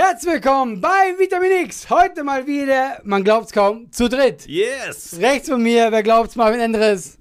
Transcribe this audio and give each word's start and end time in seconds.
Herzlich 0.00 0.34
willkommen 0.34 0.80
bei 0.80 1.16
Vitamin 1.18 1.50
X. 1.64 1.90
Heute 1.90 2.22
mal 2.22 2.46
wieder, 2.46 3.00
man 3.02 3.24
glaubt's 3.24 3.50
kaum, 3.50 3.90
zu 3.90 4.08
dritt. 4.08 4.46
Yes! 4.46 5.18
Rechts 5.20 5.48
von 5.48 5.60
mir, 5.60 5.90
wer 5.90 6.04
glaubt's, 6.04 6.36
Marvin 6.36 6.60
Endres. 6.60 7.18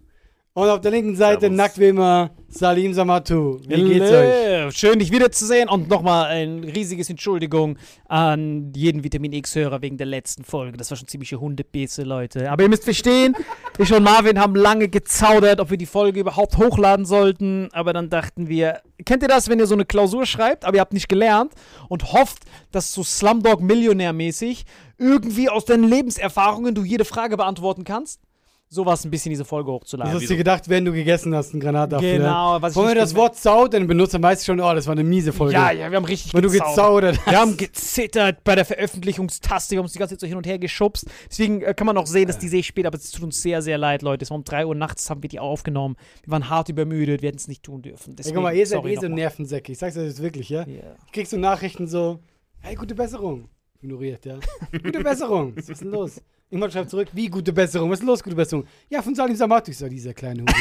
Und 0.53 0.69
auf 0.69 0.81
der 0.81 0.91
linken 0.91 1.15
Seite, 1.15 1.41
Servus. 1.41 1.57
nackt 1.57 1.79
wie 1.79 1.87
immer, 1.87 2.36
Salim 2.49 2.93
Samatu. 2.93 3.59
Wie 3.67 3.83
geht's 3.83 4.09
euch? 4.09 4.75
Schön, 4.75 4.99
dich 4.99 5.11
wiederzusehen 5.11 5.67
und 5.67 5.89
nochmal 5.89 6.27
ein 6.27 6.63
riesiges 6.63 7.09
Entschuldigung 7.09 7.77
an 8.07 8.71
jeden 8.73 9.03
Vitamin 9.03 9.33
X-Hörer 9.33 9.81
wegen 9.81 9.97
der 9.97 10.07
letzten 10.07 10.45
Folge. 10.45 10.77
Das 10.77 10.89
war 10.89 10.97
schon 10.97 11.09
ziemliche 11.09 11.41
Hundebisse, 11.41 12.03
Leute. 12.03 12.49
Aber 12.49 12.63
ihr 12.63 12.69
müsst 12.69 12.85
verstehen, 12.85 13.35
ich 13.77 13.93
und 13.93 14.01
Marvin 14.01 14.39
haben 14.39 14.55
lange 14.55 14.87
gezaudert, 14.87 15.59
ob 15.59 15.71
wir 15.71 15.77
die 15.77 15.85
Folge 15.85 16.21
überhaupt 16.21 16.57
hochladen 16.57 17.05
sollten. 17.05 17.67
Aber 17.73 17.91
dann 17.91 18.09
dachten 18.09 18.47
wir, 18.47 18.81
kennt 19.05 19.23
ihr 19.23 19.29
das, 19.29 19.49
wenn 19.49 19.59
ihr 19.59 19.67
so 19.67 19.75
eine 19.75 19.85
Klausur 19.85 20.25
schreibt, 20.25 20.63
aber 20.63 20.77
ihr 20.77 20.81
habt 20.81 20.93
nicht 20.93 21.09
gelernt 21.09 21.53
und 21.89 22.13
hofft, 22.13 22.43
dass 22.71 22.93
so 22.93 23.03
Slumdog 23.03 23.61
Millionär-mäßig 23.61 24.63
irgendwie 24.97 25.49
aus 25.49 25.65
deinen 25.65 25.83
Lebenserfahrungen 25.83 26.73
du 26.73 26.83
jede 26.83 27.03
Frage 27.03 27.35
beantworten 27.35 27.83
kannst? 27.83 28.21
So 28.69 28.85
war 28.85 28.95
es 28.95 29.05
ein 29.05 29.11
bisschen, 29.11 29.29
diese 29.29 29.45
Folge 29.45 29.71
hochzuladen. 29.71 30.13
hast 30.13 30.23
du 30.23 30.27
dir 30.27 30.35
gedacht, 30.35 30.67
wenn 30.67 30.83
du 30.83 30.91
gegessen 30.91 31.33
hast, 31.33 31.53
ein 31.53 31.61
Granatapfel? 31.61 32.17
Genau, 32.17 32.61
was 32.61 32.73
ich 32.73 32.77
Wenn 32.77 32.83
wir 32.83 32.93
nicht 32.95 33.01
das 33.01 33.15
Wort 33.15 33.37
zaudern 33.37 33.87
benutzt, 33.87 34.13
dann 34.13 34.21
weißt 34.21 34.41
du 34.41 34.45
schon, 34.45 34.59
oh, 34.59 34.73
das 34.73 34.87
war 34.87 34.91
eine 34.91 35.05
miese 35.05 35.31
Folge. 35.31 35.53
Ja, 35.53 35.71
ja, 35.71 35.89
wir 35.89 35.95
haben 35.95 36.03
richtig 36.03 36.33
Wenn 36.33 36.41
du 36.41 36.51
gezaudert 36.51 37.17
hast. 37.17 37.31
Wir 37.31 37.39
haben 37.39 37.55
gezittert 37.55 38.43
bei 38.43 38.55
der 38.55 38.65
Veröffentlichungstaste. 38.65 39.71
Wir 39.71 39.77
haben 39.79 39.85
uns 39.85 39.93
die 39.93 39.99
ganze 39.99 40.15
Zeit 40.15 40.19
so 40.19 40.27
hin 40.27 40.35
und 40.35 40.45
her 40.45 40.59
geschubst. 40.59 41.05
Deswegen 41.29 41.61
äh, 41.61 41.73
kann 41.73 41.87
man 41.87 41.97
auch 41.97 42.07
sehen, 42.07 42.27
dass 42.27 42.39
die 42.39 42.49
sehr 42.49 42.61
spät, 42.61 42.85
aber 42.85 42.97
es 42.97 43.09
tut 43.09 43.23
uns 43.23 43.41
sehr, 43.41 43.61
sehr 43.61 43.77
leid, 43.77 44.01
Leute. 44.01 44.23
Es 44.23 44.31
war 44.31 44.37
um 44.37 44.43
3 44.43 44.65
Uhr 44.65 44.75
nachts, 44.75 45.09
haben 45.09 45.23
wir 45.23 45.29
die 45.29 45.39
aufgenommen. 45.39 45.95
Wir 46.23 46.31
waren 46.31 46.49
hart 46.49 46.67
übermüdet, 46.67 47.21
wir 47.21 47.27
hätten 47.27 47.39
es 47.39 47.47
nicht 47.47 47.63
tun 47.63 47.81
dürfen. 47.81 48.17
Deswegen, 48.17 48.35
guck 48.35 48.43
mal, 48.43 48.53
ihr 48.53 48.67
seid 48.67 48.83
eh 48.85 48.95
so. 48.95 49.07
Nervensäcke. 49.07 49.71
Ich 49.71 49.77
sag's 49.77 49.95
euch 49.95 50.07
jetzt 50.07 50.21
wirklich, 50.21 50.49
ja? 50.49 50.67
Ja. 50.67 50.95
Ich 51.05 51.13
krieg 51.13 51.27
so 51.27 51.37
Nachrichten 51.37 51.87
so, 51.87 52.19
hey, 52.59 52.75
gute 52.75 52.95
Besserung. 52.95 53.47
Ignoriert, 53.81 54.25
ja. 54.25 54.39
gute 54.71 54.99
Besserung. 55.01 55.55
Was 55.55 55.69
ist 55.69 55.81
denn 55.81 55.91
los? 55.91 56.21
Irgendwann 56.49 56.71
schreibt 56.71 56.89
zurück, 56.89 57.09
wie 57.11 57.27
gute 57.27 57.51
Besserung? 57.51 57.91
Was 57.91 57.99
ist 57.99 58.05
los, 58.05 58.23
gute 58.23 58.35
Besserung? 58.35 58.65
Ja, 58.89 59.01
von 59.01 59.13
Salim 59.13 59.35
Samatu. 59.35 59.71
Ich 59.71 59.77
so, 59.77 59.89
dieser 59.89 60.13
kleine 60.13 60.43
Hund. 60.43 60.53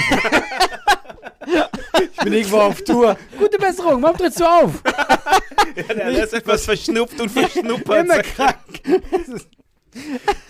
ich 2.10 2.24
bin 2.24 2.32
irgendwo 2.32 2.56
auf 2.56 2.82
Tour. 2.82 3.16
Gute 3.38 3.56
Besserung, 3.56 4.02
warum 4.02 4.16
trittst 4.16 4.40
du 4.40 4.44
auf? 4.44 4.82
Der 5.76 6.24
ist 6.24 6.34
etwas 6.34 6.64
verschnupft 6.64 7.20
und 7.20 7.28
verschnuppert. 7.28 8.04
Immer 8.04 8.18
krank. 8.22 8.56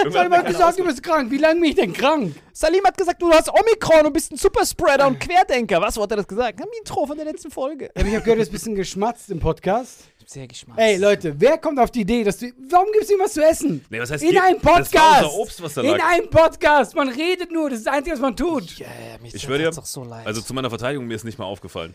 Salim 0.09 0.33
hat 0.33 0.47
gesagt, 0.47 0.79
du 0.79 0.85
bist 0.85 1.03
krank. 1.03 1.31
Wie 1.31 1.37
lange 1.37 1.61
bin 1.61 1.71
ich 1.71 1.77
denn 1.77 1.93
krank? 1.93 2.35
Salim 2.55 2.85
hat 2.85 2.97
gesagt, 2.97 3.21
du 3.21 3.31
hast 3.31 3.51
Omikron 3.51 4.07
und 4.07 4.15
bist 4.15 4.33
ein 4.33 4.39
Superspreader 4.39 5.07
und 5.07 5.21
Querdenker. 5.21 5.83
Was, 5.83 5.99
wo 5.99 6.03
hat 6.03 6.13
er 6.13 6.17
das 6.17 6.29
gesagt? 6.29 6.63
Am 6.63 6.69
Intro 6.79 7.05
von 7.05 7.17
der 7.17 7.27
letzten 7.27 7.51
Folge. 7.51 7.91
Ja, 7.95 8.07
ich 8.07 8.15
habe 8.15 8.23
gehört, 8.23 8.39
du 8.39 8.41
hast 8.41 8.49
ein 8.49 8.53
bisschen 8.53 8.75
geschmatzt 8.75 9.31
im 9.31 9.39
Podcast. 9.39 10.05
Sehr 10.29 10.49
geschmack. 10.49 10.77
Ey, 10.79 10.97
Leute, 10.97 11.35
wer 11.41 11.57
kommt 11.57 11.79
auf 11.79 11.93
die 11.93 12.01
Idee, 12.01 12.25
dass 12.25 12.39
du. 12.39 12.51
Warum 12.69 12.89
gibst 12.93 13.09
du 13.11 13.15
ihm 13.15 13.21
was 13.21 13.33
zu 13.33 13.45
essen? 13.45 13.85
Nee, 13.89 14.01
was 14.01 14.11
heißt 14.11 14.25
In 14.25 14.37
einem 14.37 14.57
Das 14.61 14.65
war 14.65 14.75
Podcast! 14.83 15.31
Obst, 15.39 15.63
was 15.63 15.75
da 15.75 15.83
In 15.83 15.91
lag. 15.93 16.05
einem 16.05 16.29
Podcast! 16.29 16.97
Man 16.97 17.09
redet 17.11 17.53
nur, 17.53 17.71
das 17.71 17.79
ist 17.79 17.87
das 17.87 17.95
Einzige, 17.95 18.15
was 18.17 18.21
man 18.21 18.35
tut. 18.37 18.77
Ja, 18.79 18.87
mich 19.23 19.35
Ich 19.37 19.43
schwöre 19.43 19.59
dir, 19.61 19.71
doch 19.71 19.85
so 19.85 20.03
leid. 20.03 20.27
also 20.27 20.41
zu 20.41 20.53
meiner 20.53 20.69
Verteidigung, 20.69 21.07
mir 21.07 21.15
ist 21.15 21.23
nicht 21.25 21.39
mal 21.39 21.45
aufgefallen. 21.45 21.95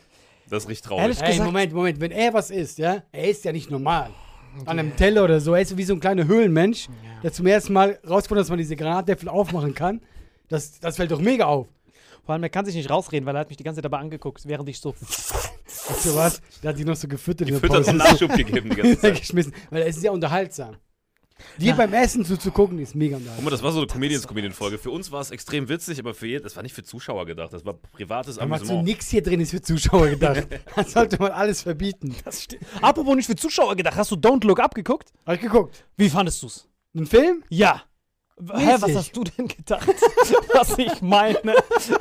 Das 0.49 0.63
ist 0.63 0.69
richtig 0.69 0.87
traurig. 0.87 1.01
Ehrlich 1.03 1.21
Ey, 1.21 1.27
gesagt- 1.31 1.45
Moment, 1.45 1.73
Moment, 1.73 1.99
wenn 1.99 2.11
er 2.11 2.33
was 2.33 2.51
isst, 2.51 2.77
ja, 2.77 3.03
er 3.11 3.29
ist 3.29 3.43
ja 3.43 3.51
nicht 3.51 3.69
normal. 3.69 4.11
an 4.65 4.79
einem 4.79 4.95
Teller 4.95 5.25
oder 5.25 5.41
so. 5.41 5.53
Er 5.53 5.61
ist 5.61 5.75
wie 5.77 5.83
so 5.83 5.93
ein 5.93 5.99
kleiner 5.99 6.25
Höhlenmensch, 6.25 6.87
der 7.23 7.33
zum 7.33 7.47
ersten 7.47 7.73
Mal 7.73 7.99
rausgefunden 8.07 8.39
hat, 8.39 8.45
dass 8.45 8.49
man 8.49 8.57
diese 8.59 8.75
Granatäpfel 8.77 9.27
aufmachen 9.29 9.73
kann. 9.75 10.01
Das, 10.47 10.79
das 10.79 10.95
fällt 10.97 11.11
doch 11.11 11.19
mega 11.21 11.45
auf. 11.45 11.67
Vor 12.25 12.33
allem, 12.33 12.43
er 12.43 12.49
kann 12.49 12.65
sich 12.65 12.75
nicht 12.75 12.89
rausreden, 12.89 13.25
weil 13.25 13.35
er 13.35 13.39
hat 13.41 13.49
mich 13.49 13.57
die 13.57 13.63
ganze 13.63 13.79
Zeit 13.79 13.85
dabei 13.85 13.97
angeguckt, 13.99 14.41
während 14.45 14.69
ich 14.69 14.79
so. 14.79 14.93
Weißt 15.89 16.05
du 16.05 16.15
was? 16.15 16.41
Der 16.63 16.69
hat 16.71 16.79
die 16.79 16.85
noch 16.85 16.95
so 16.95 17.07
gefüttert 17.07 17.49
Füttert 17.49 17.69
Pause. 17.69 17.91
und 17.91 17.97
Nachschub 17.97 18.33
gegeben 18.35 18.69
die 18.69 18.75
ganze 18.75 18.99
Zeit. 19.01 19.19
geschmissen. 19.19 19.53
Weil 19.69 19.83
es 19.83 19.95
ist 19.95 20.01
sehr 20.01 20.11
unterhaltsam. 20.13 20.75
Dir 21.57 21.73
beim 21.73 21.91
Essen 21.91 22.23
zuzugucken 22.23 22.77
ist 22.77 22.93
mega 22.93 23.17
Guck 23.35 23.43
mal, 23.43 23.49
das 23.49 23.63
war 23.63 23.71
so 23.71 23.79
eine 23.79 23.87
Comedians-Comedian-Folge. 23.87 24.77
Für 24.77 24.91
uns 24.91 25.11
war 25.11 25.21
es 25.21 25.31
extrem 25.31 25.69
witzig, 25.69 25.97
aber 25.97 26.13
für 26.13 26.27
jeden, 26.27 26.43
das 26.43 26.55
war 26.55 26.61
nicht 26.61 26.75
für 26.75 26.83
Zuschauer 26.83 27.25
gedacht. 27.25 27.51
Das 27.51 27.65
war 27.65 27.73
privates 27.73 28.35
Da 28.35 28.41
so 28.47 28.53
Amüsement. 28.53 28.83
nix 28.83 29.09
hier 29.09 29.23
drin 29.23 29.39
ist 29.41 29.49
für 29.49 29.61
Zuschauer 29.61 30.09
gedacht. 30.09 30.47
Das 30.75 30.91
sollte 30.93 31.17
man 31.17 31.31
alles 31.31 31.63
verbieten. 31.63 32.15
Das 32.25 32.43
stimmt. 32.43 32.63
Apropos 32.81 33.15
nicht 33.15 33.25
für 33.25 33.35
Zuschauer 33.35 33.75
gedacht, 33.75 33.95
hast 33.95 34.11
du 34.11 34.15
Don't 34.15 34.45
Look 34.45 34.59
Up 34.59 34.75
geguckt? 34.75 35.11
Hab 35.25 35.33
ich 35.35 35.41
geguckt. 35.41 35.83
Wie 35.97 36.09
fandest 36.09 36.43
du's? 36.43 36.67
Ein 36.95 37.07
Film? 37.07 37.43
Ja. 37.49 37.81
W- 38.43 38.53
Hä, 38.57 38.71
was 38.73 38.81
Mäßig. 38.81 38.95
hast 38.97 39.15
du 39.17 39.23
denn 39.23 39.47
gedacht? 39.47 39.87
was 40.53 40.77
ich 40.77 41.01
meine? 41.01 41.39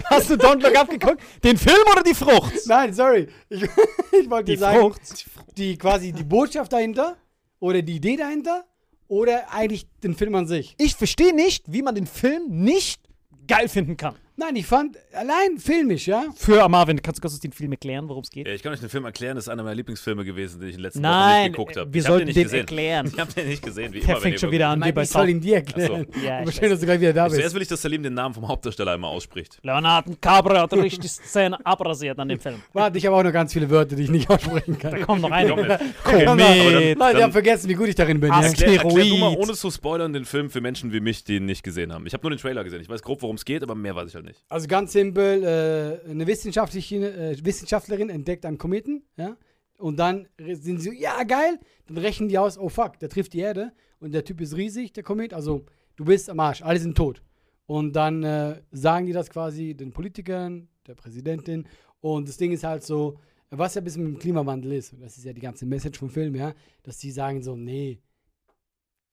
Hast 0.07 0.31
du 0.31 0.35
Don't 0.35 0.63
Look 0.63 0.75
Up 0.77 0.89
geguckt? 0.89 1.21
Den 1.45 1.57
Film 1.59 1.83
oder 1.93 2.03
die 2.03 2.15
Frucht? 2.15 2.55
Nein, 2.67 2.95
sorry. 2.95 3.29
Ich, 3.51 3.63
ich 4.13 4.31
wollte 4.31 4.53
Die 4.53 4.57
sagen, 4.59 4.81
Frucht. 4.81 5.27
die 5.59 5.77
quasi 5.77 6.13
die 6.13 6.25
Botschaft 6.25 6.73
dahinter 6.73 7.17
oder 7.59 7.83
die 7.83 7.97
Idee 7.97 8.17
dahinter 8.17 8.65
oder 9.09 9.53
eigentlich 9.53 9.87
den 10.03 10.15
Film 10.15 10.35
an 10.35 10.47
sich. 10.47 10.75
Ich 10.79 10.95
verstehe 10.95 11.35
nicht, 11.35 11.65
wie 11.71 11.83
man 11.83 11.95
den 11.95 12.07
Film 12.07 12.45
nicht 12.49 13.03
geil 13.47 13.69
finden 13.69 13.97
kann. 13.97 14.15
Nein, 14.41 14.57
ich 14.57 14.65
fand 14.67 14.97
allein 15.13 15.59
filmisch, 15.59 16.07
ja. 16.07 16.25
Für 16.35 16.67
Marvin, 16.69 17.03
kannst 17.03 17.19
du 17.19 17.29
kurz 17.29 17.39
den 17.41 17.53
Film 17.53 17.73
erklären, 17.73 18.09
worum 18.09 18.23
es 18.23 18.31
geht? 18.31 18.47
Ja, 18.47 18.55
ich 18.55 18.63
kann 18.63 18.73
euch 18.73 18.81
den 18.81 18.89
Film 18.89 19.05
erklären, 19.05 19.35
das 19.35 19.45
ist 19.45 19.49
einer 19.51 19.63
meiner 19.63 19.75
Lieblingsfilme 19.75 20.25
gewesen, 20.25 20.61
den 20.61 20.71
ich 20.71 20.77
in 20.77 20.79
den 20.79 20.85
letzten 20.85 21.03
Nein, 21.03 21.13
Wochen 21.13 21.43
nicht 21.43 21.53
geguckt 21.57 21.77
habe. 21.77 21.93
wir 21.93 22.01
ich 22.01 22.07
hab 22.07 22.11
sollten 22.13 22.27
nicht 22.27 22.37
den 22.37 22.43
gesehen. 22.45 22.61
erklären. 22.61 23.07
Ich 23.13 23.19
habe 23.21 23.33
den 23.35 23.49
nicht 23.49 23.63
gesehen, 23.63 23.93
wie 23.93 24.01
Der 24.01 24.09
immer. 24.09 24.21
fängt 24.21 24.41
schon 24.41 24.51
wieder 24.51 24.69
an, 24.69 24.79
wie 24.79 24.85
Nein, 24.87 24.95
bei 24.95 25.03
ich 25.03 25.11
soll 25.11 25.29
ihn 25.29 25.41
dir 25.43 25.57
erklären. 25.57 26.07
Ach 26.17 26.23
Ja, 26.23 26.39
Aber 26.39 26.49
ich 26.49 26.57
schön, 26.57 26.71
dass 26.71 26.81
du 26.81 26.87
gleich 26.87 27.01
wieder 27.01 27.13
da 27.13 27.29
Zuerst 27.29 27.43
bist. 27.43 27.55
will 27.55 27.63
ich, 27.63 27.69
dass 27.69 27.83
Salim 27.83 28.03
den 28.03 28.15
Namen 28.15 28.35
vom 28.35 28.49
Hauptdarsteller 28.49 28.93
einmal 28.93 29.11
ausspricht. 29.11 29.59
Leonardo 29.63 30.13
Cabra 30.21 30.63
hat 30.63 30.73
richtig 30.73 31.11
Szene 31.11 31.59
abrasiert 31.67 32.19
an 32.19 32.29
dem 32.29 32.41
Film. 32.41 32.63
Warte, 32.73 32.97
ich 32.97 33.05
habe 33.05 33.17
auch 33.17 33.23
noch 33.23 33.33
ganz 33.33 33.53
viele 33.53 33.69
Wörter, 33.69 33.95
die 33.95 34.05
ich 34.05 34.11
nicht 34.11 34.31
aussprechen 34.31 34.79
kann. 34.79 35.03
Komm 35.03 35.21
noch 35.21 35.31
rein. 35.31 35.49
Komm. 35.49 36.25
Komet. 36.25 36.99
Leute, 36.99 37.19
ihr 37.19 37.25
habt 37.25 37.33
vergessen, 37.35 37.69
wie 37.69 37.75
gut 37.75 37.89
ich 37.89 37.95
darin 37.95 38.21
bin. 38.21 38.31
Erklär, 38.33 38.83
erklär 38.83 39.05
du 39.05 39.17
mal, 39.19 39.37
ohne 39.37 39.53
zu 39.53 39.71
spoilern, 39.71 40.15
den 40.15 40.25
Film 40.25 40.49
für 40.49 40.63
Menschen 40.63 40.93
wie 40.95 41.01
mich, 41.01 41.25
die 41.25 41.37
ihn 41.37 41.45
nicht 41.45 41.63
gesehen 41.63 41.93
haben. 41.93 42.07
Ich 42.07 42.15
habe 42.15 42.23
nur 42.23 42.31
den 42.31 42.39
Trailer 42.39 42.65
gesehen. 42.65 42.81
Ich 42.81 42.89
weiß 42.89 43.03
grob, 43.03 43.21
worum 43.21 43.37
es 43.37 43.45
geht, 43.45 43.63
aber 43.63 43.75
mehr 43.75 43.95
weiß 43.95 44.09
ich 44.09 44.15
halt 44.15 44.25
nicht. 44.25 44.30
Also 44.49 44.67
ganz 44.67 44.93
simpel, 44.93 45.43
äh, 45.43 46.11
eine 46.11 46.25
äh, 46.25 46.27
Wissenschaftlerin 46.27 48.11
entdeckt 48.11 48.45
einen 48.45 48.59
Kometen, 48.59 49.05
ja, 49.17 49.37
und 49.81 49.99
dann 49.99 50.29
sind 50.37 50.79
sie 50.81 50.91
so, 50.91 50.93
ja 50.93 51.23
geil, 51.25 51.59
dann 51.87 51.97
rechnen 51.99 52.29
die 52.29 52.39
aus, 52.39 52.59
oh 52.59 52.69
fuck, 52.69 52.99
der 52.99 53.09
trifft 53.09 53.33
die 53.33 53.41
Erde 53.41 53.73
und 53.99 54.13
der 54.13 54.25
Typ 54.25 54.41
ist 54.41 54.57
riesig, 54.57 54.93
der 54.93 55.03
Komet, 55.03 55.33
also 55.33 55.65
du 55.97 56.05
bist 56.05 56.29
am 56.29 56.39
Arsch, 56.39 56.63
alle 56.63 56.79
sind 56.79 56.97
tot. 56.97 57.23
Und 57.67 57.95
dann 57.95 58.23
äh, 58.23 58.61
sagen 58.73 59.07
die 59.07 59.13
das 59.13 59.31
quasi 59.31 59.75
den 59.75 59.93
Politikern, 59.93 60.69
der 60.87 60.95
Präsidentin 60.95 61.67
und 62.01 62.29
das 62.29 62.37
Ding 62.37 62.53
ist 62.53 62.65
halt 62.65 62.83
so, 62.83 63.19
was 63.51 63.75
ja 63.75 63.81
ein 63.81 63.85
bisschen 63.85 64.05
mit 64.05 64.15
dem 64.15 64.19
Klimawandel 64.19 64.73
ist, 64.73 64.93
und 64.93 65.01
das 65.01 65.17
ist 65.17 65.25
ja 65.25 65.33
die 65.33 65.41
ganze 65.41 65.67
Message 65.67 65.99
vom 65.99 66.11
Film, 66.11 66.35
ja, 66.35 66.55
dass 66.83 66.99
die 66.99 67.11
sagen 67.11 67.43
so, 67.43 67.57
nee, 67.57 68.01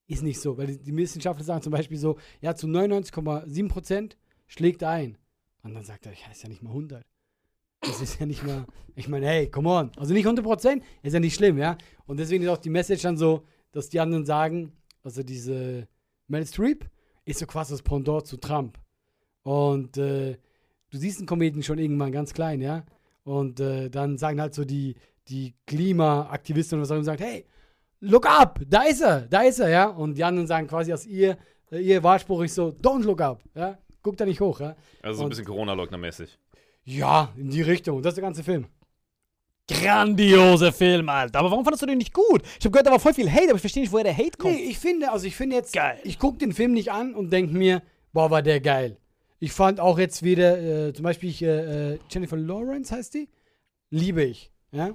ist 0.08 0.24
nicht 0.24 0.40
so, 0.40 0.58
weil 0.58 0.78
die 0.78 0.96
Wissenschaftler 0.96 1.44
sagen 1.44 1.62
zum 1.62 1.72
Beispiel 1.72 1.98
so, 1.98 2.18
ja, 2.42 2.56
zu 2.56 2.68
99,7 2.68 3.68
Prozent 3.68 4.18
schlägt 4.48 4.84
ein. 4.84 5.18
Und 5.64 5.74
dann 5.74 5.84
sagt 5.84 6.06
er, 6.06 6.14
ja, 6.14 6.32
ist 6.32 6.44
ja 6.44 6.50
nicht 6.50 6.64
mal 6.64 6.70
100. 6.70 7.06
Das 7.82 8.02
ist 8.02 8.20
ja 8.20 8.26
nicht 8.26 8.44
mal, 8.44 8.66
ich 8.96 9.08
meine, 9.08 9.28
hey, 9.28 9.50
come 9.50 9.70
on. 9.70 9.92
Also 9.98 10.14
nicht 10.14 10.26
100 10.26 10.44
Prozent, 10.44 10.84
ist 11.04 11.14
ja 11.14 11.20
nicht 11.20 11.36
schlimm, 11.36 11.58
ja. 11.58 11.78
Und 12.06 12.18
deswegen 12.20 12.44
ist 12.44 12.50
auch 12.50 12.58
die 12.58 12.70
Message 12.70 13.04
dann 13.04 13.18
so, 13.18 13.46
dass 13.72 13.90
die 13.90 14.00
anderen 14.00 14.26
sagen, 14.26 14.72
also 15.04 15.24
diese 15.24 15.88
Mel 16.28 16.46
Streep 16.46 16.90
ist 17.26 17.40
so 17.40 17.46
quasi 17.46 17.74
das 17.74 17.82
Pendant 17.82 18.26
zu 18.26 18.38
Trump. 18.38 18.80
Und 19.44 19.98
äh, 19.98 20.38
du 20.90 20.98
siehst 20.98 21.20
einen 21.20 21.28
Kometen 21.28 21.64
schon 21.64 21.78
irgendwann 21.78 22.12
ganz 22.12 22.34
klein, 22.34 22.62
ja. 22.62 22.86
Und 23.24 23.60
äh, 23.60 23.90
dann 23.90 24.18
sagen 24.18 24.42
halt 24.42 24.54
so 24.54 24.66
die, 24.66 24.96
die 25.28 25.54
Klimaaktivisten 25.66 26.78
und 26.78 26.84
was 26.84 26.92
auch 26.92 26.96
immer, 26.96 27.04
sagen, 27.04 27.24
hey, 27.24 27.46
look 28.00 28.26
up, 28.26 28.62
da 28.68 28.84
ist 28.84 29.02
er, 29.02 29.22
da 29.22 29.42
ist 29.42 29.60
er, 29.60 29.70
ja. 29.70 29.88
Und 29.88 30.18
die 30.18 30.24
anderen 30.24 30.48
sagen 30.48 30.68
quasi 30.68 30.94
aus 30.94 31.06
ihr, 31.06 31.38
äh, 31.72 31.80
ihr 31.80 32.02
Wahlspruch 32.04 32.44
ist 32.44 32.56
so, 32.56 32.70
don't 32.70 33.04
look 33.04 33.22
up, 33.22 33.44
ja. 33.54 33.78
Guck 34.08 34.16
da 34.16 34.26
nicht 34.26 34.40
hoch, 34.40 34.62
ja. 34.62 34.74
Also 35.02 35.18
so 35.18 35.24
ein 35.24 35.30
bisschen 35.30 35.44
Corona-Leugner-mäßig. 35.44 36.30
Ja, 36.86 37.34
in 37.36 37.50
die 37.50 37.62
Richtung. 37.62 38.02
Das 38.02 38.12
ist 38.12 38.16
der 38.16 38.24
ganze 38.24 38.42
Film. 38.42 38.68
Grandioser 39.68 40.72
Film, 40.72 41.10
Alter. 41.10 41.40
Aber 41.40 41.52
warum 41.52 41.66
fandest 41.66 41.82
du 41.82 41.88
den 41.88 41.98
nicht 41.98 42.14
gut? 42.14 42.42
Ich 42.58 42.64
habe 42.64 42.72
gehört, 42.72 42.88
da 42.88 42.92
war 42.92 43.02
voll 43.02 43.14
viel 43.14 43.30
Hate, 43.30 43.50
aber 43.50 43.56
ich 43.56 43.60
verstehe 43.60 43.84
nicht, 43.84 43.92
woher 43.92 44.06
der 44.06 44.18
Hate 44.18 44.38
kommt. 44.38 44.54
Nee, 44.54 44.62
ich 44.62 44.80
finde, 44.80 45.12
also 45.12 45.28
ich 45.28 45.36
finde 45.36 45.58
jetzt, 45.58 45.74
Geil. 45.74 46.00
ich 46.06 46.20
gucke 46.20 46.38
den 46.38 46.54
Film 46.54 46.72
nicht 46.72 46.90
an 46.90 47.16
und 47.16 47.34
denke 47.34 47.54
mir, 47.54 47.82
boah, 48.14 48.32
war 48.32 48.42
der 48.42 48.62
geil. 48.62 48.96
Ich 49.40 49.52
fand 49.52 49.82
auch 49.82 50.00
jetzt 50.00 50.24
wieder, 50.24 50.88
äh, 50.88 50.94
zum 50.94 51.04
Beispiel 51.04 51.30
ich, 51.30 51.42
äh, 51.42 51.96
äh, 51.96 52.00
Jennifer 52.10 52.38
Lawrence 52.38 52.96
heißt 52.96 53.14
die, 53.14 53.28
liebe 53.90 54.24
ich. 54.24 54.54
Ja? 54.72 54.92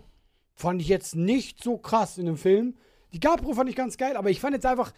Fand 0.54 0.80
ich 0.80 0.88
jetzt 0.88 1.16
nicht 1.16 1.62
so 1.62 1.76
krass 1.76 2.16
in 2.16 2.24
dem 2.24 2.38
Film. 2.38 2.76
Die 3.12 3.20
Capro 3.20 3.52
fand 3.52 3.68
ich 3.68 3.76
ganz 3.76 3.98
geil, 3.98 4.16
aber 4.16 4.30
ich 4.30 4.40
fand 4.40 4.54
jetzt 4.54 4.64
einfach, 4.64 4.90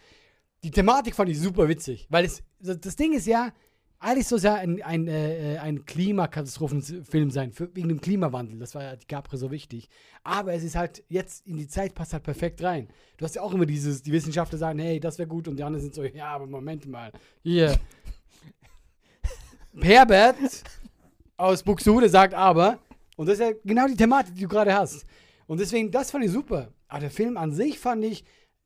die 0.63 0.71
Thematik 0.71 1.15
fand 1.15 1.29
ich 1.29 1.37
super 1.37 1.67
witzig. 1.67 2.07
Weil 2.09 2.23
es, 2.23 2.41
das 2.59 2.95
Ding 2.95 3.13
ist 3.13 3.27
ja, 3.27 3.51
eigentlich 3.99 4.27
soll 4.27 4.37
es 4.37 4.43
ja 4.43 4.55
ein, 4.55 4.81
ein, 4.83 5.07
äh, 5.07 5.57
ein 5.61 5.85
Klimakatastrophenfilm 5.85 7.31
sein, 7.31 7.51
für, 7.51 7.73
wegen 7.75 7.89
dem 7.89 8.01
Klimawandel. 8.01 8.59
Das 8.59 8.75
war 8.75 8.83
ja 8.83 8.95
die 8.95 9.05
Capri 9.05 9.37
so 9.37 9.51
wichtig. 9.51 9.89
Aber 10.23 10.53
es 10.53 10.63
ist 10.63 10.75
halt, 10.75 11.03
jetzt 11.07 11.47
in 11.47 11.57
die 11.57 11.67
Zeit 11.67 11.95
passt 11.95 12.13
halt 12.13 12.23
perfekt 12.23 12.61
rein. 12.63 12.87
Du 13.17 13.25
hast 13.25 13.35
ja 13.35 13.41
auch 13.41 13.53
immer 13.53 13.65
dieses, 13.65 14.01
die 14.01 14.11
Wissenschaftler 14.11 14.57
sagen, 14.57 14.79
hey, 14.79 14.99
das 14.99 15.17
wäre 15.17 15.27
gut 15.27 15.47
und 15.47 15.57
die 15.57 15.63
anderen 15.63 15.81
sind 15.81 15.95
so, 15.95 16.03
ja, 16.03 16.27
aber 16.27 16.45
Moment 16.45 16.85
mal, 16.87 17.11
hier. 17.41 17.77
Herbert 19.81 20.37
aus 21.37 21.63
Buxtehude 21.63 22.09
sagt 22.09 22.33
aber, 22.33 22.79
und 23.17 23.27
das 23.27 23.39
ist 23.39 23.45
ja 23.45 23.51
genau 23.63 23.87
die 23.87 23.95
Thematik, 23.95 24.35
die 24.35 24.41
du 24.41 24.47
gerade 24.47 24.73
hast. 24.73 25.05
Und 25.47 25.59
deswegen, 25.59 25.91
das 25.91 26.11
fand 26.11 26.25
ich 26.25 26.31
super. 26.31 26.73
Aber 26.87 26.99
der 27.01 27.11
Film 27.11 27.37
an 27.37 27.53
sich 27.53 27.79
fand 27.79 28.03
ich, 28.03 28.23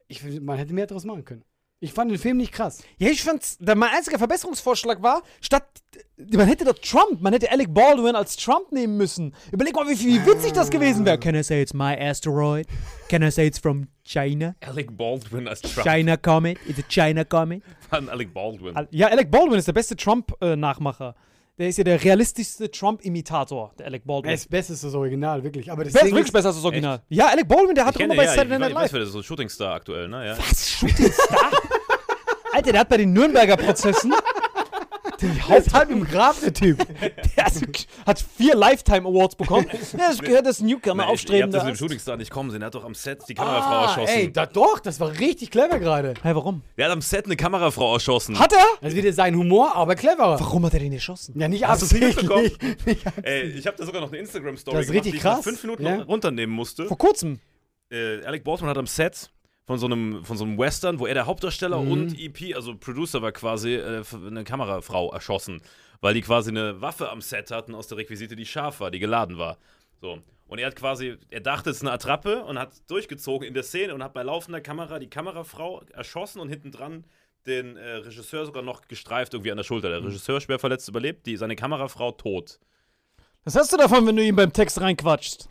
ich 0.07 0.41
man 0.41 0.57
hätte 0.57 0.73
mehr 0.73 0.87
daraus 0.87 1.05
machen 1.05 1.25
können. 1.25 1.43
Ich 1.81 1.93
fand 1.93 2.11
den 2.11 2.17
Film 2.17 2.35
nicht 2.37 2.51
krass. 2.51 2.83
Ja, 2.97 3.07
ich 3.09 3.23
fand's, 3.23 3.57
mein 3.61 3.83
einziger 3.83 4.17
Verbesserungsvorschlag 4.17 5.01
war, 5.01 5.21
statt, 5.39 5.63
man 6.17 6.45
hätte 6.45 6.65
da 6.65 6.73
Trump, 6.73 7.21
man 7.21 7.31
hätte 7.31 7.49
Alec 7.49 7.73
Baldwin 7.73 8.15
als 8.17 8.35
Trump 8.35 8.73
nehmen 8.73 8.97
müssen. 8.97 9.33
Überleg 9.53 9.73
mal, 9.73 9.87
wie, 9.87 9.97
wie 9.97 10.25
witzig 10.25 10.51
das 10.51 10.69
gewesen 10.69 11.05
wäre. 11.05 11.17
Can 11.17 11.35
I 11.35 11.41
say 11.43 11.61
it's 11.61 11.73
my 11.73 11.95
asteroid? 11.97 12.67
Can 13.07 13.23
I 13.23 13.31
say 13.31 13.47
it's 13.47 13.59
from 13.59 13.87
China? 14.03 14.55
Alec 14.59 14.97
Baldwin 14.97 15.47
als 15.47 15.61
Trump. 15.61 15.87
China 15.87 16.17
Comet? 16.17 16.57
It's 16.67 16.79
a 16.79 16.83
China 16.89 17.23
Comet? 17.23 17.63
An 17.91 18.09
Alec 18.09 18.33
Baldwin. 18.33 18.75
Al- 18.75 18.89
Ja, 18.91 19.07
Alec 19.07 19.31
Baldwin 19.31 19.57
ist 19.59 19.67
der 19.69 19.73
beste 19.73 19.95
Trump-Nachmacher. 19.95 21.15
der 21.57 21.67
ist 21.69 21.77
ja 21.77 21.83
der 21.83 22.01
realistischste 22.01 22.69
Trump-Imitator, 22.71 23.73
der 23.79 23.85
Alec 23.87 24.05
Baldwin. 24.05 24.29
Er 24.29 24.35
ist 24.35 24.49
besser 24.49 24.71
als 24.71 24.81
das 24.81 24.93
Original, 24.93 25.43
wirklich. 25.43 25.69
Aber 25.71 25.83
das 25.83 25.91
Ding 25.93 26.03
wirklich 26.05 26.25
ist, 26.25 26.31
besser 26.31 26.47
als 26.49 26.55
das 26.57 26.63
Original? 26.65 27.01
Ja, 27.09 27.27
Alec 27.27 27.47
Baldwin, 27.49 27.75
der 27.75 27.85
hat 27.85 27.95
Ich 27.95 27.99
doch 27.99 28.05
immer 28.05 28.15
bei 28.15 28.23
ja, 28.25 28.29
ich, 28.31 28.35
Saturday 28.35 28.55
ich 28.55 28.59
Night 28.59 28.75
weiß, 28.75 28.81
Live. 28.83 28.93
wer 28.93 28.99
das 28.99 29.07
ist, 29.09 29.13
so 29.13 29.23
Shootingstar 29.23 29.73
aktuell, 29.75 30.07
ne? 30.09 30.25
Ja. 30.27 30.37
Was? 30.37 30.69
Shootingstar? 30.69 31.51
Alter, 32.59 32.71
der 32.73 32.81
hat 32.81 32.89
bei 32.89 32.97
den 32.97 33.13
Nürnberger 33.13 33.55
Prozessen. 33.57 34.13
der 35.49 35.57
ist 35.57 35.73
halb 35.73 35.89
im 35.89 36.05
Grab, 36.05 36.39
der 36.41 36.53
Typ. 36.53 36.77
Der 37.35 37.45
hat, 37.45 37.53
hat 38.05 38.25
vier 38.37 38.55
Lifetime 38.55 39.07
Awards 39.07 39.35
bekommen. 39.35 39.65
Ja, 39.97 40.09
das 40.09 40.19
gehört 40.19 40.45
das 40.45 40.59
Newcomer 40.61 40.95
Nein, 40.95 40.97
ihr 40.97 41.03
habt 41.03 41.11
aufstrebender. 41.13 41.57
das 41.57 41.63
mit 41.63 41.67
dem 41.67 41.71
Arzt. 41.71 41.79
Shootingstar 41.79 42.17
nicht 42.17 42.31
kommen 42.31 42.51
sehen. 42.51 42.61
Er 42.61 42.67
hat 42.67 42.75
doch 42.75 42.83
am 42.85 42.93
Set 42.93 43.19
die 43.27 43.33
Kamerafrau 43.33 43.69
Ah, 43.75 43.83
erschossen. 43.87 44.13
ey, 44.17 44.31
da, 44.33 44.45
doch, 44.45 44.79
das 44.79 44.99
war 44.99 45.09
richtig 45.19 45.51
clever 45.51 45.79
gerade. 45.79 46.13
Hey, 46.21 46.35
warum? 46.35 46.61
Der 46.77 46.85
hat 46.85 46.91
am 46.93 47.01
Set 47.01 47.25
eine 47.25 47.35
Kamerafrau 47.37 47.93
erschossen. 47.93 48.37
Hat 48.39 48.51
er? 48.53 48.63
Das 48.81 48.91
ist 48.93 48.97
wieder 48.97 49.11
sein 49.13 49.35
Humor, 49.35 49.75
aber 49.75 49.95
cleverer. 49.95 50.39
Warum 50.39 50.65
hat 50.65 50.73
er 50.73 50.79
den 50.79 50.93
erschossen? 50.93 51.39
Ja, 51.39 51.47
nicht 51.47 51.65
Hast 51.67 51.81
du's 51.81 51.91
nicht 51.93 52.03
absichtlich. 52.17 52.57
Nicht 52.85 53.05
Ey, 53.23 53.43
ich 53.43 53.65
habe 53.67 53.77
da 53.77 53.85
sogar 53.85 54.01
noch 54.01 54.09
eine 54.09 54.17
Instagram-Story 54.19 54.75
Das 54.77 54.85
ist 54.85 54.91
gemacht, 54.91 55.05
richtig 55.05 55.11
die 55.13 55.17
ich 55.17 55.23
nach 55.23 55.35
krass. 55.35 55.43
fünf 55.45 55.63
Minuten 55.63 55.83
Ja. 55.85 56.01
runternehmen 56.03 56.53
musste. 56.55 56.85
Vor 56.85 56.97
kurzem. 56.97 57.39
äh, 57.91 58.23
Alec 58.25 58.43
Baldwin 58.43 58.67
hat 58.69 58.77
am 58.77 58.87
Set 58.87 59.29
von 59.69 59.77
so 59.77 59.85
einem, 59.85 60.25
von 60.25 60.35
so 60.35 60.45
einem 60.45 60.57
Western, 60.57 60.97
wo 60.97 61.05
er 61.05 61.13
der 61.13 61.27
Hauptdarsteller 61.27 61.79
Mhm. 61.79 61.91
und 61.91 62.19
EP, 62.19 62.55
also 62.55 62.75
Producer 62.75 63.21
war 63.21 63.31
quasi, 63.31 63.75
äh, 63.75 64.03
eine 64.25 64.43
Kamerafrau 64.43 65.11
erschossen, 65.13 65.61
weil 66.01 66.15
die 66.15 66.21
quasi 66.21 66.49
eine 66.49 66.81
Waffe 66.81 67.11
am 67.11 67.21
Set 67.21 67.51
hatten 67.51 67.75
aus 67.75 67.87
der 67.87 67.99
Requisite, 67.99 68.35
die 68.35 68.47
scharf 68.47 68.79
war, 68.79 68.89
die 68.89 68.97
geladen 68.97 69.37
war. 69.37 69.59
So. 70.01 70.17
Und 70.47 70.57
er 70.57 70.65
hat 70.65 70.75
quasi, 70.75 71.17
er 71.29 71.41
dachte, 71.41 71.69
es 71.69 71.75
ist 71.77 71.83
eine 71.83 71.91
Attrappe 71.91 72.43
und 72.45 72.57
hat 72.57 72.71
durchgezogen 72.89 73.47
in 73.47 73.53
der 73.53 73.61
Szene 73.61 73.93
und 73.93 74.01
hat 74.01 74.13
bei 74.13 74.23
laufender 74.23 74.59
Kamera 74.59 74.97
die 74.97 75.07
Kamerafrau 75.07 75.83
erschossen 75.93 76.39
und 76.39 76.49
hinten 76.49 76.71
dran 76.71 77.03
den 77.45 77.77
äh, 77.77 77.97
Regisseur 77.97 78.47
sogar 78.47 78.63
noch 78.63 78.87
gestreift 78.87 79.35
irgendwie 79.35 79.51
an 79.51 79.57
der 79.57 79.63
Schulter. 79.63 79.89
Mhm. 79.89 79.93
Der 79.93 80.03
Regisseur 80.05 80.41
schwer 80.41 80.57
verletzt 80.57 80.89
überlebt, 80.89 81.27
die, 81.27 81.37
seine 81.37 81.55
Kamerafrau 81.55 82.11
tot. 82.13 82.59
Was 83.43 83.55
hast 83.55 83.71
du 83.71 83.77
davon, 83.77 84.07
wenn 84.07 84.15
du 84.15 84.23
ihm 84.23 84.35
beim 84.35 84.51
Text 84.51 84.81
reinquatschst? 84.81 85.47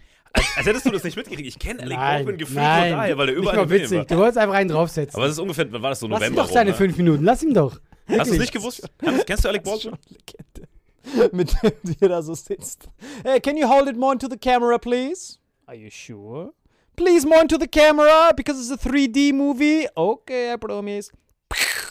Als 0.57 0.67
hättest 0.67 0.87
du 0.87 0.91
das 0.91 1.05
nicht 1.05 1.17
mitgekriegt. 1.17 1.49
Ich 1.49 1.59
kenne 1.59 1.81
Alec 1.83 1.97
Nein, 1.97 2.25
Baldwin 2.25 2.39
gefühlt 2.39 2.57
nein. 2.59 2.89
nur 2.91 2.99
daher, 2.99 3.19
weil 3.19 3.29
er 3.29 3.35
Nicht 3.35 3.43
überall 3.43 3.57
mal 3.57 3.63
im 3.63 3.69
Film 3.69 3.83
witzig. 3.83 3.99
war. 3.99 4.05
Du 4.07 4.17
wolltest 4.19 4.39
einfach 4.39 4.55
einen 4.57 4.69
draufsetzen. 4.71 5.17
Aber 5.17 5.25
das 5.27 5.33
ist 5.35 5.39
ungefähr, 5.41 5.73
wann 5.73 5.83
war 5.83 5.91
das 5.91 6.01
so 6.01 6.07
Lass 6.09 6.19
ihm 6.21 6.23
November 6.25 6.43
doch 6.43 6.49
seine 6.51 6.71
rum, 6.71 6.73
ne? 6.81 6.87
fünf 6.87 6.97
Minuten. 6.97 7.25
Lass 7.25 7.43
ihm 7.43 7.55
doch. 7.55 7.73
Hast 7.73 7.81
du 8.09 8.13
es 8.13 8.19
Wirklich. 8.19 8.41
nicht 8.41 8.53
gewusst? 8.53 8.89
Kennst, 8.99 9.27
kennst 9.27 9.45
du 9.45 9.49
Alec 9.49 9.63
Baldwin? 9.65 9.95
Legende. 10.09 11.31
Mit 11.37 11.51
dem 11.63 11.73
du 11.85 11.93
hier 11.99 12.09
da 12.09 12.23
so 12.23 12.35
sitzt. 12.35 12.89
Hey, 13.25 13.41
can 13.41 13.57
you 13.57 13.69
hold 13.69 13.89
it 13.89 13.97
more 13.97 14.13
into 14.13 14.29
the 14.29 14.37
camera, 14.37 14.79
please? 14.79 15.39
Are 15.67 15.77
you 15.77 15.89
sure? 15.91 16.53
Please 16.97 17.27
more 17.27 17.41
into 17.43 17.57
the 17.59 17.69
camera 17.69 18.33
because 18.37 18.59
it's 18.61 18.71
a 18.85 18.89
3D 18.89 19.33
movie. 19.33 19.87
Okay, 19.97 20.53
I 20.53 20.57
promise. 20.57 21.11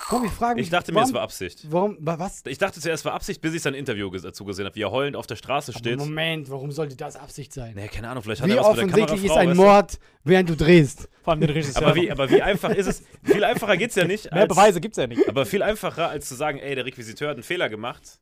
Komm, 0.10 0.26
ich 0.26 0.32
frage 0.32 0.56
mich. 0.56 0.66
Ich 0.66 0.70
dachte 0.70 0.92
mir, 0.92 0.98
warum, 0.98 1.10
es 1.10 1.14
war 1.14 1.22
Absicht. 1.22 1.66
Warum, 1.70 1.98
wa- 2.00 2.18
was? 2.18 2.42
Ich 2.46 2.58
dachte 2.58 2.80
zuerst, 2.80 3.02
es 3.02 3.06
war 3.06 3.14
Absicht, 3.14 3.42
bis 3.42 3.54
ich 3.54 3.62
sein 3.62 3.74
Interview 3.74 4.10
dazu 4.10 4.46
gesehen 4.46 4.66
habe, 4.66 4.76
wie 4.76 4.82
er 4.84 4.92
heulend 4.92 5.16
auf 5.16 5.28
der 5.28 5.36
Straße 5.36 5.72
Aber 5.72 5.80
steht. 5.80 5.98
Moment, 6.00 6.50
warum 6.50 6.72
sollte 6.72 6.96
das 6.96 7.16
Absicht 7.16 7.52
sein? 7.54 7.74
Nee, 7.76 7.88
keine 7.90 8.10
Ahnung, 8.10 8.24
vielleicht 8.24 8.42
hat 8.42 8.48
Wie 8.50 8.54
er 8.54 8.60
was 8.64 8.70
mit 8.78 8.78
der 8.78 9.04
offensichtlich 9.04 9.26
ist 9.26 9.38
ein? 9.38 9.56
Mord, 9.56 10.00
während 10.24 10.50
du 10.50 10.56
drehst? 10.56 11.10
Vor 11.24 11.34
allem 11.34 11.42
den 11.42 11.50
Regisseur. 11.50 11.86
Aber 11.86 11.96
wie, 11.96 12.10
aber 12.10 12.30
wie 12.30 12.42
einfach 12.42 12.70
ist 12.70 12.88
es? 12.88 13.04
Viel 13.24 13.44
einfacher 13.44 13.76
geht's 13.76 13.96
ja 13.96 14.06
nicht. 14.06 14.32
Mehr 14.32 14.42
als- 14.44 14.50
Beweise 14.50 14.80
gibt's 14.80 14.98
ja 14.98 15.08
nicht. 15.08 15.28
Aber 15.28 15.46
viel 15.46 15.62
einfacher, 15.62 16.10
als 16.10 16.28
zu 16.30 16.36
sagen, 16.36 16.60
ey, 16.60 16.74
der 16.76 16.86
Requisiteur 16.86 17.30
hat 17.30 17.36
einen 17.36 17.44
Fehler 17.44 17.68
gemacht. 17.70 18.20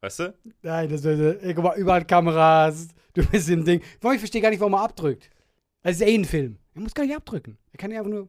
Weißt 0.00 0.18
du? 0.20 0.34
Nein, 0.62 0.88
das 0.88 1.04
wäre. 1.04 1.40
Ey, 1.42 1.54
guck 1.54 1.64
mal, 1.64 1.76
überall 1.76 2.04
Kameras. 2.04 2.88
Du 3.14 3.24
bist 3.26 3.48
im 3.50 3.64
Ding. 3.64 3.80
Ich 3.82 4.18
verstehe 4.18 4.40
gar 4.40 4.48
nicht, 4.50 4.60
warum 4.60 4.72
er 4.74 4.80
abdrückt. 4.82 5.28
Das 5.82 5.92
ist 5.92 6.00
ja 6.00 6.06
eh 6.06 6.14
ein 6.14 6.24
Film. 6.24 6.56
Er 6.74 6.80
muss 6.80 6.94
gar 6.94 7.04
nicht 7.04 7.14
abdrücken. 7.14 7.58
Er 7.72 7.76
kann 7.78 7.90
ja 7.90 7.98
einfach 7.98 8.10
nur. 8.10 8.28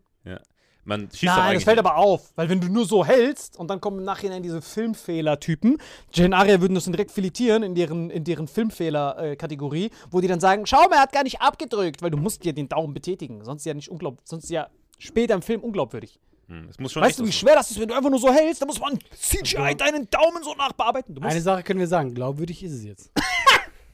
Man 0.85 1.09
schießt 1.09 1.23
Nein, 1.23 1.55
das 1.55 1.63
fällt 1.63 1.79
aber 1.79 1.95
auf, 1.95 2.33
weil 2.35 2.49
wenn 2.49 2.59
du 2.59 2.67
nur 2.67 2.85
so 2.85 3.05
hältst 3.05 3.57
und 3.57 3.69
dann 3.69 3.79
kommen 3.79 3.99
im 3.99 4.03
Nachhinein 4.03 4.43
diese 4.43 4.61
Filmfehler-Typen, 4.61 5.77
Jane 6.11 6.35
Aria 6.35 6.59
würden 6.59 6.75
das 6.75 6.83
dann 6.83 6.93
direkt 6.93 7.11
filetieren 7.11 7.63
in 7.63 7.73
deren, 7.73 8.09
in 8.09 8.23
deren 8.25 8.47
Filmfehler-Kategorie, 8.47 9.91
wo 10.11 10.19
die 10.21 10.27
dann 10.27 10.39
sagen, 10.39 10.65
schau 10.65 10.87
mal, 10.89 10.95
er 10.95 11.01
hat 11.03 11.13
gar 11.13 11.23
nicht 11.23 11.41
abgedrückt, 11.41 12.01
weil 12.01 12.11
du 12.11 12.17
musst 12.17 12.43
ja 12.45 12.51
den 12.51 12.67
Daumen 12.67 12.93
betätigen, 12.93 13.43
sonst 13.43 13.61
ist 13.61 13.65
ja 13.65 13.73
nicht 13.73 13.89
unglaubwürdig, 13.89 14.27
sonst 14.29 14.43
ist 14.45 14.49
ja 14.49 14.67
später 14.97 15.33
im 15.35 15.41
Film 15.41 15.61
unglaubwürdig. 15.61 16.19
Hm, 16.47 16.67
Es 16.69 16.77
muss 16.79 16.91
schon 16.91 17.01
Weißt 17.01 17.19
du, 17.19 17.25
wie 17.25 17.31
schwer 17.31 17.55
das 17.55 17.71
ist, 17.71 17.79
wenn 17.79 17.87
du 17.87 17.95
einfach 17.95 18.09
nur 18.09 18.19
so 18.19 18.31
hältst, 18.31 18.61
dann 18.61 18.67
muss 18.67 18.79
man 18.79 18.99
CGI 19.17 19.75
deinen 19.75 20.09
Daumen 20.09 20.43
so 20.43 20.53
nachbearbeiten. 20.55 21.15
Du 21.15 21.21
musst 21.21 21.31
Eine 21.31 21.41
Sache 21.41 21.63
können 21.63 21.79
wir 21.79 21.87
sagen. 21.87 22.13
Glaubwürdig 22.13 22.61
ist 22.63 22.73
es 22.73 22.83
jetzt. 22.83 23.11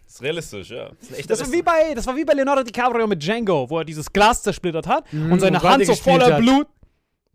Das 0.05 0.15
ist 0.15 0.23
realistisch, 0.23 0.71
ja. 0.71 0.89
Das, 1.07 1.27
Das 1.27 1.39
war, 1.41 1.51
wie 1.51 1.61
bei, 1.61 1.93
das 1.93 2.07
war 2.07 2.15
wie 2.15 2.25
bei 2.25 2.33
Leonardo 2.33 2.63
DiCaprio 2.63 3.05
mit 3.05 3.21
Django, 3.21 3.69
wo 3.69 3.77
er 3.77 3.85
dieses 3.85 4.11
Glas 4.11 4.41
zersplittert 4.41 4.87
hat 4.87 5.05
und 5.13 5.39
seine 5.39 5.59
und 5.59 5.63
Hand 5.63 5.85
so 5.85 5.93
voller 5.93 6.33
hat. 6.33 6.41
Blut. 6.41 6.65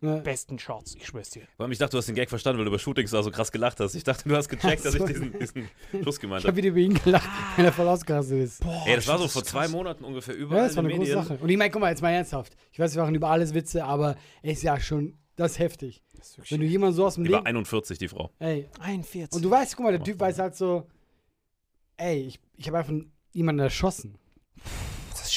Ja. 0.04 0.16
Besten 0.18 0.58
Shots, 0.58 0.94
ich 0.96 1.06
schwör's 1.06 1.30
dir. 1.30 1.42
Allem, 1.58 1.72
ich 1.72 1.78
dachte, 1.78 1.92
du 1.92 1.98
hast 1.98 2.06
den 2.06 2.14
Gag 2.14 2.28
verstanden, 2.28 2.58
weil 2.58 2.64
du 2.66 2.70
über 2.70 2.78
Shootings 2.78 3.10
da 3.10 3.22
so 3.22 3.30
krass 3.30 3.50
gelacht 3.50 3.80
hast. 3.80 3.94
Ich 3.94 4.04
dachte, 4.04 4.28
du 4.28 4.36
hast 4.36 4.48
gecheckt, 4.48 4.84
dass 4.84 4.94
ich 4.94 5.00
so. 5.00 5.06
diesen, 5.06 5.38
diesen 5.38 5.68
Schluss 6.02 6.20
gemeint 6.20 6.40
Ich 6.42 6.46
habe 6.46 6.52
habe. 6.52 6.56
wieder 6.58 6.68
über 6.68 6.78
ihn 6.78 6.94
gelacht, 6.94 7.28
wenn 7.56 7.64
er 7.64 7.72
voll 7.72 7.88
ausgerastet 7.88 8.38
ist. 8.42 8.62
Ey, 8.86 8.96
das 8.96 9.06
war 9.08 9.18
so 9.18 9.28
vor 9.28 9.44
zwei 9.44 9.68
Monaten 9.68 10.04
ungefähr 10.04 10.34
überall 10.36 10.58
Ja, 10.62 10.66
das 10.66 10.76
war 10.76 10.84
in 10.84 10.90
eine 10.90 10.98
große. 10.98 11.12
Sache. 11.12 11.38
Und 11.40 11.48
ich 11.48 11.56
meine, 11.56 11.70
guck 11.70 11.80
mal, 11.80 11.90
jetzt 11.90 12.02
mal 12.02 12.10
ernsthaft. 12.10 12.56
Ich 12.72 12.78
weiß, 12.78 12.94
wir 12.94 13.02
machen 13.02 13.14
über 13.14 13.30
alles 13.30 13.54
Witze, 13.54 13.84
aber 13.84 14.16
es 14.42 14.58
ist 14.58 14.62
ja 14.62 14.78
schon, 14.80 15.16
das 15.36 15.52
ist 15.52 15.58
heftig. 15.58 16.02
Wenn 16.48 16.60
du 16.60 16.66
jemanden 16.66 16.96
so 16.96 17.06
aus 17.06 17.14
dem 17.16 17.24
Die 17.24 17.30
war 17.30 17.40
Leben. 17.40 17.48
41, 17.48 17.98
die 17.98 18.08
Frau. 18.08 18.30
Ey, 18.38 18.68
41. 18.80 19.36
und 19.36 19.42
du 19.42 19.50
weißt, 19.50 19.76
guck 19.76 19.84
mal, 19.84 19.92
der 19.92 20.02
Typ 20.02 20.18
weiß 20.20 20.38
halt 20.38 20.54
so, 20.56 20.86
ey, 21.96 22.20
ich, 22.26 22.40
ich 22.56 22.66
habe 22.66 22.78
einfach 22.78 22.92
jemanden 23.32 23.60
erschossen. 23.60 24.16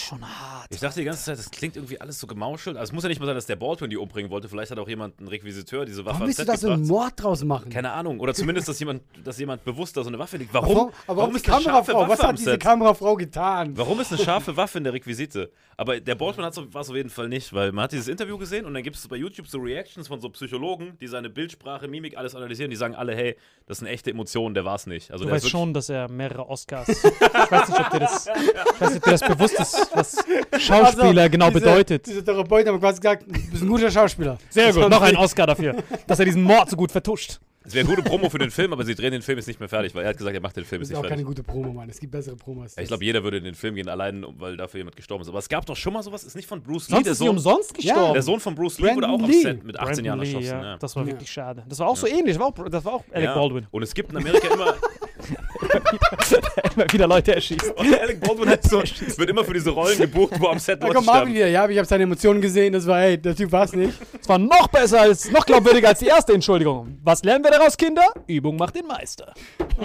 Schon 0.07 0.21
hart. 0.21 0.67
Ich 0.71 0.79
dachte 0.79 0.99
die 0.99 1.05
ganze 1.05 1.23
Zeit, 1.23 1.37
das 1.37 1.51
klingt 1.51 1.75
irgendwie 1.75 1.99
alles 1.99 2.19
so 2.19 2.27
gemauschelt. 2.27 2.77
Also 2.77 2.91
es 2.91 2.93
muss 2.93 3.03
ja 3.03 3.09
nicht 3.09 3.19
mal 3.19 3.25
sein, 3.25 3.35
dass 3.35 3.45
der 3.45 3.55
Baldwin 3.55 3.89
die 3.89 3.97
umbringen 3.97 4.31
wollte. 4.31 4.49
Vielleicht 4.49 4.71
hat 4.71 4.79
auch 4.79 4.87
jemand, 4.87 5.19
ein 5.19 5.27
Requisiteur, 5.27 5.85
diese 5.85 6.05
Waffe 6.05 6.15
Warum 6.15 6.27
willst 6.27 6.39
du 6.39 6.45
da 6.45 6.57
so 6.57 6.69
einen. 6.69 6.87
Mord 6.87 7.13
draus 7.17 7.43
machen? 7.43 7.69
Keine 7.69 7.91
Ahnung. 7.91 8.19
Oder 8.19 8.33
zumindest, 8.33 8.67
dass 8.67 8.79
jemand, 8.79 9.03
dass 9.23 9.37
jemand 9.37 9.63
bewusst 9.63 9.97
da 9.97 10.03
so 10.03 10.09
eine 10.09 10.19
Waffe 10.19 10.37
liegt. 10.37 10.53
Warum? 10.53 10.75
Warum, 10.75 10.91
aber 11.07 11.21
warum 11.21 11.35
ist 11.35 11.45
die 11.45 11.51
eine 11.51 11.61
scharfe 11.61 11.91
Kamerafrau? 11.91 12.11
Waffe 12.11 12.21
Was 12.23 12.27
hat 12.27 12.37
diese 12.37 12.51
Set? 12.51 12.61
Kamerafrau 12.61 13.15
getan? 13.15 13.77
Warum 13.77 13.99
ist 13.99 14.11
eine 14.11 14.23
scharfe 14.23 14.55
Waffe 14.55 14.77
in 14.77 14.83
der 14.85 14.93
Requisite? 14.93 15.51
Aber 15.79 15.99
der 15.99 16.15
Baldwin 16.15 16.43
hat 16.43 16.55
so, 16.55 16.73
war 16.73 16.81
es 16.81 16.89
auf 16.89 16.95
jeden 16.95 17.09
Fall 17.09 17.29
nicht, 17.29 17.53
weil 17.53 17.71
man 17.71 17.83
hat 17.83 17.91
dieses 17.91 18.07
Interview 18.07 18.37
gesehen 18.39 18.65
und 18.65 18.73
dann 18.73 18.81
gibt 18.81 18.95
es 18.95 19.07
bei 19.07 19.15
YouTube 19.15 19.47
so 19.47 19.59
Reactions 19.59 20.07
von 20.07 20.19
so 20.19 20.29
Psychologen, 20.29 20.97
die 20.99 21.07
seine 21.07 21.29
Bildsprache, 21.29 21.87
Mimik, 21.87 22.17
alles 22.17 22.33
analysieren. 22.33 22.71
Die 22.71 22.75
sagen 22.77 22.95
alle, 22.95 23.15
hey, 23.15 23.35
das 23.67 23.77
sind 23.79 23.87
echte 23.87 24.09
Emotionen, 24.09 24.55
der 24.55 24.65
war 24.65 24.75
es 24.75 24.87
nicht. 24.87 25.11
Also 25.11 25.25
Du 25.25 25.29
der 25.29 25.35
weißt 25.35 25.49
schon, 25.49 25.73
dass 25.73 25.89
er 25.89 26.09
mehrere 26.09 26.49
Oscars. 26.49 26.87
ich 26.89 27.03
weiß 27.03 27.69
nicht, 27.69 27.79
ob 27.79 27.89
dir 27.91 27.99
das, 27.99 28.27
ich 28.27 28.81
weiß 28.81 28.89
nicht, 28.89 28.97
ob 28.97 29.03
dir 29.03 29.11
das 29.11 29.27
bewusst 29.27 29.59
ist, 29.59 29.91
was 29.97 30.15
Schauspieler 30.61 31.21
Also, 31.23 31.29
genau 31.31 31.47
diese, 31.49 31.59
bedeutet. 31.59 32.05
Diese 32.07 32.23
Therapeuten 32.23 32.71
haben 32.73 32.79
quasi 32.79 32.99
gesagt, 33.01 33.23
du 33.27 33.31
bist 33.51 33.63
ein 33.63 33.67
guter 33.69 33.91
Schauspieler. 33.91 34.37
Sehr 34.49 34.67
Das 34.67 34.75
gut, 34.75 34.89
noch 34.89 35.01
ein 35.01 35.15
Oscar 35.17 35.47
dafür, 35.47 35.75
dass 36.07 36.19
er 36.19 36.25
diesen 36.25 36.43
Mord 36.43 36.69
so 36.69 36.77
gut 36.77 36.91
vertuscht. 36.91 37.39
Es 37.65 37.73
wäre 37.73 37.85
gute 37.85 38.01
Promo 38.01 38.29
für 38.29 38.37
den 38.37 38.49
Film, 38.49 38.71
aber 38.71 38.85
sie 38.85 38.95
drehen 38.95 39.11
den 39.11 39.21
Film 39.21 39.37
jetzt 39.39 39.47
nicht 39.47 39.59
mehr 39.59 39.67
fertig, 39.67 39.93
weil 39.93 40.03
er 40.03 40.09
hat 40.11 40.17
gesagt, 40.17 40.33
er 40.33 40.39
macht 40.41 40.55
den 40.55 40.63
Film 40.63 40.79
Das 40.79 40.87
jetzt 40.87 40.95
ist 40.95 41.01
nicht 41.01 41.05
auch 41.05 41.09
keine 41.09 41.23
fertig. 41.23 41.25
gute 41.25 41.43
Promo, 41.43 41.73
Mann. 41.73 41.89
Es 41.89 41.99
gibt 41.99 42.13
bessere 42.13 42.37
Promos. 42.37 42.77
Ja, 42.77 42.81
ich 42.81 42.87
glaube, 42.87 43.03
jeder 43.03 43.21
würde 43.25 43.39
in 43.39 43.43
den 43.43 43.55
Film 43.55 43.75
gehen, 43.75 43.89
allein, 43.89 44.25
weil 44.37 44.55
dafür 44.55 44.77
jemand 44.77 44.95
gestorben 44.95 45.23
ist. 45.23 45.27
Aber 45.27 45.39
es 45.39 45.49
gab 45.49 45.65
doch 45.65 45.75
schon 45.75 45.91
mal 45.91 46.01
sowas, 46.01 46.23
ist 46.23 46.37
nicht 46.37 46.47
von 46.47 46.63
Bruce 46.63 46.87
Lee, 46.87 46.93
Sonst 46.95 47.03
der 47.03 47.11
ist 47.11 47.17
sie 47.17 47.25
Sohn, 47.25 47.35
umsonst 47.35 47.73
gestorben. 47.73 48.13
der 48.13 48.21
Sohn 48.23 48.39
von 48.39 48.55
Bruce 48.55 48.79
Lee 48.79 48.95
wurde 48.95 49.09
auch 49.09 49.19
am 49.21 49.29
Lee. 49.29 49.41
Set 49.41 49.65
mit 49.65 49.77
18 49.77 50.05
Jahren 50.05 50.19
Brandon 50.19 50.39
Lee, 50.41 50.47
erschossen. 50.47 50.63
ja. 50.63 50.71
Ja. 50.71 50.77
Das 50.77 50.95
war 50.95 51.03
Ja. 51.03 51.09
wirklich 51.11 51.29
schade. 51.29 51.63
Das 51.67 51.79
war 51.79 51.87
auch 51.89 51.97
so 51.97 52.07
ähnlich, 52.07 52.37
das 52.37 52.39
war 52.39 52.47
auch, 52.47 52.69
das 52.69 52.85
war 52.85 52.93
auch 52.93 53.03
Alec 53.11 53.25
Ja. 53.25 53.35
Baldwin. 53.35 53.67
Und 53.69 53.83
es 53.83 53.93
gibt 53.93 54.11
in 54.11 54.17
Amerika 54.17 54.47
immer, 54.47 54.75
Immer 56.77 56.93
wieder 56.93 57.07
Leute 57.07 57.33
erschießt. 57.33 57.71
und 57.75 57.99
Alec 57.99 58.19
Baldwin 58.21 58.49
hat 58.49 58.63
so, 58.63 58.83
wird 58.83 59.29
immer 59.31 59.43
für 59.43 59.53
diese 59.55 59.71
Rollen 59.71 59.97
gebucht, 59.97 60.33
wo 60.39 60.47
am 60.47 60.59
Set 60.59 60.79
Da 60.79 60.85
Leute 60.85 60.97
kommt 60.97 61.07
Marvin 61.07 61.33
wieder. 61.33 61.47
Ja, 61.47 61.67
ich 61.67 61.75
habe 61.77 61.87
seine 61.87 62.03
Emotionen 62.03 62.39
gesehen. 62.39 62.73
Das 62.73 62.85
war, 62.85 63.01
ey, 63.01 63.17
der 63.17 63.35
Typ 63.35 63.51
war 63.51 63.63
es 63.63 63.73
nicht. 63.73 63.99
Das 64.19 64.29
war 64.29 64.37
noch 64.37 64.67
besser 64.67 65.01
als, 65.01 65.31
noch 65.31 65.43
glaubwürdiger 65.43 65.87
als 65.87 65.99
die 65.99 66.05
erste 66.05 66.33
Entschuldigung. 66.33 66.99
Was 67.03 67.23
lernen 67.23 67.43
wir 67.43 67.49
daraus, 67.51 67.75
Kinder? 67.75 68.05
Übung 68.27 68.57
macht 68.57 68.75
den 68.75 68.85
Meister. 68.85 69.33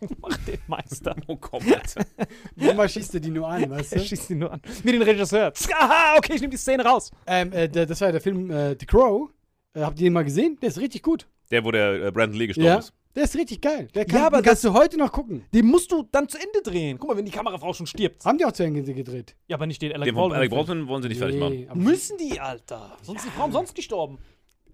Übung 0.00 0.16
macht 0.20 0.46
den 0.48 0.58
Meister. 0.66 1.14
Oh 1.28 1.36
komm, 1.36 1.62
Alter. 1.72 2.04
Manchmal 2.56 2.88
schießt 2.88 3.14
er 3.14 3.20
die 3.20 3.30
nur 3.30 3.48
an, 3.48 3.70
weißt 3.70 3.92
Er 3.92 3.98
du? 4.00 4.04
schießt 4.06 4.30
ihn 4.30 4.38
nur 4.38 4.52
an. 4.52 4.60
Wie 4.82 4.92
den 4.92 5.02
Regisseur. 5.02 5.52
Aha, 5.78 6.16
okay, 6.16 6.34
ich 6.34 6.40
nehme 6.40 6.50
die 6.50 6.56
Szene 6.56 6.84
raus. 6.84 7.10
Ähm, 7.26 7.52
äh, 7.52 7.68
das 7.68 8.00
war 8.00 8.10
der 8.12 8.20
Film 8.20 8.50
äh, 8.50 8.76
The 8.78 8.86
Crow. 8.86 9.30
Äh, 9.74 9.80
habt 9.82 9.98
ihr 10.00 10.04
den 10.04 10.12
mal 10.12 10.24
gesehen? 10.24 10.58
Der 10.60 10.68
ist 10.70 10.78
richtig 10.80 11.02
gut. 11.02 11.26
Der, 11.50 11.64
wo 11.64 11.70
der 11.70 12.06
äh, 12.06 12.10
Brandon 12.10 12.38
Lee 12.38 12.46
gestorben 12.48 12.66
Ja. 12.68 12.78
ist. 12.78 12.92
Der 13.18 13.24
ist 13.24 13.34
richtig 13.34 13.60
geil. 13.60 13.88
Der 13.96 14.04
kann, 14.04 14.20
Ja, 14.20 14.26
aber 14.28 14.36
den 14.40 14.44
kannst 14.44 14.62
du 14.62 14.72
heute 14.72 14.96
noch 14.96 15.10
gucken. 15.10 15.44
Den 15.52 15.66
musst 15.66 15.90
du 15.90 16.04
dann 16.12 16.28
zu 16.28 16.38
Ende 16.38 16.62
drehen. 16.62 17.00
Guck 17.00 17.10
mal, 17.10 17.16
wenn 17.16 17.24
die 17.24 17.32
Kamerafrau 17.32 17.72
schon 17.72 17.88
stirbt. 17.88 18.24
Haben 18.24 18.38
die 18.38 18.44
auch 18.44 18.52
zu 18.52 18.62
Ende 18.62 18.80
gedreht? 18.94 19.34
Ja, 19.48 19.56
aber 19.56 19.66
nicht 19.66 19.82
den 19.82 19.92
Alec 19.92 20.04
Den 20.06 20.14
Baldwin. 20.14 20.36
Alec 20.36 20.50
Baldwin 20.52 20.86
wollen 20.86 21.02
sie 21.02 21.08
nicht 21.08 21.18
fertig 21.18 21.40
machen. 21.40 21.52
Nee, 21.52 21.68
Müssen 21.74 22.16
die, 22.16 22.38
Alter. 22.38 22.96
Sonst 23.02 23.24
ist 23.24 23.26
die 23.26 23.36
Frau 23.36 23.46
umsonst 23.46 23.74
gestorben. 23.74 24.18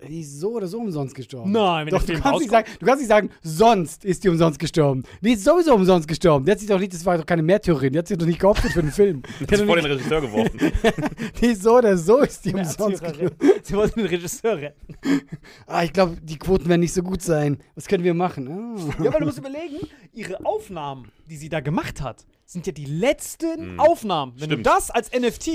Die 0.09 0.21
ist 0.21 0.41
so 0.41 0.53
oder 0.53 0.67
so 0.67 0.79
umsonst 0.79 1.15
gestorben. 1.15 1.53
Nein, 1.53 1.87
wenn 1.87 1.91
doch, 1.93 2.03
der 2.03 2.17
du 2.17 2.23
Film 2.23 2.23
kannst, 2.23 2.41
nicht 2.41 2.51
sagen, 2.51 2.69
du 2.79 2.87
kannst 2.87 3.01
nicht 3.01 3.09
sagen, 3.09 3.31
sonst 3.43 4.05
ist 4.05 4.23
die 4.25 4.29
umsonst 4.29 4.59
gestorben. 4.59 5.03
Die 5.23 5.33
ist 5.33 5.45
sowieso 5.45 5.75
umsonst 5.75 6.07
gestorben. 6.09 6.45
Die 6.45 6.51
hat 6.53 6.59
sich 6.59 6.69
doch 6.69 6.79
nicht, 6.79 6.93
das 6.93 7.05
war 7.07 7.17
doch 7.17 7.27
keine 7.27 7.43
Märtyrerin, 7.43 7.93
die 7.93 7.99
hat 7.99 8.09
sich 8.09 8.19
doch 8.19 8.27
nicht 8.27 8.39
geopfert 8.41 8.73
für 8.73 8.83
den 8.83 8.91
Film. 8.93 9.23
Die, 9.41 9.45
hat 9.55 9.61
vor 9.67 9.77
den 9.77 9.87
Regisseur 9.87 10.21
geworfen. 10.21 10.59
die 11.41 11.47
ist 11.47 11.63
so 11.63 11.79
oder 11.79 11.97
so 11.97 12.19
ist 12.21 12.45
die 12.45 12.55
umsonst 12.55 13.03
gestorben. 13.03 13.37
Sie 13.63 13.75
wollten 13.75 14.01
den 14.01 14.09
Regisseur 14.09 14.57
retten. 14.59 14.95
Ah, 15.67 15.83
ich 15.85 15.93
glaube, 15.93 16.17
die 16.23 16.39
Quoten 16.39 16.69
werden 16.69 16.81
nicht 16.81 16.93
so 16.93 17.03
gut 17.03 17.23
sein. 17.23 17.59
Was 17.75 17.87
können 17.87 18.05
wir 18.05 18.15
machen? 18.15 18.49
Ah. 18.49 19.03
Ja, 19.03 19.13
weil 19.13 19.21
du 19.21 19.27
musst 19.27 19.39
überlegen, 19.39 19.87
ihre 20.13 20.45
Aufnahmen, 20.45 21.11
die 21.29 21.37
sie 21.37 21.49
da 21.49 21.61
gemacht 21.61 22.01
hat, 22.03 22.25
sind 22.45 22.67
ja 22.67 22.73
die 22.73 22.85
letzten 22.85 23.75
Mhm. 23.75 23.81
Aufnahmen. 23.81 24.33
Wenn 24.37 24.51
Stimmt. 24.51 24.67
du 24.67 24.71
das 24.71 24.91
als 24.91 25.11
NFT. 25.13 25.49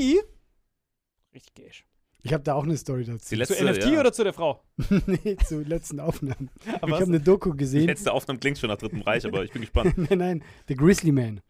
Richtig 1.33 1.53
gehst. 1.53 1.83
Ich 2.21 2.33
habe 2.33 2.43
da 2.43 2.53
auch 2.53 2.63
eine 2.63 2.75
Story 2.75 3.05
dazu. 3.05 3.29
Die 3.29 3.35
letzte, 3.35 3.55
Zu 3.55 3.65
NFT 3.65 3.85
ja. 3.85 3.99
oder 3.99 4.11
zu 4.11 4.23
der 4.23 4.33
Frau? 4.33 4.61
nee, 5.05 5.37
zu 5.45 5.61
letzten 5.61 5.99
Aufnahmen. 5.99 6.49
ich 6.65 6.73
was? 6.81 6.91
habe 6.91 7.03
eine 7.05 7.19
Doku 7.19 7.51
Die 7.51 7.57
gesehen. 7.57 7.87
letzte 7.87 8.11
Aufnahme 8.11 8.39
klingt 8.39 8.57
schon 8.57 8.69
nach 8.69 8.77
Dritten 8.77 9.01
Reich, 9.01 9.25
aber 9.25 9.43
ich 9.43 9.51
bin 9.51 9.61
gespannt. 9.61 9.97
nein, 10.09 10.17
nein, 10.17 10.43
The 10.67 10.75
Grizzly 10.75 11.11
Man. 11.11 11.41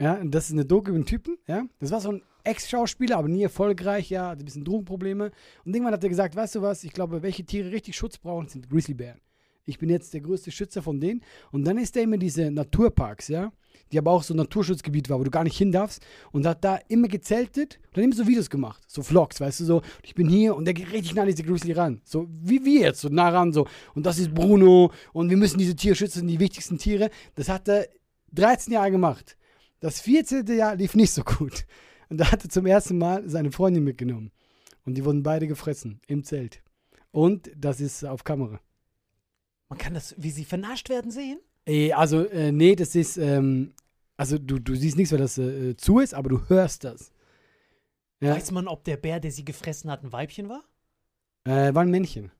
Ja, 0.00 0.14
und 0.14 0.32
das 0.34 0.46
ist 0.46 0.52
eine 0.52 0.64
Doku 0.64 0.88
über 0.88 0.96
einen 0.96 1.06
Typen, 1.06 1.38
ja. 1.46 1.64
Das 1.78 1.90
war 1.90 2.00
so 2.00 2.10
ein 2.12 2.22
Ex-Schauspieler, 2.44 3.16
aber 3.16 3.28
nie 3.28 3.42
erfolgreich, 3.42 4.10
ja, 4.10 4.28
hatte 4.30 4.42
ein 4.42 4.44
bisschen 4.44 4.64
Drogenprobleme. 4.64 5.30
Und 5.64 5.74
irgendwann 5.74 5.94
hat 5.94 6.02
er 6.02 6.10
gesagt, 6.10 6.36
weißt 6.36 6.56
du 6.56 6.62
was, 6.62 6.84
ich 6.84 6.92
glaube, 6.92 7.22
welche 7.22 7.44
Tiere 7.44 7.70
richtig 7.70 7.96
Schutz 7.96 8.18
brauchen, 8.18 8.48
sind 8.48 8.68
Grizzlybären. 8.68 9.20
Ich 9.66 9.78
bin 9.78 9.90
jetzt 9.90 10.14
der 10.14 10.20
größte 10.20 10.50
Schützer 10.50 10.80
von 10.80 11.00
denen. 11.00 11.22
Und 11.50 11.64
dann 11.64 11.76
ist 11.76 11.96
er 11.96 12.04
immer 12.04 12.16
diese 12.16 12.50
Naturparks, 12.50 13.28
ja, 13.28 13.52
die 13.92 13.98
aber 13.98 14.12
auch 14.12 14.22
so 14.22 14.32
ein 14.32 14.38
Naturschutzgebiet 14.38 15.10
war, 15.10 15.18
wo 15.18 15.24
du 15.24 15.30
gar 15.30 15.44
nicht 15.44 15.58
hin 15.58 15.72
darfst. 15.72 16.04
Und 16.32 16.46
hat 16.46 16.64
da 16.64 16.78
immer 16.88 17.08
gezeltet 17.08 17.78
und 17.88 17.96
dann 17.96 18.04
immer 18.04 18.14
so 18.14 18.26
Videos 18.26 18.48
gemacht, 18.48 18.82
so 18.86 19.02
Vlogs, 19.02 19.40
weißt 19.40 19.60
du, 19.60 19.64
so, 19.64 19.82
ich 20.02 20.14
bin 20.14 20.28
hier 20.28 20.56
und 20.56 20.64
der 20.64 20.74
geht 20.74 20.92
richtig 20.92 21.14
nah 21.14 21.22
an 21.22 21.28
diese 21.28 21.42
Grizzly 21.42 21.72
ran. 21.72 22.00
So 22.04 22.28
wie 22.30 22.64
wir 22.64 22.80
jetzt, 22.80 23.00
so 23.00 23.08
nah 23.08 23.28
ran, 23.28 23.52
so. 23.52 23.66
Und 23.94 24.06
das 24.06 24.18
ist 24.18 24.32
Bruno 24.32 24.92
und 25.12 25.30
wir 25.30 25.36
müssen 25.36 25.58
diese 25.58 25.74
Tiere 25.74 25.96
schützen, 25.96 26.28
die 26.28 26.40
wichtigsten 26.40 26.78
Tiere. 26.78 27.10
Das 27.34 27.48
hat 27.48 27.68
er 27.68 27.88
13 28.32 28.72
Jahre 28.72 28.92
gemacht. 28.92 29.36
Das 29.80 30.00
14. 30.00 30.46
Jahr 30.46 30.76
lief 30.76 30.94
nicht 30.94 31.12
so 31.12 31.22
gut. 31.22 31.66
Und 32.08 32.18
da 32.18 32.30
hat 32.30 32.44
er 32.44 32.50
zum 32.50 32.66
ersten 32.66 32.98
Mal 32.98 33.28
seine 33.28 33.50
Freundin 33.50 33.84
mitgenommen. 33.84 34.30
Und 34.84 34.94
die 34.94 35.04
wurden 35.04 35.22
beide 35.22 35.48
gefressen 35.48 36.00
im 36.06 36.22
Zelt. 36.22 36.62
Und 37.10 37.50
das 37.56 37.80
ist 37.80 38.04
auf 38.04 38.22
Kamera. 38.22 38.60
Man 39.68 39.78
kann 39.78 39.94
das, 39.94 40.14
wie 40.18 40.30
sie 40.30 40.44
vernascht 40.44 40.88
werden, 40.88 41.10
sehen? 41.10 41.40
Äh, 41.66 41.92
also, 41.92 42.24
äh, 42.26 42.52
nee, 42.52 42.76
das 42.76 42.94
ist, 42.94 43.16
ähm, 43.16 43.74
also 44.16 44.38
du, 44.38 44.58
du 44.58 44.74
siehst 44.76 44.96
nichts, 44.96 45.12
weil 45.12 45.18
das 45.18 45.36
äh, 45.38 45.76
zu 45.76 45.98
ist, 45.98 46.14
aber 46.14 46.28
du 46.28 46.48
hörst 46.48 46.84
das. 46.84 47.10
Ja, 48.20 48.34
Weiß 48.34 48.50
man, 48.52 48.68
ob 48.68 48.84
der 48.84 48.96
Bär, 48.96 49.20
der 49.20 49.30
sie 49.30 49.44
gefressen 49.44 49.90
hat, 49.90 50.02
ein 50.04 50.12
Weibchen 50.12 50.48
war? 50.48 50.64
äh, 51.44 51.74
war 51.74 51.82
ein 51.82 51.90
Männchen. 51.90 52.30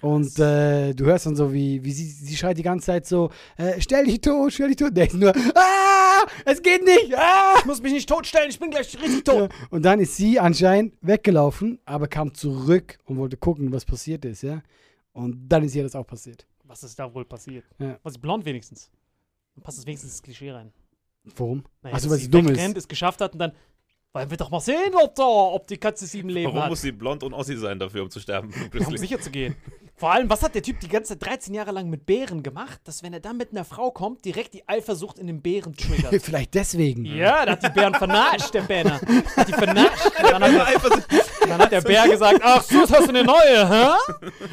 Und 0.00 0.38
äh, 0.38 0.94
du 0.94 1.06
hörst 1.06 1.26
dann 1.26 1.34
so, 1.34 1.52
wie, 1.52 1.82
wie 1.84 1.92
sie, 1.92 2.04
sie 2.06 2.36
schreit 2.36 2.56
die 2.56 2.62
ganze 2.62 2.86
Zeit 2.86 3.06
so, 3.06 3.30
äh, 3.56 3.80
stell 3.80 4.04
dich 4.04 4.20
tot, 4.20 4.52
stell 4.52 4.68
dich 4.68 4.76
tot. 4.76 4.96
Der 4.96 5.06
ist 5.08 5.14
nur, 5.14 5.32
ah, 6.26 6.30
es 6.44 6.62
geht 6.62 6.84
nicht, 6.84 7.16
ah. 7.16 7.54
Ich 7.58 7.64
muss 7.64 7.82
mich 7.82 7.92
nicht 7.92 8.08
totstellen, 8.08 8.50
ich 8.50 8.58
bin 8.58 8.70
gleich 8.70 8.94
richtig 9.00 9.26
Ja. 9.28 9.48
Und 9.70 9.82
dann 9.84 10.00
ist 10.00 10.16
sie 10.16 10.38
anscheinend 10.38 10.94
weggelaufen, 11.00 11.78
aber 11.84 12.08
kam 12.08 12.34
zurück 12.34 12.98
und 13.04 13.16
wollte 13.16 13.36
gucken, 13.36 13.72
was 13.72 13.84
passiert 13.84 14.24
ist, 14.24 14.42
ja. 14.42 14.62
Und 15.12 15.48
dann 15.48 15.64
ist 15.64 15.74
ihr 15.74 15.82
das 15.82 15.94
auch 15.94 16.06
passiert. 16.06 16.46
Was 16.64 16.82
ist 16.82 16.98
da 16.98 17.12
wohl 17.12 17.24
passiert? 17.24 17.64
Ja. 17.78 17.98
Was 18.02 18.14
ist 18.14 18.20
blond 18.20 18.44
wenigstens? 18.44 18.90
Dann 19.54 19.62
passt 19.62 19.78
es 19.78 19.86
wenigstens 19.86 20.12
ins 20.12 20.22
Klischee 20.22 20.52
rein. 20.52 20.72
Warum? 21.36 21.64
Naja, 21.82 21.96
Achso, 21.96 22.10
weil 22.10 22.18
sie 22.18 22.30
dumm 22.30 22.48
ist. 22.48 22.76
es 22.76 22.88
geschafft 22.88 23.20
hat 23.20 23.32
und 23.32 23.38
dann. 23.38 23.52
Wollen 24.14 24.30
wir 24.30 24.36
doch 24.38 24.50
mal 24.50 24.60
sehen, 24.60 24.92
Lotta, 24.92 25.22
ob 25.22 25.66
die 25.66 25.76
Katze 25.76 26.06
sieben 26.06 26.30
Leben 26.30 26.46
Warum 26.46 26.62
hat. 26.62 26.70
muss 26.70 26.80
sie 26.80 26.92
blond 26.92 27.22
und 27.22 27.34
Ossi 27.34 27.56
sein 27.56 27.78
dafür, 27.78 28.02
um 28.02 28.10
zu 28.10 28.20
sterben? 28.20 28.52
um 28.86 28.96
sicher 28.96 29.20
zu 29.20 29.30
gehen. 29.30 29.54
Vor 29.98 30.12
allem, 30.12 30.30
was 30.30 30.42
hat 30.44 30.54
der 30.54 30.62
Typ 30.62 30.78
die 30.78 30.86
ganze 30.86 31.16
13 31.16 31.52
Jahre 31.54 31.72
lang 31.72 31.90
mit 31.90 32.06
Bären 32.06 32.44
gemacht, 32.44 32.80
dass 32.84 33.02
wenn 33.02 33.12
er 33.12 33.18
dann 33.18 33.36
mit 33.36 33.50
einer 33.50 33.64
Frau 33.64 33.90
kommt, 33.90 34.24
direkt 34.24 34.54
die 34.54 34.62
Eifersucht 34.68 35.18
in 35.18 35.26
den 35.26 35.42
Bären 35.42 35.74
triggert? 35.74 36.14
Vielleicht 36.22 36.54
deswegen. 36.54 37.04
ja, 37.04 37.44
der 37.44 37.54
hat 37.54 37.64
die 37.64 37.70
Bären 37.70 37.94
vernascht, 37.94 38.54
der 38.54 38.62
Bänner. 38.62 39.00
Hat 39.36 39.48
die 39.48 39.52
vernascht. 39.52 40.06
Und 40.06 40.22
dann 40.30 40.42
hat, 40.44 40.52
der, 40.52 41.48
dann 41.48 41.58
hat 41.58 41.72
der 41.72 41.80
Bär 41.80 42.08
gesagt, 42.08 42.40
ach 42.44 42.62
so, 42.62 42.78
jetzt 42.78 42.92
hast 42.92 43.06
du 43.06 43.08
eine 43.08 43.24
neue, 43.24 43.68
hä? 43.68 43.88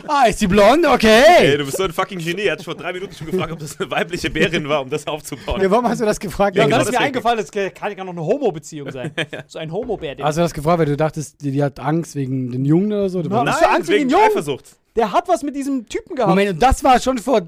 Ah, 0.07 0.25
ist 0.25 0.39
sie 0.39 0.47
blond? 0.47 0.83
Okay. 0.87 1.23
Ey, 1.37 1.57
du 1.59 1.65
bist 1.65 1.77
so 1.77 1.83
ein 1.83 1.93
fucking 1.93 2.17
Genie. 2.17 2.45
Er 2.45 2.53
hat 2.53 2.63
vor 2.63 2.73
drei 2.73 2.93
Minuten 2.93 3.13
schon 3.13 3.27
gefragt, 3.27 3.51
ob 3.51 3.59
das 3.59 3.79
eine 3.79 3.91
weibliche 3.91 4.31
Bärin 4.31 4.67
war, 4.67 4.81
um 4.81 4.89
das 4.89 5.05
aufzubauen. 5.05 5.61
Ja, 5.61 5.69
warum 5.69 5.87
hast 5.87 6.01
du 6.01 6.05
das 6.05 6.19
gefragt? 6.19 6.55
Ja, 6.55 6.63
und 6.63 6.69
genau 6.71 6.83
dann 6.83 6.91
ist 6.91 6.99
mir 6.99 7.05
eingefallen, 7.05 7.37
das 7.37 7.51
kann 7.51 7.95
ja 7.95 8.03
noch 8.03 8.13
eine 8.13 8.25
Homo-Beziehung 8.25 8.91
sein. 8.91 9.11
So 9.47 9.59
ein 9.59 9.71
Homo-Bär. 9.71 10.15
Hast 10.21 10.37
du 10.37 10.41
das 10.41 10.53
gefragt, 10.53 10.79
weil 10.79 10.85
du 10.87 10.97
dachtest, 10.97 11.41
die, 11.41 11.51
die 11.51 11.63
hat 11.63 11.79
Angst 11.79 12.15
wegen 12.15 12.51
den 12.51 12.65
Jungen 12.65 12.91
oder 12.91 13.09
so? 13.09 13.19
Hast 13.19 13.61
du 13.61 13.69
Angst 13.69 13.89
wegen 13.89 13.99
wegen 13.99 14.09
Jungen? 14.09 14.25
Eifersucht. 14.25 14.77
Der 14.95 15.11
hat 15.11 15.27
was 15.27 15.43
mit 15.43 15.55
diesem 15.55 15.85
Typen 15.89 16.15
gehabt. 16.15 16.29
Moment, 16.29 16.51
und 16.51 16.61
das 16.61 16.81
war 16.81 16.99
schon 17.01 17.17
vor, 17.17 17.41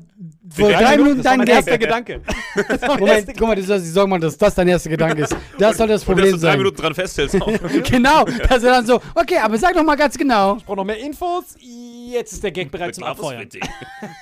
vor 0.49 0.69
drei 0.69 0.83
drei 0.83 0.97
Minuten, 0.97 1.23
das 1.23 1.23
dein 1.23 1.47
erster 1.47 1.77
Gedanke. 1.77 2.21
Das 2.57 2.81
Moment, 2.81 3.27
guck 3.27 3.47
mal, 3.47 3.55
du 3.55 3.61
sollst 3.61 3.85
die 3.85 3.91
Sorgen 3.91 4.09
machen, 4.09 4.21
dass 4.21 4.35
das 4.35 4.55
dein 4.55 4.67
erster 4.67 4.89
Gedanke 4.89 5.21
ist. 5.21 5.35
Das 5.59 5.77
soll 5.77 5.87
das 5.87 6.01
Und 6.01 6.07
dass 6.07 6.15
Problem 6.15 6.31
du 6.31 6.31
drei 6.31 6.37
sein. 6.37 6.57
Minuten 6.57 6.77
dran 6.77 6.95
festhältst. 6.95 7.37
genau, 7.89 8.25
dass 8.25 8.63
er 8.63 8.71
dann 8.71 8.85
so, 8.85 8.99
okay, 9.13 9.37
aber 9.37 9.57
sag 9.59 9.75
doch 9.75 9.83
mal 9.83 9.95
ganz 9.95 10.17
genau. 10.17 10.57
Ich 10.57 10.65
brauche 10.65 10.77
noch 10.77 10.83
mehr 10.83 10.97
Infos. 10.97 11.55
Jetzt 11.61 12.33
ist 12.33 12.43
der 12.43 12.51
Gag 12.51 12.71
bereit 12.71 12.95
zum 12.95 13.03
Abfeuern. 13.03 13.47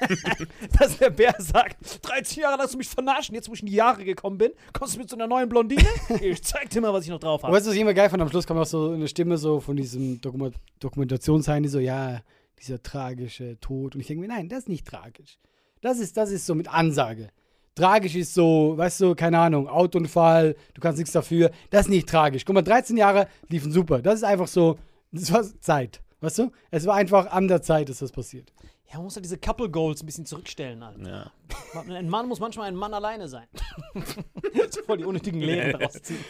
Dass 0.80 0.98
der 0.98 1.12
Bär 1.12 1.36
sagt, 1.38 1.78
13 2.02 2.44
Jahre 2.44 2.62
hast 2.62 2.74
du 2.74 2.78
mich 2.78 2.90
vernascht, 2.90 3.32
jetzt 3.32 3.48
wo 3.48 3.54
ich 3.54 3.62
in 3.62 3.68
die 3.68 3.76
Jahre 3.76 4.04
gekommen 4.04 4.38
bin, 4.38 4.52
kommst 4.74 4.96
du 4.96 5.00
mit 5.00 5.10
so 5.10 5.16
einer 5.16 5.28
neuen 5.28 5.48
Blondine? 5.48 5.86
Ich 6.20 6.44
zeig 6.44 6.70
dir 6.70 6.82
mal, 6.82 6.92
was 6.92 7.06
ich 7.06 7.10
noch 7.10 7.20
drauf 7.20 7.44
habe. 7.44 7.54
weißt 7.54 7.66
du, 7.66 7.70
was 7.70 7.76
ich 7.76 7.82
immer 7.82 7.94
geil 7.94 8.10
fand? 8.10 8.22
Am 8.22 8.30
Schluss 8.30 8.46
kam 8.48 8.58
auch 8.58 8.66
so 8.66 8.92
eine 8.92 9.08
Stimme 9.08 9.38
so 9.38 9.60
von 9.60 9.78
diesem 9.78 10.20
Dokuma 10.20 10.50
Dokumentationsheini, 10.80 11.68
so, 11.68 11.80
ja, 11.80 12.20
dieser 12.62 12.82
tragische 12.82 13.60
Tod. 13.60 13.96
Und 13.96 14.02
ich 14.02 14.08
denke 14.08 14.22
mir, 14.22 14.28
nein, 14.28 14.50
das 14.50 14.60
ist 14.60 14.70
nicht 14.70 14.88
tragisch. 14.88 15.40
Das 15.82 16.00
ist, 16.00 16.18
das 16.18 16.32
ist 16.32 16.46
so 16.46 16.56
mit 16.56 16.68
Ansage. 16.68 17.30
Tragisch 17.76 18.16
ist 18.16 18.34
so, 18.34 18.74
weißt 18.78 19.02
du, 19.02 19.16
keine 19.16 19.38
Ahnung, 19.40 19.68
Autounfall, 19.68 20.56
du 20.74 20.82
kannst 20.82 20.98
nichts 20.98 21.12
dafür. 21.12 21.52
Das 21.70 21.82
ist 21.82 21.90
nicht 21.90 22.08
tragisch. 22.08 22.46
Guck 22.46 22.56
mal, 22.56 22.62
13 22.62 22.96
Jahre 22.96 23.28
liefen 23.50 23.72
super. 23.72 24.02
Das 24.02 24.16
ist 24.16 24.24
einfach 24.24 24.48
so, 24.48 24.78
das 25.12 25.32
war 25.32 25.44
Zeit. 25.60 26.02
Weißt 26.22 26.40
du? 26.40 26.52
Es 26.72 26.86
war 26.86 26.96
einfach 26.96 27.28
an 27.28 27.48
der 27.48 27.62
Zeit, 27.62 27.90
dass 27.90 28.00
das 28.00 28.12
passiert. 28.12 28.54
Ja, 28.88 28.96
man 28.98 29.06
muss 29.06 29.16
halt 29.16 29.26
diese 29.26 29.38
Couple 29.38 29.70
Goals 29.70 30.04
ein 30.04 30.06
bisschen 30.06 30.26
zurückstellen, 30.26 30.82
Alter. 30.84 31.32
Ja. 31.76 31.82
Ein 31.94 32.08
Mann 32.08 32.28
muss 32.28 32.40
manchmal 32.40 32.68
ein 32.68 32.76
Mann 32.76 32.94
alleine 32.94 33.28
sein. 33.28 33.48
so 34.70 34.82
voll 34.84 35.00
die 35.00 35.06
unnötigen 35.06 35.42
Lehren 35.42 35.72
daraus 35.74 36.02
ziehen. 36.02 36.24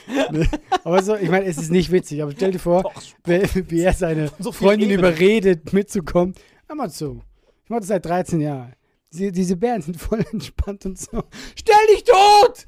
Aber 0.83 1.03
so, 1.03 1.15
ich 1.15 1.29
meine, 1.29 1.45
es 1.45 1.57
ist 1.57 1.69
nicht 1.69 1.91
witzig, 1.91 2.23
aber 2.23 2.31
stell 2.31 2.51
dir 2.51 2.59
vor, 2.59 2.83
Doch, 2.83 3.01
wie, 3.25 3.81
er 3.81 3.93
seine 3.93 4.31
So 4.39 4.51
Freundin 4.51 4.89
Ebene. 4.89 5.09
überredet, 5.09 5.73
mitzukommen. 5.73 6.33
Hör 6.67 6.75
mal 6.75 6.89
zu. 6.89 7.21
Ich 7.65 7.69
mache 7.69 7.81
das 7.81 7.89
seit 7.89 8.05
13 8.05 8.39
Jahren. 8.41 8.73
Diese, 9.11 9.31
diese 9.31 9.57
Bären 9.57 9.81
sind 9.81 9.97
voll 9.99 10.25
entspannt 10.31 10.85
und 10.85 10.97
so. 10.97 11.23
Stell 11.55 11.87
dich 11.93 12.03
tot! 12.05 12.67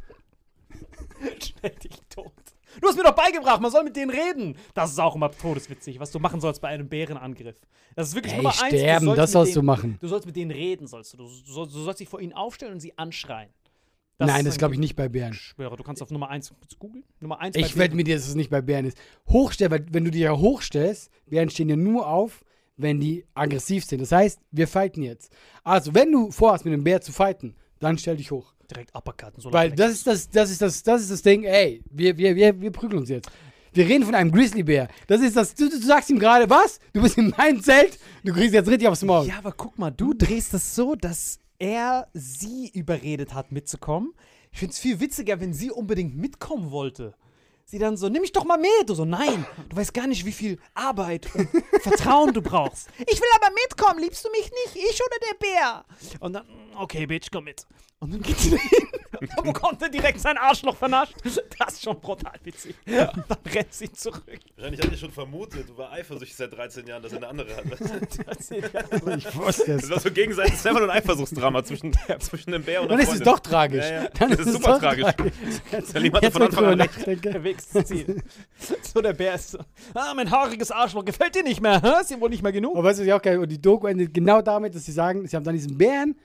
Stell 1.39 1.71
dich 1.71 2.01
tot. 2.09 2.33
Du 2.81 2.87
hast 2.87 2.95
mir 2.95 3.03
doch 3.03 3.15
beigebracht, 3.15 3.61
man 3.61 3.71
soll 3.71 3.83
mit 3.83 3.95
denen 3.95 4.11
reden. 4.11 4.55
Das 4.73 4.91
ist 4.91 4.99
auch 4.99 5.15
immer 5.15 5.31
todeswitzig, 5.31 5.99
was 5.99 6.11
du 6.11 6.19
machen 6.19 6.41
sollst 6.41 6.61
bei 6.61 6.69
einem 6.69 6.87
Bärenangriff. 6.87 7.59
Das 7.95 8.09
ist 8.09 8.15
wirklich 8.15 8.33
Ey, 8.33 8.37
Nummer 8.37 8.49
eins. 8.49 8.59
du 8.59 8.77
sterben, 8.77 9.05
sollst 9.05 9.19
das 9.19 9.31
sollst 9.31 9.55
denen, 9.55 9.61
du 9.61 9.65
machen. 9.65 9.97
Du 9.99 10.07
sollst 10.07 10.25
mit 10.25 10.35
denen 10.35 10.51
reden, 10.51 10.87
sollst 10.87 11.13
du. 11.13 11.17
Du, 11.17 11.27
soll, 11.27 11.67
du 11.67 11.79
sollst 11.79 11.99
dich 11.99 12.09
vor 12.09 12.19
ihnen 12.19 12.33
aufstellen 12.33 12.73
und 12.73 12.79
sie 12.79 12.97
anschreien. 12.97 13.49
Das 14.17 14.29
Nein, 14.29 14.45
das 14.45 14.57
glaube 14.57 14.73
ich 14.73 14.79
nicht 14.79 14.95
bei 14.95 15.09
Bären. 15.09 15.33
Ich 15.33 15.39
schwöre, 15.39 15.75
du 15.75 15.83
kannst 15.83 16.01
auf 16.01 16.09
Nummer 16.09 16.29
1 16.29 16.51
googeln. 16.79 17.03
Nummer 17.19 17.39
1 17.39 17.55
Ich 17.55 17.77
wette 17.77 17.95
mit 17.95 18.07
dir, 18.07 18.15
dass 18.15 18.27
es 18.27 18.33
nicht 18.33 18.49
bei 18.49 18.61
Bären 18.61 18.85
ist. 18.85 18.97
Hochstellen, 19.29 19.71
weil 19.71 19.85
wenn 19.91 20.05
du 20.05 20.11
dich 20.11 20.21
ja 20.21 20.35
hochstellst, 20.35 21.11
Bären 21.27 21.51
stehen 21.51 21.69
ja 21.69 21.75
nur 21.75 22.07
auf, 22.07 22.43
wenn 22.77 22.99
die 22.99 23.25
aggressiv 23.35 23.85
sind. 23.85 24.01
Das 24.01 24.11
heißt, 24.11 24.39
wir 24.51 24.67
fighten 24.67 25.03
jetzt. 25.03 25.31
Also, 25.63 25.93
wenn 25.93 26.11
du 26.11 26.31
vorhast, 26.31 26.65
mit 26.65 26.73
einem 26.73 26.83
Bär 26.83 27.01
zu 27.01 27.11
fighten, 27.11 27.55
dann 27.79 27.97
stell 27.97 28.17
dich 28.17 28.31
hoch. 28.31 28.53
Direkt 28.69 28.95
Uppercutten. 28.95 29.41
So 29.41 29.51
Weil 29.51 29.71
das 29.71 29.91
ist 29.91 30.07
das, 30.07 30.29
das 30.29 30.51
ist 30.51 30.61
das, 30.61 30.83
das 30.83 31.01
ist 31.01 31.11
das 31.11 31.21
Ding, 31.21 31.43
ey, 31.43 31.83
wir, 31.89 32.17
wir, 32.17 32.35
wir, 32.35 32.59
wir 32.59 32.71
prügeln 32.71 33.01
uns 33.01 33.09
jetzt. 33.09 33.29
Wir 33.73 33.87
reden 33.87 34.05
von 34.05 34.15
einem 34.15 34.31
Grizzlybär. 34.31 34.87
Das 35.07 35.21
ist 35.21 35.35
das, 35.35 35.53
du, 35.53 35.69
du 35.69 35.77
sagst 35.77 36.09
ihm 36.09 36.19
gerade, 36.19 36.49
was? 36.49 36.79
Du 36.93 37.01
bist 37.01 37.17
in 37.17 37.29
meinem 37.37 37.61
Zelt, 37.61 37.99
du 38.23 38.33
kriegst 38.33 38.53
jetzt 38.53 38.69
richtig 38.69 38.87
aufs 38.87 39.03
Maul. 39.03 39.27
Ja, 39.27 39.37
aber 39.37 39.51
guck 39.51 39.77
mal, 39.77 39.91
du 39.91 40.13
drehst 40.13 40.53
es 40.53 40.73
so, 40.73 40.95
dass 40.95 41.39
er 41.59 42.07
sie 42.13 42.69
überredet 42.73 43.33
hat, 43.33 43.51
mitzukommen. 43.51 44.13
Ich 44.51 44.59
finde 44.59 44.73
es 44.73 44.79
viel 44.79 44.99
witziger, 44.99 45.39
wenn 45.39 45.53
sie 45.53 45.71
unbedingt 45.71 46.17
mitkommen 46.17 46.71
wollte. 46.71 47.13
Sie 47.69 47.79
dann 47.79 47.97
so, 47.97 48.07
nimm 48.07 48.21
mich 48.21 48.31
doch 48.31 48.45
mal 48.45 48.57
mit. 48.57 48.69
Du 48.87 48.93
so, 48.93 49.03
nein, 49.03 49.45
du 49.67 49.75
weißt 49.75 49.93
gar 49.93 50.07
nicht, 50.07 50.25
wie 50.25 50.31
viel 50.31 50.57
Arbeit 50.73 51.27
und 51.35 51.49
Vertrauen 51.81 52.33
du 52.33 52.41
brauchst. 52.41 52.87
Ich 52.97 53.19
will 53.19 53.27
aber 53.35 53.53
mitkommen, 53.61 53.99
liebst 54.01 54.23
du 54.23 54.29
mich 54.31 54.49
nicht? 54.49 54.89
Ich 54.89 55.01
oder 55.01 55.17
der 55.29 55.37
Bär? 55.37 55.85
Und 56.21 56.31
dann, 56.31 56.45
okay, 56.77 57.05
Bitch, 57.05 57.27
komm 57.29 57.43
mit. 57.43 57.65
Und 57.99 58.13
dann 58.13 58.21
geht 58.21 58.37
sie 58.37 58.51
dahin 58.51 58.69
und 59.19 59.29
dann 59.35 59.43
bekommt 59.45 59.81
er 59.81 59.89
direkt 59.89 60.19
sein 60.19 60.37
Arschloch 60.37 60.77
vernascht. 60.77 61.15
Das 61.57 61.73
ist 61.73 61.81
schon 61.83 61.99
brutal 61.99 62.33
witzig. 62.43 62.75
Und 62.85 62.95
dann 62.95 63.37
rennt 63.51 63.73
sie 63.73 63.91
zurück. 63.91 64.21
Wahrscheinlich 64.55 64.81
hatte 64.83 64.93
ich 64.93 64.99
schon 64.99 65.11
vermutet, 65.11 65.67
du 65.67 65.75
war 65.77 65.91
eifersüchtig 65.91 66.35
seit 66.37 66.53
13 66.53 66.85
Jahren, 66.85 67.01
dass 67.01 67.11
er 67.13 67.17
eine 67.17 67.27
andere 67.27 67.55
hat. 67.55 67.63
Ich 69.17 69.35
wusste 69.35 69.73
Das 69.73 69.83
es. 69.85 69.89
war 69.89 69.99
so 69.99 70.11
gegenseitig, 70.11 70.51
das 70.53 70.65
ist 70.65 70.71
nur 70.71 70.83
ein 70.83 70.89
Eifersuchtsdrama 70.91 71.63
zwischen, 71.63 71.91
zwischen 72.19 72.51
dem 72.51 72.63
Bär 72.63 72.83
und 72.83 72.89
Dann 72.89 72.99
der 72.99 73.07
ist 73.07 73.15
es 73.15 73.21
doch 73.21 73.39
tragisch. 73.39 73.83
Ja, 73.83 74.03
ja. 74.03 74.09
Dann 74.09 74.29
Das 74.29 74.39
ist 74.41 74.53
super 74.53 74.73
doch 74.73 74.79
tragisch. 74.79 75.13
Jetzt, 75.71 75.93
Der 75.93 76.01
Lieb 76.01 76.13
hatte 76.13 76.25
jetzt 76.27 76.33
von 76.33 76.41
Anfang 76.43 76.65
an 76.65 76.81
recht. 76.81 76.93
Ziel. 77.85 78.21
So, 78.81 79.01
der 79.01 79.13
Bär 79.13 79.35
ist 79.35 79.51
so, 79.51 79.59
ah, 79.93 80.13
mein 80.15 80.29
haariges 80.29 80.71
Arschloch 80.71 81.05
gefällt 81.05 81.35
dir 81.35 81.43
nicht 81.43 81.61
mehr, 81.61 81.81
hä? 81.81 82.01
Ist 82.01 82.11
dir 82.11 82.21
wohl 82.21 82.29
nicht 82.29 82.43
mehr 82.43 82.51
genug? 82.51 82.75
Aber 82.75 82.87
weißt 82.87 82.99
du, 82.99 83.03
was 83.03 83.07
ich 83.07 83.13
auch 83.13 83.21
geil 83.21 83.39
Und 83.39 83.49
die 83.51 83.61
Doku 83.61 83.87
endet 83.87 84.13
genau 84.13 84.41
damit, 84.41 84.75
dass 84.75 84.85
sie 84.85 84.91
sagen, 84.91 85.27
sie 85.27 85.35
haben 85.35 85.43
dann 85.43 85.55
diesen 85.55 85.77
Bären 85.77 86.15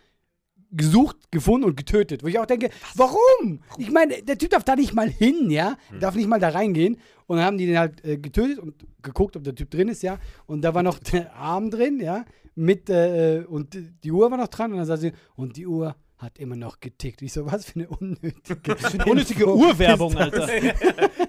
gesucht, 0.72 1.30
gefunden 1.30 1.66
und 1.66 1.76
getötet. 1.76 2.22
Wo 2.22 2.28
ich 2.28 2.38
auch 2.38 2.46
denke, 2.46 2.70
warum? 2.94 3.60
Ich 3.76 3.90
meine, 3.90 4.22
der 4.22 4.38
Typ 4.38 4.50
darf 4.50 4.64
da 4.64 4.74
nicht 4.74 4.94
mal 4.94 5.08
hin, 5.08 5.50
ja? 5.50 5.76
Darf 6.00 6.14
nicht 6.14 6.28
mal 6.28 6.40
da 6.40 6.48
reingehen. 6.48 6.96
Und 7.26 7.36
dann 7.36 7.46
haben 7.46 7.58
die 7.58 7.66
den 7.66 7.78
halt 7.78 8.04
äh, 8.04 8.16
getötet 8.16 8.58
und 8.58 8.74
geguckt, 9.02 9.36
ob 9.36 9.44
der 9.44 9.54
Typ 9.54 9.70
drin 9.70 9.88
ist, 9.88 10.02
ja? 10.02 10.18
Und 10.46 10.62
da 10.62 10.74
war 10.74 10.82
noch 10.82 10.98
der 10.98 11.34
Arm 11.34 11.70
drin, 11.70 12.00
ja? 12.00 12.24
Mit, 12.54 12.90
äh, 12.90 13.44
und 13.46 13.76
die 14.02 14.12
Uhr 14.12 14.30
war 14.30 14.38
noch 14.38 14.48
dran. 14.48 14.72
Und 14.72 14.78
dann 14.78 14.86
sagt 14.86 15.02
sie, 15.02 15.12
und 15.36 15.56
die 15.56 15.66
Uhr 15.66 15.94
hat 16.22 16.38
immer 16.38 16.54
noch 16.54 16.78
getickt. 16.78 17.20
Ich 17.22 17.32
so, 17.32 17.50
was 17.50 17.66
für 17.66 17.80
eine 17.80 17.88
unnötige, 17.88 18.76
Unnötige 19.04 19.52
Uhrwerbung, 19.52 20.16
Alter. 20.16 20.48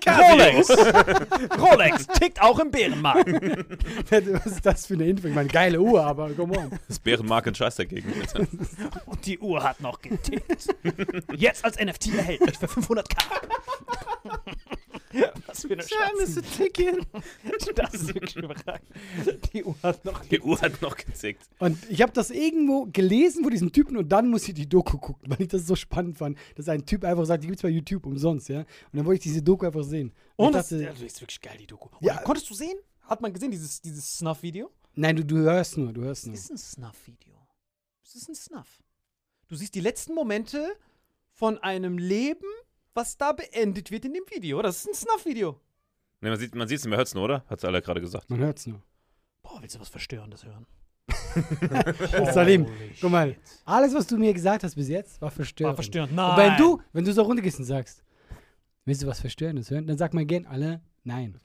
Rolex. 0.07 0.69
Rolex 1.59 2.07
tickt 2.07 2.39
auch 2.41 2.59
im 2.59 2.69
Bärenmarkt. 2.69 3.27
was 4.09 4.45
ist 4.45 4.65
das 4.65 4.85
für 4.85 4.93
eine 4.93 5.07
Info? 5.07 5.27
Ich 5.27 5.33
meine, 5.33 5.49
geile 5.49 5.81
Uhr, 5.81 6.03
aber 6.03 6.29
come 6.33 6.57
on. 6.57 6.79
Das 6.87 6.99
Bärenmark 6.99 7.47
und 7.47 7.57
Scheiß 7.57 7.75
dagegen. 7.77 8.13
Alter. 8.21 8.47
Und 9.07 9.25
die 9.25 9.39
Uhr 9.39 9.63
hat 9.63 9.81
noch 9.81 9.99
getickt. 10.01 10.67
Jetzt 11.35 11.65
als 11.65 11.77
NFT 11.77 12.15
erhältlich 12.15 12.57
für 12.57 12.67
500k. 12.67 13.17
Was 15.47 15.61
für 15.61 15.73
eine 15.73 15.83
Scheiße. 15.83 16.41
Das 17.75 17.93
ist 17.93 18.13
wirklich 18.13 18.35
überragend. 18.35 18.87
Die 19.53 19.63
Uhr 19.63 19.75
hat 19.81 20.03
noch 20.05 20.25
Die 20.25 20.39
Uhr 20.39 20.59
hat 20.61 20.81
noch 20.81 20.95
gezickt. 20.95 21.43
Und 21.59 21.77
ich 21.89 22.01
habe 22.01 22.11
das 22.11 22.29
irgendwo 22.29 22.87
gelesen 22.91 23.43
von 23.43 23.51
diesem 23.51 23.71
Typen 23.71 23.97
und 23.97 24.09
dann 24.09 24.29
muss 24.29 24.47
ich 24.47 24.53
die 24.53 24.67
Doku 24.67 24.97
gucken, 24.97 25.29
weil 25.29 25.41
ich 25.41 25.47
das 25.47 25.65
so 25.65 25.75
spannend 25.75 26.17
fand, 26.17 26.37
dass 26.55 26.69
ein 26.69 26.85
Typ 26.85 27.03
einfach 27.03 27.25
sagt, 27.25 27.43
die 27.43 27.47
gibt's 27.47 27.61
bei 27.61 27.69
YouTube 27.69 28.05
umsonst, 28.05 28.49
ja. 28.49 28.59
Und 28.59 28.67
dann 28.93 29.05
wollte 29.05 29.19
ich 29.19 29.23
diese 29.23 29.41
Doku 29.41 29.65
einfach 29.65 29.83
sehen. 29.83 30.11
Und 30.35 30.47
ich 30.47 30.53
das, 30.53 30.69
dachte, 30.69 30.85
das 30.85 31.01
ist 31.01 31.21
wirklich 31.21 31.41
geil, 31.41 31.57
die 31.59 31.67
Doku. 31.67 31.89
Ja. 32.01 32.15
Ja. 32.15 32.21
Konntest 32.21 32.49
du 32.49 32.53
sehen? 32.53 32.77
Hat 33.01 33.21
man 33.21 33.33
gesehen, 33.33 33.51
dieses, 33.51 33.81
dieses 33.81 34.17
Snuff-Video? 34.17 34.71
nein, 34.95 35.15
du, 35.15 35.25
du 35.25 35.37
hörst 35.37 35.77
nur, 35.77 35.91
du 35.91 36.01
hörst 36.03 36.25
nur. 36.25 36.35
Das 36.35 36.45
ist 36.45 36.51
ein 36.51 36.57
Snuff-Video. 36.57 37.33
Das 38.03 38.15
ist 38.15 38.29
ein 38.29 38.35
Snuff. 38.35 38.83
Du 39.47 39.55
siehst 39.55 39.75
die 39.75 39.81
letzten 39.81 40.13
Momente 40.13 40.75
von 41.31 41.57
einem 41.59 41.97
Leben, 41.97 42.45
was 42.93 43.17
da 43.17 43.31
beendet 43.31 43.91
wird 43.91 44.05
in 44.05 44.13
dem 44.13 44.23
Video. 44.29 44.61
Das 44.61 44.77
ist 44.77 44.87
ein 44.87 44.95
Snuff-Video. 44.95 45.59
Ne, 46.21 46.29
man 46.29 46.39
sieht 46.39 46.55
man 46.55 46.67
sieht's 46.67 46.83
nicht, 46.83 46.89
man 46.89 46.97
hört's 46.97 47.13
nur, 47.13 47.23
oder? 47.25 47.43
Hat's 47.47 47.65
alle 47.65 47.81
gerade 47.81 48.01
gesagt. 48.01 48.29
Man 48.29 48.39
hört's 48.39 48.65
nur. 48.65 48.81
Boah, 49.41 49.61
willst 49.61 49.75
du 49.75 49.79
was 49.79 49.89
Verstörendes 49.89 50.45
hören? 50.45 50.65
Salim, 52.33 52.65
guck 53.01 53.11
mal, 53.11 53.35
alles, 53.65 53.93
was 53.93 54.07
du 54.07 54.17
mir 54.17 54.33
gesagt 54.33 54.63
hast 54.63 54.75
bis 54.75 54.87
jetzt, 54.87 55.21
war 55.21 55.31
verstörend. 55.31 55.71
War 55.71 55.75
verstörend. 55.75 56.11
Und 56.11 56.15
Nein. 56.15 56.37
wenn 56.37 56.57
du, 56.57 56.81
wenn 56.93 57.03
du 57.03 57.11
so 57.11 57.23
runtergehst 57.23 57.59
und 57.59 57.65
sagst, 57.65 58.03
willst 58.85 59.03
du 59.03 59.07
was 59.07 59.19
Verstörendes 59.19 59.69
hören, 59.69 59.85
dann 59.85 59.97
sag 59.97 60.13
mal 60.13 60.25
gern 60.25 60.45
alle, 60.45 60.81
nein. 61.03 61.39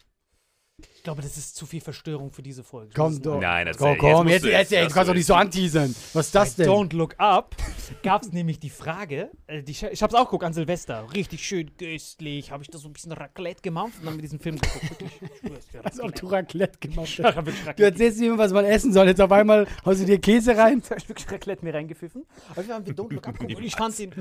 Ich 0.94 1.02
glaube, 1.02 1.22
das 1.22 1.36
ist 1.36 1.56
zu 1.56 1.64
viel 1.66 1.80
Verstörung 1.80 2.30
für 2.30 2.42
diese 2.42 2.62
Folge. 2.62 2.92
Komm 2.94 3.14
Das 3.14 3.22
doch. 3.22 3.40
Nein, 3.40 3.66
erzähl, 3.66 3.96
Komm, 3.96 4.06
jetzt 4.08 4.14
komm, 4.16 4.28
jetzt, 4.28 4.44
du- 4.44 4.48
jetzt, 4.50 4.58
jetzt 4.58 4.70
jetzt, 4.82 4.94
kannst 4.94 5.08
du 5.08 5.12
doch 5.12 5.16
nicht 5.16 5.26
so 5.26 5.34
anteasern. 5.34 5.94
Was 6.12 6.26
ist 6.26 6.34
das 6.34 6.54
denn? 6.56 6.68
Don't 6.68 6.94
Look 6.94 7.14
Up 7.18 7.56
gab 8.02 8.22
es 8.22 8.32
nämlich 8.32 8.60
die 8.60 8.68
Frage, 8.70 9.30
äh, 9.46 9.62
die, 9.62 9.72
ich 9.72 9.82
habe 9.82 9.92
es 9.92 10.14
auch 10.14 10.24
geguckt 10.26 10.44
an 10.44 10.52
Silvester, 10.52 11.06
richtig 11.14 11.44
schön 11.46 11.70
köstlich, 11.78 12.50
habe 12.52 12.62
ich 12.62 12.70
da 12.70 12.78
so 12.78 12.88
ein 12.88 12.92
bisschen 12.92 13.12
Raclette 13.12 13.62
gemacht 13.62 13.92
und 13.98 14.06
dann 14.06 14.14
mit 14.16 14.24
diesem 14.24 14.38
Film 14.38 14.56
geguckt. 14.60 15.00
Wirklich. 15.42 15.62
Als 15.84 15.98
ob 16.00 16.14
du 16.14 16.26
Raclette 16.26 16.78
gemacht 16.78 17.20
hast. 17.22 17.78
Du 17.78 17.82
erzählst 17.84 18.20
mir, 18.20 18.36
was 18.36 18.52
man 18.52 18.64
essen 18.66 18.92
soll. 18.92 19.06
Jetzt 19.08 19.20
auf 19.20 19.32
einmal 19.32 19.66
haust 19.84 20.00
du 20.02 20.04
dir 20.04 20.18
Käse 20.20 20.56
rein. 20.56 20.82
Da 20.88 20.90
hab 20.90 20.98
ich 20.98 21.08
wirklich 21.08 21.30
Raclette 21.30 21.64
mir 21.64 21.74
reingepfiffen. 21.74 22.24
Aber 22.50 22.66
wir 22.66 22.74
haben 22.74 22.84
den 22.84 22.94
Don't 22.94 23.12
Look 23.14 23.26
Up 23.26 23.38
geguckt 23.38 23.56
und 23.58 23.64
ich 23.64 23.74
fand 23.74 23.98
den. 23.98 24.12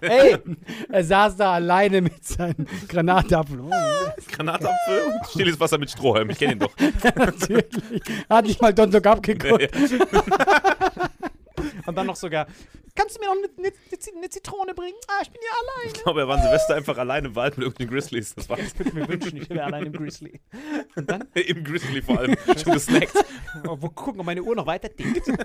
Ey, 0.00 0.36
Er 0.90 1.04
saß 1.04 1.36
da 1.36 1.52
alleine 1.54 2.00
mit 2.02 2.24
seinem 2.24 2.66
Granatapfel. 2.88 3.60
Granatapfel, 4.30 5.02
stilles 5.30 5.58
Wasser 5.60 5.78
mit 5.78 5.85
Strohhalm. 5.88 6.30
Ich 6.30 6.38
kenne 6.38 6.52
ihn 6.52 6.58
doch. 6.58 6.72
natürlich. 7.16 8.02
Hat 8.28 8.46
nicht 8.46 8.60
mal 8.60 8.74
Look 8.76 9.06
Up 9.06 9.22
geguckt. 9.22 9.68
Und 11.86 11.94
dann 11.96 12.06
noch 12.06 12.16
sogar. 12.16 12.46
Kannst 12.94 13.16
du 13.16 13.20
mir 13.20 13.26
noch 13.26 13.36
eine, 13.36 13.48
eine, 13.58 13.72
eine 14.16 14.30
Zitrone 14.30 14.74
bringen? 14.74 14.96
Ah, 15.06 15.20
ich 15.22 15.30
bin 15.30 15.40
ja 15.42 15.50
allein. 15.52 15.94
Ich 15.94 16.02
glaube, 16.02 16.20
er 16.20 16.28
war 16.28 16.36
an 16.36 16.42
Silvester 16.42 16.76
einfach 16.76 16.96
allein 16.96 17.26
im 17.26 17.36
Wald 17.36 17.58
mit 17.58 17.66
irgendeinen 17.66 17.90
Grizzlies. 17.90 18.34
Das 18.34 18.48
war's. 18.48 18.60
Ich 18.60 18.78
würde 18.78 18.94
mir 18.94 19.08
wünschen, 19.08 19.36
ich 19.36 19.50
wäre 19.50 19.64
allein 19.64 19.86
im 19.86 19.92
Grizzly. 19.92 20.40
Und 20.96 21.10
dann 21.10 21.28
Im 21.34 21.62
Grizzly 21.62 22.00
vor 22.00 22.18
allem. 22.18 22.34
Schon 22.56 22.72
gesnackt. 22.72 23.12
oh, 23.68 23.76
wo 23.78 23.90
gucken, 23.90 24.20
ob 24.20 24.26
meine 24.26 24.42
Uhr 24.42 24.54
noch 24.54 24.66
weiter 24.66 24.88
tickt. 24.94 25.26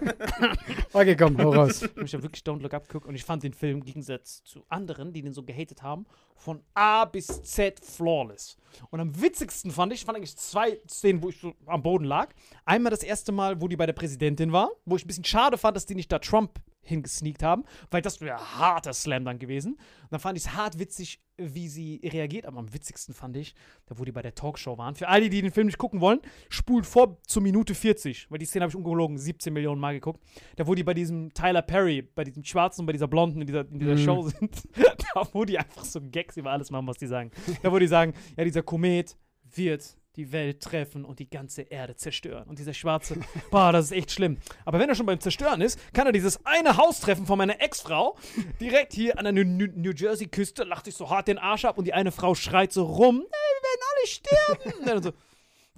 Okay, 0.94 1.16
komm, 1.16 1.38
hau 1.38 1.54
raus. 1.54 1.82
Ich 1.82 1.90
habe 1.90 2.02
mich 2.02 2.12
ja 2.12 2.22
wirklich 2.22 2.44
Don't 2.44 2.62
Look 2.62 2.74
Up 2.74 2.88
geguckt 2.88 3.08
und 3.08 3.16
ich 3.16 3.24
fand 3.24 3.44
den 3.44 3.54
Film 3.54 3.78
im 3.78 3.86
Gegensatz 3.86 4.44
zu 4.44 4.66
anderen, 4.68 5.14
die 5.14 5.22
den 5.22 5.32
so 5.32 5.42
gehatet 5.44 5.82
haben, 5.82 6.06
von 6.36 6.62
A 6.74 7.06
bis 7.06 7.28
Z 7.44 7.80
flawless. 7.84 8.58
Und 8.90 9.00
am 9.00 9.22
witzigsten 9.22 9.72
fand 9.72 9.94
ich, 9.94 10.02
ich 10.02 10.06
fand 10.06 10.18
eigentlich 10.18 10.36
zwei 10.36 10.80
Szenen, 10.90 11.24
wo 11.24 11.30
ich 11.30 11.40
so 11.40 11.54
am 11.66 11.82
Boden 11.82 12.04
lag. 12.06 12.30
Einmal 12.66 12.90
das 12.90 13.04
erste 13.04 13.32
Mal, 13.32 13.62
wo 13.62 13.68
die 13.68 13.78
bei 13.78 13.86
der 13.86 13.94
Präsidentin 13.94 14.52
war, 14.52 14.70
wo 14.86 14.96
ich 14.96 15.06
ein 15.06 15.08
bisschen 15.08 15.24
schade 15.24 15.58
fand, 15.58 15.78
dass 15.78 15.86
die 15.86 15.96
nicht 15.96 16.11
da 16.12 16.20
Trump 16.20 16.60
hingesneakt 16.84 17.44
haben, 17.44 17.64
weil 17.90 18.02
das 18.02 18.22
wäre 18.22 18.38
harter 18.58 18.94
Slam 18.94 19.26
dann 19.26 19.40
gewesen. 19.40 19.74
Und 19.74 20.12
dann 20.12 20.20
fand 20.20 20.38
ich 20.38 20.46
es 20.46 20.54
hart 20.54 20.80
witzig, 20.80 21.20
wie 21.38 21.68
sie 21.68 22.02
reagiert, 22.04 22.46
aber 22.46 22.60
am 22.60 22.74
witzigsten 22.74 23.14
fand 23.14 23.38
ich, 23.38 23.56
da 23.88 23.98
wo 23.98 24.04
die 24.04 24.12
bei 24.12 24.22
der 24.22 24.36
Talkshow 24.36 24.78
waren. 24.78 24.96
Für 24.96 25.08
alle, 25.08 25.30
die 25.30 25.42
den 25.42 25.52
Film 25.52 25.68
nicht 25.68 25.78
gucken 25.78 26.02
wollen, 26.02 26.20
spult 26.50 26.86
vor 26.86 27.18
zur 27.26 27.42
Minute 27.42 27.74
40, 27.74 28.30
weil 28.30 28.40
die 28.40 28.46
Szene 28.46 28.64
habe 28.64 28.72
ich 28.72 28.76
ungelogen 28.76 29.18
17 29.18 29.54
Millionen 29.54 29.80
Mal 29.80 29.94
geguckt. 29.94 30.22
Da 30.56 30.68
wo 30.68 30.76
die 30.76 30.84
bei 30.84 30.94
diesem 30.94 31.34
Tyler 31.34 31.62
Perry, 31.62 32.02
bei 32.02 32.24
diesem 32.24 32.44
Schwarzen 32.44 32.82
und 32.82 32.86
bei 32.88 32.94
dieser 32.94 33.08
Blonden 33.08 33.42
in 33.42 33.48
dieser, 33.48 33.62
in 33.62 33.80
dieser 33.80 33.98
Show 33.98 34.22
sind, 34.24 34.68
da 35.14 35.28
wo 35.34 35.46
die 35.46 35.58
einfach 35.58 35.86
so 35.86 36.00
Gags 36.02 36.38
über 36.38 36.52
alles 36.52 36.70
machen, 36.72 36.88
was 36.88 36.98
die 36.98 37.08
sagen. 37.08 37.32
Da 37.64 37.72
wo 37.72 37.80
die 37.80 37.88
sagen, 37.88 38.14
ja, 38.38 38.44
dieser 38.44 38.64
Komet 38.64 39.18
wird 39.56 39.98
die 40.22 40.32
Welt 40.32 40.62
treffen 40.62 41.04
und 41.04 41.18
die 41.18 41.30
ganze 41.30 41.64
Erde 41.64 41.96
zerstören. 41.96 42.48
Und 42.48 42.60
dieser 42.60 42.74
Schwarze, 42.74 43.18
boah, 43.52 43.72
das 43.72 43.86
ist 43.86 43.92
echt 43.92 44.12
schlimm. 44.12 44.38
Aber 44.66 44.78
wenn 44.80 44.88
er 44.88 44.96
schon 44.96 45.08
beim 45.08 45.20
Zerstören 45.20 45.62
ist, 45.62 45.80
kann 45.94 46.06
er 46.06 46.12
dieses 46.12 46.46
eine 46.46 46.78
Haus 46.78 47.00
treffen 47.00 47.26
von 47.26 47.38
meiner 47.38 47.60
Ex-Frau, 47.60 48.18
direkt 48.60 48.94
hier 48.94 49.18
an 49.18 49.24
der 49.24 49.34
New, 49.34 49.92
Jersey-Küste, 49.92 50.64
lacht 50.64 50.86
sich 50.86 50.96
so 50.96 51.10
hart 51.10 51.28
den 51.28 51.40
Arsch 51.40 51.66
ab 51.66 51.78
und 51.80 51.86
die 51.86 51.94
eine 51.94 52.12
Frau 52.12 52.36
schreit 52.36 52.72
so 52.72 52.86
rum, 52.86 53.18
nee, 53.18 53.24
wir 53.24 53.64
werden 53.68 53.82
alle 53.92 54.08
sterben. 54.08 54.80
Und 54.80 54.88
dann 54.88 55.04
so, 55.04 55.12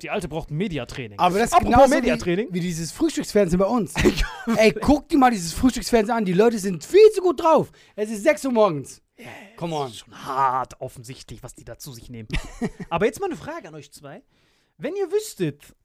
die 0.02 0.10
Alte 0.10 0.28
braucht 0.28 0.52
ein 0.52 0.58
Mediatraining. 0.58 1.20
Aber 1.20 1.38
das 1.38 1.48
ist 1.48 1.54
Apropos 1.54 1.74
genauso 1.74 1.96
Mediatraining. 1.96 2.48
wie, 2.50 2.56
wie 2.56 2.60
dieses 2.60 2.92
Frühstücksfernsehen 2.92 3.60
bei 3.60 3.66
uns. 3.66 3.94
Ey, 4.58 4.74
guck 4.74 5.08
dir 5.08 5.18
mal 5.18 5.32
dieses 5.32 5.54
Frühstücksfernsehen 5.54 6.18
an. 6.18 6.26
Die 6.26 6.34
Leute 6.34 6.60
sind 6.60 6.84
viel 6.84 7.10
zu 7.14 7.22
gut 7.22 7.42
drauf. 7.42 7.72
Es 7.96 8.10
ist 8.10 8.24
6 8.24 8.46
Uhr 8.46 8.52
morgens. 8.52 9.02
Come 9.58 9.76
on. 9.76 9.84
Das 9.84 9.92
ist 9.94 10.00
schon 10.00 10.26
hart 10.26 10.82
offensichtlich, 10.82 11.44
was 11.44 11.56
die 11.56 11.66
da 11.66 11.78
zu 11.78 11.92
sich 11.94 12.10
nehmen. 12.10 12.28
Aber 12.90 13.06
jetzt 13.06 13.20
mal 13.20 13.28
eine 13.28 13.38
Frage 13.38 13.68
an 13.68 13.76
euch 13.76 13.92
zwei. 13.92 14.24
Wenn 14.78 14.96
ihr 14.96 15.12
wüsstet, 15.12 15.76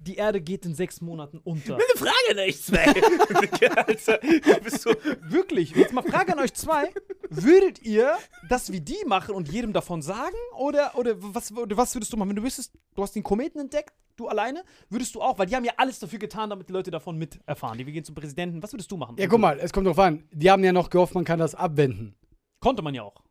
die 0.00 0.14
Erde 0.14 0.40
geht 0.40 0.64
in 0.64 0.74
sechs 0.74 1.00
Monaten 1.00 1.38
unter. 1.38 1.74
Eine 1.74 1.84
Frage 1.96 2.30
an 2.30 2.38
euch 2.38 2.62
zwei. 2.62 2.84
Alter, 3.76 4.18
bist 4.62 4.86
du 4.86 4.90
Wirklich, 5.28 5.74
jetzt 5.74 5.92
mal 5.92 6.02
Frage 6.02 6.32
an 6.32 6.38
euch 6.38 6.54
zwei. 6.54 6.92
Würdet 7.30 7.82
ihr 7.82 8.16
das 8.48 8.70
wie 8.70 8.80
die 8.80 9.04
machen 9.06 9.34
und 9.34 9.50
jedem 9.50 9.72
davon 9.72 10.02
sagen? 10.02 10.36
Oder, 10.56 10.96
oder 10.96 11.14
was, 11.18 11.50
oder 11.52 11.76
was 11.76 11.94
würdest 11.94 12.12
du 12.12 12.16
machen? 12.16 12.28
Wenn 12.28 12.36
du 12.36 12.44
wüsstest, 12.44 12.72
du 12.94 13.02
hast 13.02 13.14
den 13.16 13.24
Kometen 13.24 13.60
entdeckt, 13.60 13.92
du 14.16 14.28
alleine, 14.28 14.64
würdest 14.88 15.14
du 15.14 15.22
auch, 15.22 15.38
weil 15.38 15.46
die 15.46 15.56
haben 15.56 15.64
ja 15.64 15.72
alles 15.76 15.98
dafür 15.98 16.18
getan, 16.18 16.50
damit 16.50 16.68
die 16.68 16.72
Leute 16.72 16.90
davon 16.90 17.18
mit 17.18 17.40
erfahren. 17.46 17.78
Die 17.78 17.86
wir 17.86 17.92
gehen 17.92 18.04
zum 18.04 18.14
Präsidenten. 18.14 18.62
Was 18.62 18.72
würdest 18.72 18.90
du 18.90 18.96
machen? 18.96 19.16
Ja, 19.18 19.26
guck 19.26 19.40
mal, 19.40 19.58
es 19.58 19.72
kommt 19.72 19.86
drauf 19.86 19.98
an. 19.98 20.28
Die 20.32 20.50
haben 20.50 20.62
ja 20.62 20.72
noch 20.72 20.90
gehofft, 20.90 21.14
man 21.14 21.24
kann 21.24 21.38
das 21.38 21.54
abwenden. 21.54 22.14
Konnte 22.60 22.82
man 22.82 22.94
ja 22.94 23.02
auch. 23.02 23.22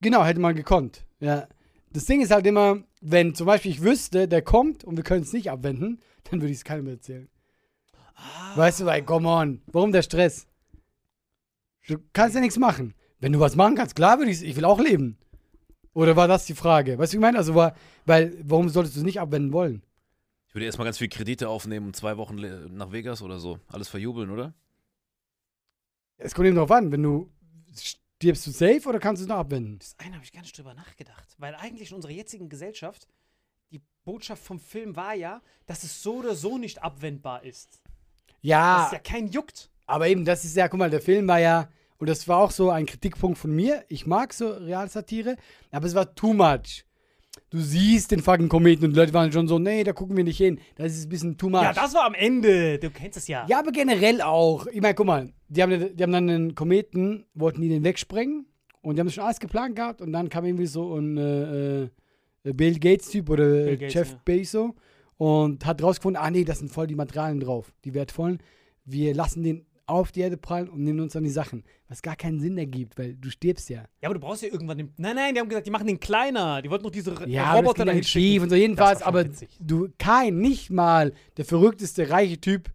Genau, 0.00 0.24
hätte 0.24 0.40
man 0.40 0.54
gekonnt. 0.54 1.04
Ja. 1.20 1.46
Das 1.92 2.04
Ding 2.04 2.20
ist 2.20 2.30
halt 2.30 2.46
immer, 2.46 2.82
wenn 3.00 3.34
zum 3.34 3.46
Beispiel 3.46 3.70
ich 3.72 3.82
wüsste, 3.82 4.28
der 4.28 4.42
kommt 4.42 4.84
und 4.84 4.96
wir 4.96 5.04
können 5.04 5.22
es 5.22 5.32
nicht 5.32 5.50
abwenden, 5.50 6.00
dann 6.30 6.40
würde 6.40 6.52
ich 6.52 6.58
es 6.58 6.64
keinem 6.64 6.86
erzählen. 6.88 7.28
Weißt 8.54 8.80
du, 8.80 8.84
like, 8.84 9.06
come 9.06 9.28
on, 9.28 9.62
warum 9.66 9.92
der 9.92 10.02
Stress? 10.02 10.46
Du 11.86 11.96
kannst 12.12 12.34
ja 12.34 12.40
nichts 12.40 12.58
machen. 12.58 12.94
Wenn 13.18 13.32
du 13.32 13.40
was 13.40 13.56
machen 13.56 13.76
kannst, 13.76 13.96
klar 13.96 14.18
würde 14.18 14.30
ich 14.30 14.42
ich 14.42 14.56
will 14.56 14.64
auch 14.64 14.78
leben. 14.78 15.18
Oder 15.92 16.16
war 16.16 16.28
das 16.28 16.46
die 16.46 16.54
Frage? 16.54 16.98
Weißt 16.98 17.12
du, 17.12 17.16
wie 17.16 17.18
ich 17.18 17.22
meine? 17.22 17.38
Also 17.38 17.54
war, 17.54 17.74
weil, 18.06 18.36
warum 18.44 18.68
solltest 18.68 18.96
du 18.96 19.00
es 19.00 19.04
nicht 19.04 19.20
abwenden 19.20 19.52
wollen? 19.52 19.82
Ich 20.48 20.54
würde 20.54 20.66
erstmal 20.66 20.84
ganz 20.84 20.98
viel 20.98 21.08
Kredite 21.08 21.48
aufnehmen 21.48 21.86
und 21.86 21.96
zwei 21.96 22.16
Wochen 22.16 22.36
nach 22.74 22.92
Vegas 22.92 23.22
oder 23.22 23.38
so. 23.38 23.58
Alles 23.68 23.88
verjubeln, 23.88 24.30
oder? 24.30 24.54
Es 26.16 26.34
kommt 26.34 26.46
eben 26.46 26.56
drauf 26.56 26.70
an, 26.70 26.92
wenn 26.92 27.02
du 27.02 27.30
stirbst 28.20 28.46
du 28.46 28.50
safe 28.50 28.86
oder 28.86 28.98
kannst 28.98 29.20
du 29.20 29.24
es 29.24 29.28
noch 29.28 29.36
abwenden? 29.38 29.78
Das 29.78 29.94
eine 29.98 30.14
habe 30.14 30.24
ich 30.24 30.32
gar 30.32 30.42
nicht 30.42 30.56
drüber 30.56 30.74
nachgedacht. 30.74 31.26
Weil 31.38 31.54
eigentlich 31.54 31.90
in 31.90 31.96
unserer 31.96 32.12
jetzigen 32.12 32.50
Gesellschaft, 32.50 33.08
die 33.70 33.80
Botschaft 34.04 34.42
vom 34.44 34.60
Film 34.60 34.94
war 34.94 35.14
ja, 35.14 35.40
dass 35.64 35.84
es 35.84 36.02
so 36.02 36.16
oder 36.16 36.34
so 36.34 36.58
nicht 36.58 36.82
abwendbar 36.82 37.44
ist. 37.44 37.80
Das 38.26 38.36
Ja, 38.42 38.84
ist 38.86 38.92
ja 38.92 38.98
kein 38.98 39.28
Juckt. 39.28 39.70
aber 39.86 40.08
eben, 40.08 40.26
das 40.26 40.44
ist 40.44 40.54
ja, 40.54 40.68
guck 40.68 40.78
mal, 40.78 40.90
der 40.90 41.00
Film 41.00 41.26
war 41.28 41.40
ja, 41.40 41.70
und 41.96 42.08
das 42.10 42.28
war 42.28 42.38
auch 42.38 42.50
so 42.50 42.70
ein 42.70 42.84
Kritikpunkt 42.84 43.38
von 43.38 43.54
mir. 43.54 43.84
Ich 43.88 44.06
mag 44.06 44.34
so 44.34 44.50
Realsatire, 44.50 45.36
aber 45.70 45.86
es 45.86 45.94
war 45.94 46.14
too 46.14 46.34
much. 46.34 46.84
Du 47.48 47.58
siehst 47.58 48.10
den 48.10 48.22
fucking 48.22 48.48
Kometen 48.50 48.84
und 48.84 48.92
die 48.92 48.98
Leute 48.98 49.14
waren 49.14 49.32
schon 49.32 49.48
so, 49.48 49.58
nee, 49.58 49.82
da 49.82 49.92
gucken 49.94 50.16
wir 50.16 50.24
nicht 50.24 50.36
hin. 50.38 50.60
Das 50.76 50.92
ist 50.92 51.06
ein 51.06 51.08
bisschen 51.08 51.38
too 51.38 51.48
much. 51.48 51.62
Ja, 51.62 51.72
das 51.72 51.94
war 51.94 52.04
am 52.04 52.14
Ende. 52.14 52.78
Du 52.78 52.90
kennst 52.90 53.16
es 53.16 53.28
ja. 53.28 53.46
Ja, 53.48 53.60
aber 53.60 53.72
generell 53.72 54.20
auch. 54.20 54.66
Ich 54.66 54.80
meine, 54.82 54.94
guck 54.94 55.06
mal, 55.06 55.32
die 55.50 55.62
haben, 55.62 55.96
die 55.96 56.02
haben 56.02 56.12
dann 56.12 56.30
einen 56.30 56.54
Kometen, 56.54 57.26
wollten 57.34 57.60
die 57.60 57.68
den 57.68 57.84
wegsprengen 57.84 58.46
und 58.82 58.94
die 58.94 59.00
haben 59.00 59.08
das 59.08 59.14
schon 59.14 59.24
alles 59.24 59.40
geplant 59.40 59.76
gehabt 59.76 60.00
und 60.00 60.12
dann 60.12 60.28
kam 60.28 60.44
irgendwie 60.44 60.66
so 60.66 60.96
ein 60.96 61.16
äh, 61.16 61.82
äh, 61.82 61.88
Bill 62.44 62.78
Gates-Typ 62.78 63.28
oder 63.28 63.44
Bill 63.44 63.76
Gates, 63.76 63.94
Jeff 63.94 64.10
ja. 64.12 64.20
Bezos 64.24 64.70
und 65.18 65.66
hat 65.66 65.82
rausgefunden, 65.82 66.22
ah 66.22 66.30
nee, 66.30 66.44
das 66.44 66.60
sind 66.60 66.70
voll 66.70 66.86
die 66.86 66.94
Materialien 66.94 67.40
drauf, 67.40 67.72
die 67.84 67.94
wertvollen. 67.94 68.38
Wir 68.84 69.12
lassen 69.12 69.42
den 69.42 69.66
auf 69.86 70.12
die 70.12 70.20
Erde 70.20 70.36
prallen 70.36 70.68
und 70.68 70.84
nehmen 70.84 71.00
uns 71.00 71.14
dann 71.14 71.24
die 71.24 71.30
Sachen. 71.30 71.64
Was 71.88 72.00
gar 72.00 72.14
keinen 72.14 72.38
Sinn 72.38 72.56
ergibt, 72.56 72.96
weil 72.96 73.14
du 73.14 73.28
stirbst 73.28 73.68
ja. 73.70 73.82
Ja, 74.00 74.08
aber 74.08 74.14
du 74.14 74.20
brauchst 74.20 74.42
ja 74.42 74.48
irgendwann 74.48 74.78
den. 74.78 74.94
Nein, 74.96 75.16
nein, 75.16 75.34
die 75.34 75.40
haben 75.40 75.48
gesagt, 75.48 75.66
die 75.66 75.72
machen 75.72 75.88
den 75.88 75.98
kleiner. 75.98 76.62
Die 76.62 76.70
wollten 76.70 76.84
noch 76.84 76.92
diese 76.92 77.12
Ja, 77.26 77.54
Roboter 77.54 77.84
dann 77.84 78.00
schief 78.04 78.40
und 78.42 78.50
so 78.50 78.54
jedenfalls, 78.54 79.02
aber 79.02 79.24
witzig. 79.24 79.48
du, 79.60 79.88
kein, 79.98 80.38
nicht 80.38 80.70
mal 80.70 81.12
der 81.36 81.44
verrückteste 81.44 82.08
reiche 82.08 82.40
Typ 82.40 82.70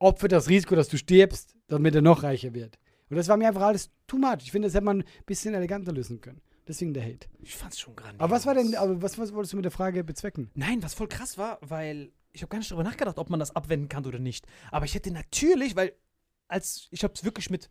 opfert 0.00 0.32
das 0.32 0.48
Risiko, 0.48 0.74
dass 0.74 0.88
du 0.88 0.96
stirbst, 0.96 1.54
damit 1.68 1.94
er 1.94 2.02
noch 2.02 2.24
reicher 2.24 2.52
wird. 2.54 2.78
Und 3.08 3.16
das 3.16 3.28
war 3.28 3.36
mir 3.36 3.48
einfach 3.48 3.62
alles 3.62 3.90
too 4.06 4.18
much. 4.18 4.38
Ich 4.42 4.50
finde, 4.52 4.66
das 4.66 4.74
hätte 4.74 4.84
man 4.84 5.02
ein 5.02 5.04
bisschen 5.26 5.54
eleganter 5.54 5.92
lösen 5.92 6.20
können. 6.20 6.40
Deswegen 6.66 6.94
der 6.94 7.04
Hate. 7.04 7.28
Ich 7.40 7.56
fand's 7.56 7.78
schon 7.80 7.96
grandios. 7.96 8.20
Aber 8.20 8.34
was 8.34 8.46
war 8.46 8.54
denn, 8.54 8.74
aber 8.76 9.02
was, 9.02 9.18
was 9.18 9.32
wolltest 9.34 9.52
du 9.52 9.56
mit 9.56 9.64
der 9.64 9.72
Frage 9.72 10.04
bezwecken? 10.04 10.50
Nein, 10.54 10.82
was 10.82 10.94
voll 10.94 11.08
krass 11.08 11.36
war, 11.38 11.58
weil 11.62 12.12
ich 12.32 12.42
habe 12.42 12.50
gar 12.50 12.58
nicht 12.58 12.70
darüber 12.70 12.84
nachgedacht, 12.84 13.18
ob 13.18 13.28
man 13.30 13.40
das 13.40 13.54
abwenden 13.56 13.88
kann 13.88 14.06
oder 14.06 14.18
nicht. 14.20 14.46
Aber 14.70 14.84
ich 14.84 14.94
hätte 14.94 15.10
natürlich, 15.10 15.74
weil 15.74 15.92
als 16.46 16.88
ich 16.90 17.02
habe 17.02 17.14
es 17.14 17.24
wirklich 17.24 17.50
mit 17.50 17.70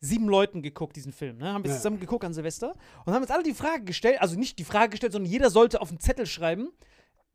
sieben 0.00 0.28
Leuten 0.28 0.62
geguckt, 0.62 0.96
diesen 0.96 1.12
Film, 1.12 1.38
ne? 1.38 1.52
Haben 1.52 1.64
wir 1.64 1.70
Ja. 1.70 1.76
zusammen 1.76 2.00
geguckt 2.00 2.24
an 2.24 2.32
Silvester 2.32 2.74
und 3.04 3.12
haben 3.12 3.22
uns 3.22 3.30
alle 3.30 3.42
die 3.42 3.52
Frage 3.54 3.84
gestellt, 3.84 4.20
also 4.22 4.38
nicht 4.38 4.58
die 4.58 4.64
Frage 4.64 4.90
gestellt, 4.90 5.12
sondern 5.12 5.30
jeder 5.30 5.50
sollte 5.50 5.80
auf 5.82 5.90
einen 5.90 6.00
Zettel 6.00 6.24
schreiben, 6.24 6.70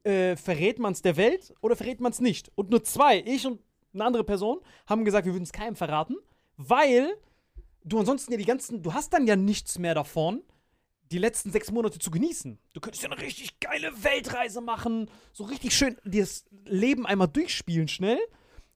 äh, 0.03 0.35
verrät 0.35 0.79
man 0.79 0.93
es 0.93 1.01
der 1.01 1.17
Welt 1.17 1.53
oder 1.61 1.75
verrät 1.75 1.99
man 1.99 2.11
es 2.11 2.21
nicht? 2.21 2.51
Und 2.55 2.69
nur 2.71 2.83
zwei, 2.83 3.19
ich 3.19 3.45
und 3.45 3.59
eine 3.93 4.05
andere 4.05 4.23
Person, 4.23 4.59
haben 4.87 5.05
gesagt, 5.05 5.25
wir 5.25 5.33
würden 5.33 5.43
es 5.43 5.51
keinem 5.51 5.75
verraten, 5.75 6.15
weil 6.57 7.15
du 7.83 7.99
ansonsten 7.99 8.31
ja 8.31 8.37
die 8.37 8.45
ganzen, 8.45 8.81
du 8.81 8.93
hast 8.93 9.13
dann 9.13 9.27
ja 9.27 9.35
nichts 9.35 9.77
mehr 9.77 9.95
davon, 9.95 10.43
die 11.11 11.17
letzten 11.17 11.51
sechs 11.51 11.71
Monate 11.71 11.99
zu 11.99 12.09
genießen. 12.11 12.57
Du 12.73 12.81
könntest 12.81 13.03
ja 13.03 13.11
eine 13.11 13.21
richtig 13.21 13.59
geile 13.59 13.91
Weltreise 14.03 14.61
machen, 14.61 15.09
so 15.31 15.43
richtig 15.43 15.75
schön 15.75 15.97
das 16.03 16.45
Leben 16.65 17.05
einmal 17.05 17.27
durchspielen 17.27 17.87
schnell, 17.87 18.19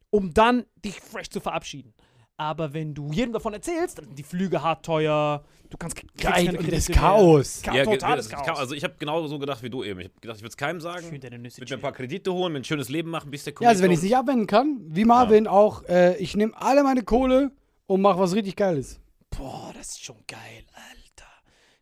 um 0.10 0.34
dann 0.34 0.66
dich 0.84 1.00
fresh 1.00 1.30
zu 1.30 1.40
verabschieden. 1.40 1.94
Aber 2.40 2.72
wenn 2.72 2.94
du 2.94 3.12
jedem 3.12 3.34
davon 3.34 3.54
erzählst, 3.54 3.98
dann 3.98 4.06
sind 4.06 4.20
die 4.20 4.24
Flüge 4.24 4.62
hart 4.62 4.86
teuer, 4.86 5.44
du 5.72 5.78
kannst 5.78 5.96
Geil, 6.20 6.46
keine 6.46 6.60
und 6.60 6.72
das. 6.72 6.88
Chaos. 6.88 7.62
Ka 7.64 7.72
ge- 7.72 7.84
totales 7.84 8.30
das- 8.30 8.44
Chaos. 8.46 8.60
Also 8.60 8.76
ich 8.76 8.84
habe 8.84 8.94
genau 9.00 9.26
so 9.26 9.40
gedacht 9.40 9.64
wie 9.64 9.72
du 9.72 9.84
eben. 9.84 10.00
Ich 10.02 10.06
habe 10.06 10.20
gedacht, 10.22 10.38
ich 10.38 10.44
würde 10.44 10.50
es 10.52 10.58
keinem 10.58 10.80
sagen. 10.80 11.08
Schön 11.10 11.20
deine 11.20 11.40
Nüsse 11.40 11.60
Mit 11.60 11.70
mir 11.72 11.78
ein 11.78 11.82
paar 11.82 11.94
Kredite 11.94 12.32
holen, 12.32 12.54
mir 12.54 12.60
ein 12.60 12.64
schönes 12.64 12.90
Leben 12.90 13.10
machen, 13.10 13.32
bis 13.32 13.44
der 13.44 13.56
Ja, 13.60 13.70
also 13.70 13.82
wenn 13.84 13.90
ich 13.92 13.98
es 13.98 14.04
nicht 14.04 14.16
abwenden 14.16 14.46
kann, 14.46 14.80
wie 14.88 15.04
Marvin 15.04 15.48
auch, 15.48 15.84
äh, 15.86 16.16
ich 16.18 16.36
nehme 16.36 16.54
alle 16.56 16.84
meine 16.84 17.02
Kohle 17.02 17.52
und 17.88 18.02
mache 18.02 18.20
was 18.20 18.36
richtig 18.36 18.56
Geiles. 18.56 19.00
Boah, 19.32 19.72
das 19.76 19.88
ist 19.90 20.04
schon 20.04 20.18
geil, 20.28 20.64
Alter. 20.74 21.28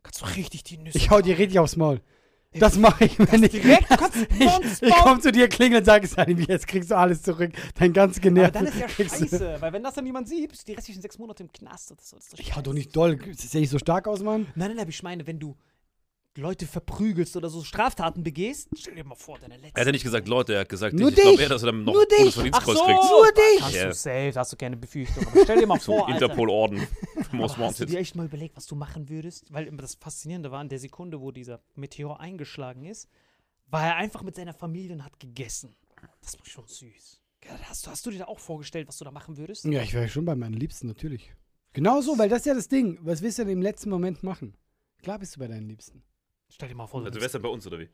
Kannst 0.03 0.21
du 0.21 0.25
richtig 0.37 0.63
die 0.63 0.77
Nüsse 0.77 0.97
Ich 0.97 1.09
hau 1.09 1.19
dir 1.19 1.37
richtig 1.37 1.59
aufs 1.59 1.75
Maul. 1.75 1.99
Das 2.59 2.77
mache 2.77 3.05
ich, 3.05 3.19
wenn 3.19 3.43
ich. 3.43 3.51
direkt, 3.51 3.87
ich, 4.39 4.81
ich 4.81 4.95
komme 4.95 5.19
zu 5.21 5.31
dir, 5.31 5.47
klingel 5.47 5.79
und 5.79 5.85
sage, 5.85 6.07
Salim, 6.07 6.39
jetzt 6.39 6.67
kriegst 6.67 6.91
du 6.91 6.97
alles 6.97 7.21
zurück. 7.21 7.51
Dein 7.77 7.93
ganz 7.93 8.17
Aber 8.17 8.21
genervt. 8.23 8.55
dann 8.55 8.65
ist 8.67 8.79
ja 8.79 8.87
scheiße, 8.89 9.57
weil 9.59 9.73
wenn 9.73 9.83
das 9.83 9.93
dann 9.95 10.05
jemand 10.05 10.27
sieht, 10.27 10.49
bist 10.49 10.63
du 10.63 10.71
die 10.71 10.75
restlichen 10.75 11.01
sechs 11.01 11.17
Monate 11.17 11.43
im 11.43 11.51
Knast. 11.51 11.91
Das 11.91 12.13
ist 12.13 12.33
doch 12.33 12.39
Ich 12.39 12.55
hau 12.55 12.61
doch 12.61 12.73
nicht 12.73 12.95
doll. 12.95 13.19
Sehe 13.33 13.61
ich 13.61 13.69
so 13.69 13.79
stark 13.79 14.07
aus, 14.07 14.21
Mann? 14.21 14.47
Nein, 14.55 14.69
nein, 14.69 14.77
nein, 14.77 14.89
ich 14.89 15.03
meine, 15.03 15.25
wenn 15.27 15.39
du 15.39 15.55
Leute 16.37 16.67
verprügelst 16.67 17.35
oder 17.37 17.49
so 17.49 17.63
Straftaten 17.63 18.21
begehst, 18.23 18.67
stell 18.77 18.95
dir 18.95 19.03
mal 19.05 19.15
vor, 19.15 19.39
deine 19.39 19.55
letzte. 19.55 19.75
Er 19.77 19.81
hat 19.81 19.85
ja 19.87 19.91
nicht 19.93 20.03
gesagt 20.03 20.27
Leute, 20.27 20.53
er 20.53 20.59
hat 20.61 20.69
gesagt 20.69 20.93
Nur 20.93 21.09
dich. 21.09 21.19
Ich 21.19 21.23
glaube 21.23 21.41
eher, 21.43 21.49
dass 21.49 21.63
er 21.63 21.67
dann 21.71 21.83
noch 21.83 21.93
Nur 21.93 22.01
ein 22.03 22.07
dich. 22.09 22.17
Bundesverdienstkreuz 22.35 22.77
Ach 22.77 22.79
so. 22.79 22.85
kriegt. 22.85 23.03
Nur 23.03 23.31
dich. 23.31 23.59
Kannst 23.59 23.75
Ja. 23.75 23.87
du 23.87 23.93
safe, 23.93 24.33
hast 24.35 24.51
du 24.53 24.57
keine 24.57 24.77
Befürchtung. 24.77 25.25
Aber 25.27 25.43
stell 25.43 25.59
dir 25.59 25.67
mal 25.67 25.79
vor, 25.79 26.07
Alter. 26.07 26.25
Interpol-Orden. 26.25 26.87
Most 27.31 27.57
hast 27.57 27.57
du 27.57 27.61
Wanted. 27.83 27.89
dir 27.89 27.99
echt 27.99 28.15
mal 28.15 28.25
überlegt, 28.25 28.57
was 28.57 28.65
du 28.65 28.75
machen 28.75 29.07
würdest? 29.09 29.51
Weil 29.53 29.67
immer 29.67 29.81
das 29.81 29.95
Faszinierende 29.95 30.51
war, 30.51 30.61
in 30.61 30.69
der 30.69 30.79
Sekunde, 30.79 31.21
wo 31.21 31.31
dieser 31.31 31.61
Meteor 31.75 32.19
eingeschlagen 32.19 32.83
ist, 32.85 33.07
war 33.67 33.83
er 33.85 33.95
einfach 33.95 34.21
mit 34.21 34.35
seiner 34.35 34.53
Familie 34.53 34.93
und 34.93 35.03
hat 35.05 35.19
gegessen. 35.19 35.75
Das 36.21 36.37
war 36.37 36.45
schon 36.45 36.67
süß. 36.67 37.21
Ja, 37.45 37.51
Hast 37.69 37.85
du, 37.85 37.91
hast 37.91 38.05
du 38.05 38.11
dir 38.11 38.19
da 38.19 38.25
auch 38.25 38.39
vorgestellt, 38.39 38.87
was 38.87 38.97
du 38.97 39.05
da 39.05 39.11
machen 39.11 39.37
würdest? 39.37 39.65
Ja, 39.65 39.81
ich 39.81 39.93
wäre 39.93 40.09
schon 40.09 40.25
bei 40.25 40.35
meinen 40.35 40.53
Liebsten, 40.55 40.87
natürlich. 40.87 41.31
Genau 41.73 42.01
so, 42.01 42.17
weil 42.17 42.27
das 42.29 42.39
ist 42.39 42.45
ja 42.45 42.53
das 42.53 42.67
Ding. 42.67 42.97
Was 43.01 43.21
willst 43.21 43.37
du 43.39 43.43
denn 43.43 43.53
im 43.53 43.61
letzten 43.61 43.89
Moment 43.89 44.21
machen? 44.23 44.55
Klar 45.01 45.19
bist 45.19 45.35
du 45.35 45.39
bei 45.39 45.47
deinen 45.47 45.67
Liebsten. 45.67 46.03
Stell 46.49 46.69
dir 46.69 46.75
mal 46.75 46.87
vor, 46.87 47.01
du 47.01 47.07
Also 47.07 47.15
bist, 47.19 47.23
wär's 47.23 47.33
ja 47.33 47.39
bei 47.39 47.49
uns, 47.49 47.65
oder 47.67 47.79
wie? 47.79 47.89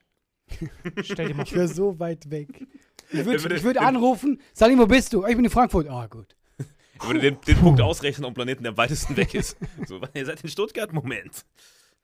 stell 1.03 1.27
dir 1.29 1.33
mal 1.35 1.43
Ich 1.43 1.53
wäre 1.53 1.67
so 1.67 1.99
weit 1.99 2.29
weg. 2.29 2.67
Ich 3.11 3.25
würde 3.25 3.63
würd 3.63 3.77
anrufen, 3.77 4.41
Salim, 4.53 4.79
wo 4.79 4.85
bist 4.87 5.13
du? 5.13 5.23
"Ah, 5.23 5.29
Ich 5.29 5.35
bin 5.35 5.45
in 5.45 5.51
Frankfurt. 5.51 5.87
Ah, 5.89 6.07
gut. 6.07 6.35
Ich 6.95 7.03
würde 7.07 7.19
den, 7.19 7.41
den 7.41 7.57
Punkt 7.57 7.81
ausrechnen 7.81 8.25
am 8.25 8.33
Planeten, 8.33 8.63
der 8.63 8.71
am 8.71 8.77
weitesten 8.77 9.17
weg 9.17 9.33
ist. 9.33 9.57
So, 9.87 9.99
ihr 10.13 10.25
seid 10.25 10.41
in 10.43 10.49
Stuttgart? 10.49 10.93
Moment. 10.93 11.45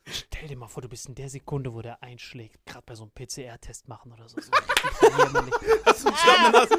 Stell 0.10 0.47
dir 0.47 0.55
mal 0.57 0.67
vor, 0.69 0.81
du 0.81 0.89
bist 0.89 1.07
in 1.07 1.15
der 1.15 1.29
Sekunde, 1.29 1.73
wo 1.73 1.81
der 1.81 2.01
einschlägt, 2.01 2.65
gerade 2.65 2.83
bei 2.86 2.95
so 2.95 3.03
einem 3.03 3.12
PCR-Test 3.12 3.88
machen 3.89 4.12
oder 4.13 4.27
so. 4.27 4.38
Hast 5.86 6.03
du 6.05 6.10
einen? 6.10 6.71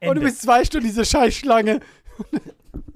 Und 0.08 0.14
du 0.16 0.20
bist 0.20 0.42
zwei 0.42 0.64
Stunden 0.64 0.86
diese 0.86 1.04
Scheißschlange. 1.04 1.80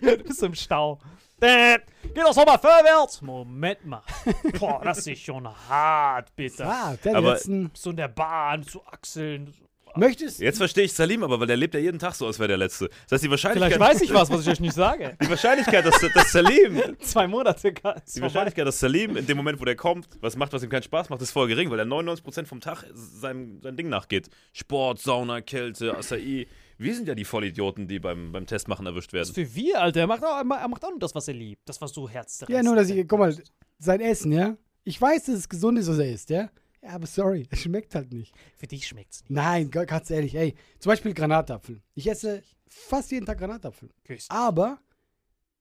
Du 0.00 0.16
bist 0.24 0.42
im 0.42 0.54
Stau. 0.54 1.00
Geht 1.40 2.16
doch 2.16 2.33
so 2.33 2.44
mal 2.44 2.59
vorwärts. 2.59 3.22
Moment 3.22 3.85
mal. 3.87 4.03
Boah, 4.59 4.81
das 4.83 5.07
ist 5.07 5.22
schon 5.22 5.48
hart, 5.68 6.35
bitte. 6.35 6.66
Ah, 6.66 6.96
der 7.03 7.16
Aber- 7.16 7.33
letzten. 7.33 7.70
So 7.74 7.90
in 7.90 7.96
der 7.96 8.09
Bahn, 8.09 8.62
zu 8.64 8.85
Achseln. 8.87 9.55
Möchtest 9.96 10.38
Jetzt 10.40 10.59
verstehe 10.59 10.85
ich 10.85 10.92
Salim 10.92 11.24
aber, 11.24 11.40
weil 11.40 11.46
der 11.46 11.57
lebt 11.57 11.74
ja 11.74 11.81
jeden 11.81 11.98
Tag 11.98 12.14
so, 12.14 12.27
als 12.27 12.38
wäre 12.38 12.48
der 12.48 12.57
Letzte. 12.57 12.88
Das 13.05 13.12
heißt, 13.12 13.24
die 13.24 13.31
Wahrscheinlichkeit, 13.31 13.72
Vielleicht 13.72 13.94
weiß 13.94 14.03
ich 14.03 14.14
was, 14.14 14.31
was 14.31 14.42
ich 14.42 14.48
euch 14.48 14.61
nicht 14.61 14.74
sage. 14.74 15.16
die 15.22 15.29
Wahrscheinlichkeit 15.29 15.85
dass, 15.85 15.98
dass 16.14 16.31
Salim 16.31 16.81
Zwei 17.01 17.27
Monate 17.27 17.74
es 18.05 18.12
Die. 18.14 18.20
Wahrscheinlichkeit, 18.20 18.66
dass 18.66 18.79
Salim 18.79 19.16
in 19.16 19.27
dem 19.27 19.37
Moment, 19.37 19.61
wo 19.61 19.64
der 19.64 19.77
kommt, 19.77 20.09
was 20.20 20.37
macht, 20.37 20.53
was 20.53 20.62
ihm 20.62 20.70
keinen 20.70 20.83
Spaß 20.83 21.09
macht, 21.09 21.22
ist 21.22 21.31
voll 21.33 21.48
gering, 21.48 21.70
weil 21.70 21.79
er 21.81 21.87
99% 21.87 22.46
vom 22.46 22.61
Tag 22.61 22.85
seinem, 22.92 23.61
sein 23.62 23.77
Ding 23.77 23.88
nachgeht. 23.88 24.29
Sport, 24.53 25.01
Sauna, 25.01 25.40
Kälte, 25.40 25.96
Acai. 25.96 26.46
Wir 26.79 26.95
sind 26.95 27.09
ja 27.09 27.14
die 27.14 27.25
Vollidioten, 27.25 27.88
die 27.88 27.99
beim, 27.99 28.33
beim 28.33 28.47
Testmachen 28.47 28.87
erwischt 28.87 29.12
werden. 29.12 29.35
Für 29.35 29.55
wir, 29.55 29.81
Alter. 29.81 30.01
Er 30.01 30.07
macht, 30.07 30.25
auch, 30.25 30.38
er 30.38 30.45
macht 30.69 30.85
auch 30.85 30.91
nur 30.91 30.99
das, 31.01 31.14
was 31.14 31.27
er 31.29 31.35
liebt. 31.35 31.69
Das, 31.69 31.81
was 31.81 31.93
so 31.93 32.09
herzzerreißt. 32.09 32.55
Ja, 32.57 32.62
nur, 32.62 32.77
dass 32.77 32.88
ich, 32.88 33.07
guck 33.09 33.19
mal, 33.19 33.37
sein 33.79 34.01
Essen, 34.01 34.33
ja? 34.33 34.57
Ich 34.85 35.01
weiß, 35.01 35.25
dass 35.25 35.35
es 35.35 35.49
gesund 35.49 35.79
ist, 35.79 35.88
was 35.88 35.99
er 35.99 36.11
isst, 36.11 36.31
ja? 36.31 36.49
Ja, 36.83 36.91
aber 36.91 37.07
sorry, 37.07 37.47
es 37.51 37.61
schmeckt 37.61 37.95
halt 37.97 38.12
nicht. 38.12 38.33
Für 38.57 38.67
dich 38.69 38.87
schmeckt's 38.87 39.23
nicht. 39.23 39.31
Nein, 39.31 39.71
ga- 39.71 39.85
ganz 39.85 40.09
ehrlich, 40.11 40.35
ey. 40.37 40.55
Zum 40.79 40.91
Beispiel 40.91 41.12
Granatapfel. 41.14 41.83
Ich 41.95 42.09
esse 42.09 42.43
fast 42.69 43.11
jeden 43.11 43.27
Tag 43.27 43.38
Granatapfel. 43.38 43.91
Köstlich. 44.05 44.31
Aber 44.31 44.79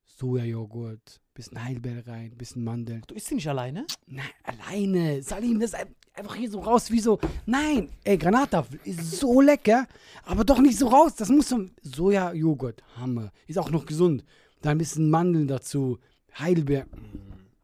Sojajoghurt, 0.08 1.22
bisschen 1.34 1.64
Heidelbeere 1.64 2.08
rein, 2.08 2.32
bisschen 2.38 2.64
Mandeln. 2.64 3.04
Du 3.08 3.14
isst 3.16 3.30
die 3.30 3.36
nicht 3.36 3.48
alleine? 3.48 3.86
Nein, 4.08 4.26
alleine. 4.44 5.22
Salim, 5.22 5.60
das 5.60 5.72
ist 5.72 5.76
ein- 5.76 5.96
einfach 6.14 6.36
hier 6.36 6.50
so 6.50 6.60
raus 6.60 6.90
wie 6.92 7.00
so. 7.00 7.20
Nein, 7.46 7.90
ey, 8.04 8.18
Granatapfel 8.18 8.80
ist 8.84 9.20
so 9.20 9.42
lecker, 9.42 9.88
aber 10.24 10.44
doch 10.44 10.60
nicht 10.60 10.80
so 10.80 10.88
raus. 10.88 11.16
Das 11.16 11.30
muss 11.30 11.50
so. 11.50 11.66
Sojajoghurt, 11.84 12.82
Hammer. 12.96 13.32
Ist 13.48 13.60
auch 13.60 13.70
noch 13.70 13.86
gesund. 13.86 14.24
Dann 14.62 14.72
ein 14.74 14.78
bisschen 14.80 15.10
Mandeln 15.10 15.48
dazu. 15.48 16.00
Heidelbeere. 16.40 16.88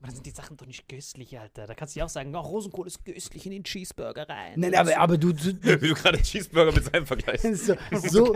Aber 0.03 0.09
dann 0.09 0.15
sind 0.15 0.25
die 0.25 0.31
Sachen 0.31 0.57
doch 0.57 0.65
nicht 0.65 0.89
köstlich, 0.89 1.39
Alter. 1.39 1.65
Da 1.65 1.75
kannst 1.75 1.95
du 1.95 1.99
ja 1.99 2.05
auch 2.05 2.09
sagen, 2.09 2.35
oh, 2.35 2.39
Rosenkohl 2.41 2.87
ist 2.87 3.05
köstlich 3.05 3.45
in 3.45 3.53
den 3.53 3.63
Cheeseburger 3.63 4.27
rein. 4.27 4.51
Nein, 4.57 4.75
aber, 4.75 4.97
aber 4.97 5.17
du. 5.17 5.31
du, 5.31 5.53
du 5.53 5.81
Wie 5.81 5.87
du 5.87 5.93
gerade 5.93 6.21
Cheeseburger 6.21 6.73
mit 6.73 6.83
seinem 6.83 7.07
vergleichst. 7.07 7.55
so, 7.65 7.75
so, 8.09 8.35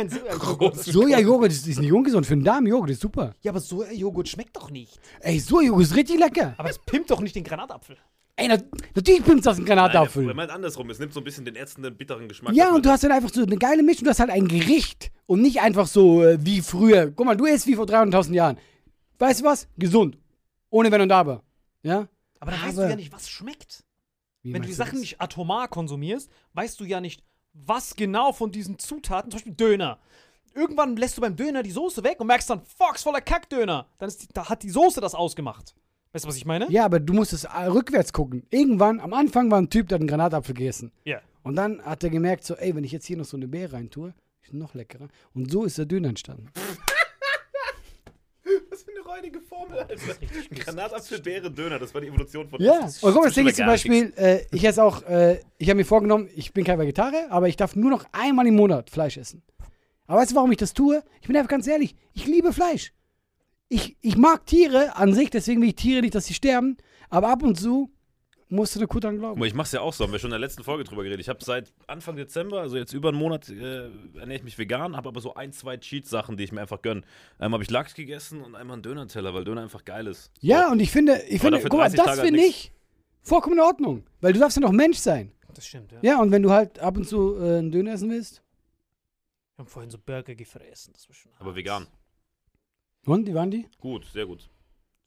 Sojajoghurt. 0.72 1.52
Ist, 1.52 1.68
ist 1.68 1.82
nicht 1.82 1.92
ungesund. 1.92 2.26
Für 2.26 2.38
den 2.38 2.46
Darmjoghurt 2.46 2.92
ist 2.92 3.02
super. 3.02 3.36
Ja, 3.42 3.52
aber 3.52 3.60
Sojajoghurt 3.60 4.30
schmeckt 4.30 4.56
doch 4.56 4.72
nicht. 4.72 4.98
Ey, 5.20 5.40
Sojajoghurt 5.40 5.84
ist 5.84 5.96
richtig 5.98 6.18
lecker. 6.20 6.56
Aber 6.58 6.70
es 6.70 6.80
pimpt 6.80 7.12
doch 7.12 7.20
nicht 7.20 7.36
den 7.36 7.44
Granatapfel. 7.44 7.98
Ey, 8.38 8.48
nat 8.48 8.64
natürlich 8.96 9.26
pimpst 9.26 9.46
das 9.46 9.58
ein 9.58 9.66
Nein, 9.66 9.76
Granatapfel. 9.76 10.26
er 10.26 10.36
meint 10.36 10.52
andersrum. 10.52 10.90
Es 10.90 11.00
nimmt 11.00 11.12
so 11.12 11.20
ein 11.20 11.26
bisschen 11.26 11.44
den 11.44 11.58
ätzenden, 11.58 11.98
bitteren 11.98 12.30
Geschmack. 12.30 12.56
Ja, 12.56 12.74
und 12.74 12.86
du 12.86 12.90
hast 12.90 13.04
dann 13.04 13.12
einfach 13.12 13.30
so 13.30 13.44
eine 13.44 13.58
geile 13.58 13.84
Mischung, 13.84 14.06
du 14.06 14.12
hast 14.12 14.22
halt 14.22 14.30
ein 14.30 14.48
Gericht 14.48 15.12
und 15.26 15.42
nicht 15.42 15.60
einfach 15.60 15.88
so 15.88 16.24
äh, 16.24 16.38
wie 16.40 16.62
früher. 16.62 17.12
Guck 17.12 17.26
mal, 17.26 17.36
du 17.36 17.46
isst 17.46 17.68
wie 17.68 17.76
vor 17.76 17.84
300.000 17.84 18.34
Jahren. 18.34 18.58
Weißt 19.20 19.42
du 19.42 19.44
was? 19.44 19.68
Gesund. 19.78 20.18
Ohne 20.70 20.92
Wenn 20.92 21.02
und 21.02 21.12
Aber. 21.12 21.44
Ja? 21.88 22.08
Aber 22.40 22.52
dann 22.52 22.62
weißt 22.62 22.78
du 22.78 22.82
ja 22.82 22.96
nicht, 22.96 23.12
was 23.12 23.30
schmeckt. 23.30 23.84
Wie 24.44 24.54
Wenn 24.54 24.62
du 24.62 24.68
die 24.68 24.74
Sachen 24.74 24.94
das? 24.94 25.02
nicht 25.02 25.22
atomar 25.22 25.68
konsumierst, 25.68 26.30
weißt 26.54 26.80
du 26.80 26.84
ja 26.86 27.02
nicht, 27.02 27.24
was 27.54 27.96
genau 27.96 28.34
von 28.34 28.52
diesen 28.52 28.78
Zutaten, 28.78 29.32
zum 29.32 29.38
Beispiel 29.38 29.54
Döner. 29.54 30.00
Irgendwann 30.54 30.96
lässt 30.98 31.18
du 31.18 31.22
beim 31.22 31.36
Döner 31.36 31.64
die 31.64 31.72
Soße 31.72 32.04
weg 32.04 32.20
und 32.20 32.28
merkst 32.28 32.50
dann, 32.50 32.62
ist 32.96 33.04
voller 33.04 33.22
Kackdöner. 33.22 33.88
Dann 33.98 34.08
ist 34.10 34.24
die, 34.24 34.28
da 34.34 34.50
hat 34.50 34.64
die 34.64 34.70
Soße 34.70 35.02
das 35.02 35.16
ausgemacht. 35.16 35.76
Weißt 36.12 36.26
du, 36.26 36.30
was 36.30 36.38
ich 36.38 36.46
meine? 36.46 36.70
Ja, 36.72 36.86
aber 36.86 37.00
du 37.00 37.14
musst 37.14 37.34
es 37.34 37.44
äh, 37.44 37.66
rückwärts 37.66 38.12
gucken. 38.14 38.46
Irgendwann, 38.50 39.00
am 39.00 39.14
Anfang 39.14 39.52
war 39.52 39.60
ein 39.60 39.70
Typ, 39.70 39.88
der 39.88 39.96
hat 39.96 40.02
einen 40.02 40.10
Granatapfel 40.10 40.56
gegessen. 40.56 40.92
Ja. 41.06 41.22
Und 41.44 41.56
dann 41.56 41.82
hat 41.84 42.04
er 42.04 42.10
gemerkt, 42.10 42.44
so, 42.44 42.56
ey, 42.56 42.76
wenn 42.76 42.84
ich 42.84 42.92
jetzt 42.92 43.06
hier 43.06 43.18
noch 43.18 43.26
so 43.26 43.38
eine 43.38 43.48
Beere 43.48 43.74
reintue, 43.74 44.14
ist 44.42 44.54
noch 44.54 44.74
leckerer. 44.74 45.10
Und 45.34 45.52
so 45.52 45.64
ist 45.64 45.78
der 45.78 45.86
Döner 45.86 46.10
entstanden. 46.10 46.50
Räudige 49.18 49.42
Formel, 49.42 49.80
Alter. 49.80 49.96
Granatapfel, 50.52 51.22
Beere, 51.22 51.50
Döner. 51.50 51.80
Das 51.80 51.94
war 51.94 52.02
die 52.02 52.08
Evolution 52.08 52.48
von 52.48 52.62
Ja, 52.62 52.82
und 52.82 52.94
guck 53.02 53.16
mal, 53.16 53.24
das 53.26 53.34
Ding 53.34 53.48
ist 53.48 53.58
zum. 53.58 53.66
Beispiel, 53.66 54.14
äh, 54.16 54.42
ich 54.52 54.64
esse 54.64 54.84
auch, 54.84 55.02
äh, 55.04 55.40
ich 55.58 55.70
habe 55.70 55.78
mir 55.78 55.86
vorgenommen, 55.86 56.30
ich 56.36 56.54
bin 56.54 56.64
kein 56.64 56.78
Vegetarier, 56.78 57.28
aber 57.32 57.48
ich 57.48 57.56
darf 57.56 57.76
nur 57.76 57.90
noch 57.90 58.06
einmal 58.12 58.46
im 58.46 58.56
Monat 58.56 58.90
Fleisch 58.90 59.18
essen. 59.18 59.42
Aber 60.06 60.22
weißt 60.22 60.32
du, 60.32 60.36
warum 60.36 60.52
ich 60.52 60.58
das 60.58 60.74
tue? 60.74 61.04
Ich 61.22 61.28
bin 61.28 61.36
einfach 61.36 61.50
ganz 61.50 61.68
ehrlich, 61.68 61.96
ich 62.14 62.26
liebe 62.26 62.54
Fleisch. 62.54 62.94
Ich, 63.70 63.98
ich 64.02 64.18
mag 64.18 64.46
Tiere 64.46 64.96
an 64.96 65.14
sich, 65.14 65.30
deswegen 65.30 65.62
will 65.62 65.70
ich 65.70 65.76
Tiere 65.76 66.02
nicht, 66.02 66.16
dass 66.16 66.26
sie 66.26 66.34
sterben, 66.34 66.78
aber 67.10 67.30
ab 67.30 67.44
und 67.44 67.60
zu 67.60 67.90
musst 68.50 68.76
du 68.76 68.80
der 68.80 68.88
Kuh 68.88 69.00
dran 69.00 69.16
Guck 69.16 69.22
glauben. 69.22 69.44
ich 69.44 69.54
mach's 69.54 69.72
ja 69.72 69.82
auch 69.82 69.94
so, 69.94 70.04
haben 70.04 70.12
wir 70.12 70.20
schon 70.20 70.30
in 70.30 70.40
der 70.40 70.40
letzten 70.40 70.64
Folge 70.64 70.84
drüber 70.84 71.04
geredet. 71.04 71.22
Ich 71.22 71.30
habe 71.30 71.44
seit 71.44 71.74
Anfang 71.88 72.16
Dezember, 72.16 72.62
also 72.62 72.78
jetzt 72.78 72.94
über 72.94 73.10
einen 73.10 73.18
Monat, 73.18 73.50
äh, 73.50 73.90
ernähre 74.16 74.36
ich 74.36 74.44
mich 74.44 74.58
vegan, 74.58 74.96
habe 74.96 75.10
aber 75.10 75.22
so 75.22 75.36
ein, 75.36 75.52
zwei 75.52 75.78
Cheat-Sachen, 75.78 76.38
die 76.38 76.44
ich 76.44 76.52
mir 76.52 76.62
einfach 76.62 76.82
gönne. 76.82 77.02
Einmal 77.38 77.58
habe 77.58 77.64
ich 77.64 77.70
Lachs 77.70 77.94
gegessen 77.94 78.42
und 78.42 78.56
einmal 78.56 78.76
einen 78.76 78.84
Döner-Teller, 78.84 79.34
weil 79.34 79.44
Döner 79.44 79.62
einfach 79.62 79.84
geil 79.86 80.08
ist. 80.08 80.32
Ja, 80.40 80.72
und 80.72 80.80
ich 80.80 80.92
finde, 80.92 81.22
ich 81.28 81.42
finde, 81.42 81.60
guck 81.62 81.74
mal, 81.74 81.90
30 81.90 82.00
das 82.00 82.20
finde 82.20 82.40
halt 82.42 82.50
ich 82.50 82.72
vollkommen 83.22 83.58
in 83.58 83.64
Ordnung. 83.64 84.06
Weil 84.22 84.34
du 84.34 84.40
darfst 84.40 84.58
ja 84.58 84.62
noch 84.62 84.72
Mensch 84.72 84.98
sein. 84.98 85.32
Das 85.54 85.66
stimmt, 85.68 85.92
ja. 85.92 86.00
Ja, 86.02 86.22
und 86.22 86.32
wenn 86.32 86.44
du 86.44 86.52
halt 86.52 86.80
ab 86.80 86.98
und 86.98 87.08
zu 87.08 87.36
äh, 87.38 87.58
einen 87.58 87.72
Döner 87.72 87.94
essen 87.94 88.10
willst. 88.10 88.44
Wir 89.56 89.64
haben 89.64 89.70
vorhin 89.70 89.90
so 89.90 89.98
Burger 89.98 90.36
gefressen. 90.36 90.94
Das 90.94 91.10
war 91.10 91.16
schon 91.16 91.32
Aber 91.40 91.56
vegan. 91.56 91.88
Und, 93.06 93.26
wie 93.26 93.34
waren 93.34 93.50
die? 93.50 93.68
Gut, 93.80 94.06
sehr 94.06 94.26
gut. 94.26 94.50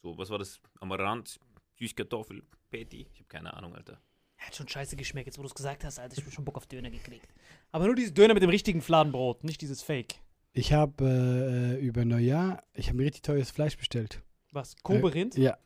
So, 0.02 0.16
was 0.18 0.30
war 0.30 0.38
das? 0.38 0.60
Amaranth, 0.80 1.38
Süßkartoffel, 1.80 2.42
Patty. 2.70 3.06
Ich 3.12 3.20
habe 3.20 3.28
keine 3.28 3.54
Ahnung, 3.54 3.74
Alter. 3.74 4.00
Hat 4.36 4.54
schon 4.54 4.68
scheiße 4.68 4.96
geschmeckt, 4.96 5.26
jetzt 5.26 5.38
wo 5.38 5.42
du 5.42 5.48
es 5.48 5.54
gesagt 5.54 5.84
hast, 5.84 5.98
Alter. 5.98 6.16
Ich 6.16 6.24
hab 6.24 6.32
schon 6.32 6.44
Bock 6.44 6.56
auf 6.56 6.66
Döner 6.66 6.90
gekriegt. 6.90 7.26
Aber 7.72 7.86
nur 7.86 7.94
dieses 7.94 8.14
Döner 8.14 8.34
mit 8.34 8.42
dem 8.42 8.50
richtigen 8.50 8.80
Fladenbrot, 8.80 9.44
nicht 9.44 9.60
dieses 9.60 9.82
Fake. 9.82 10.16
Ich 10.52 10.72
habe 10.72 11.78
äh, 11.78 11.80
über 11.80 12.04
Neujahr, 12.04 12.62
ich 12.74 12.88
habe 12.88 12.98
mir 12.98 13.04
richtig 13.04 13.22
teures 13.22 13.50
Fleisch 13.50 13.76
bestellt. 13.76 14.22
Was? 14.52 14.76
Kobe-Rind? 14.82 15.36
Ja. 15.36 15.56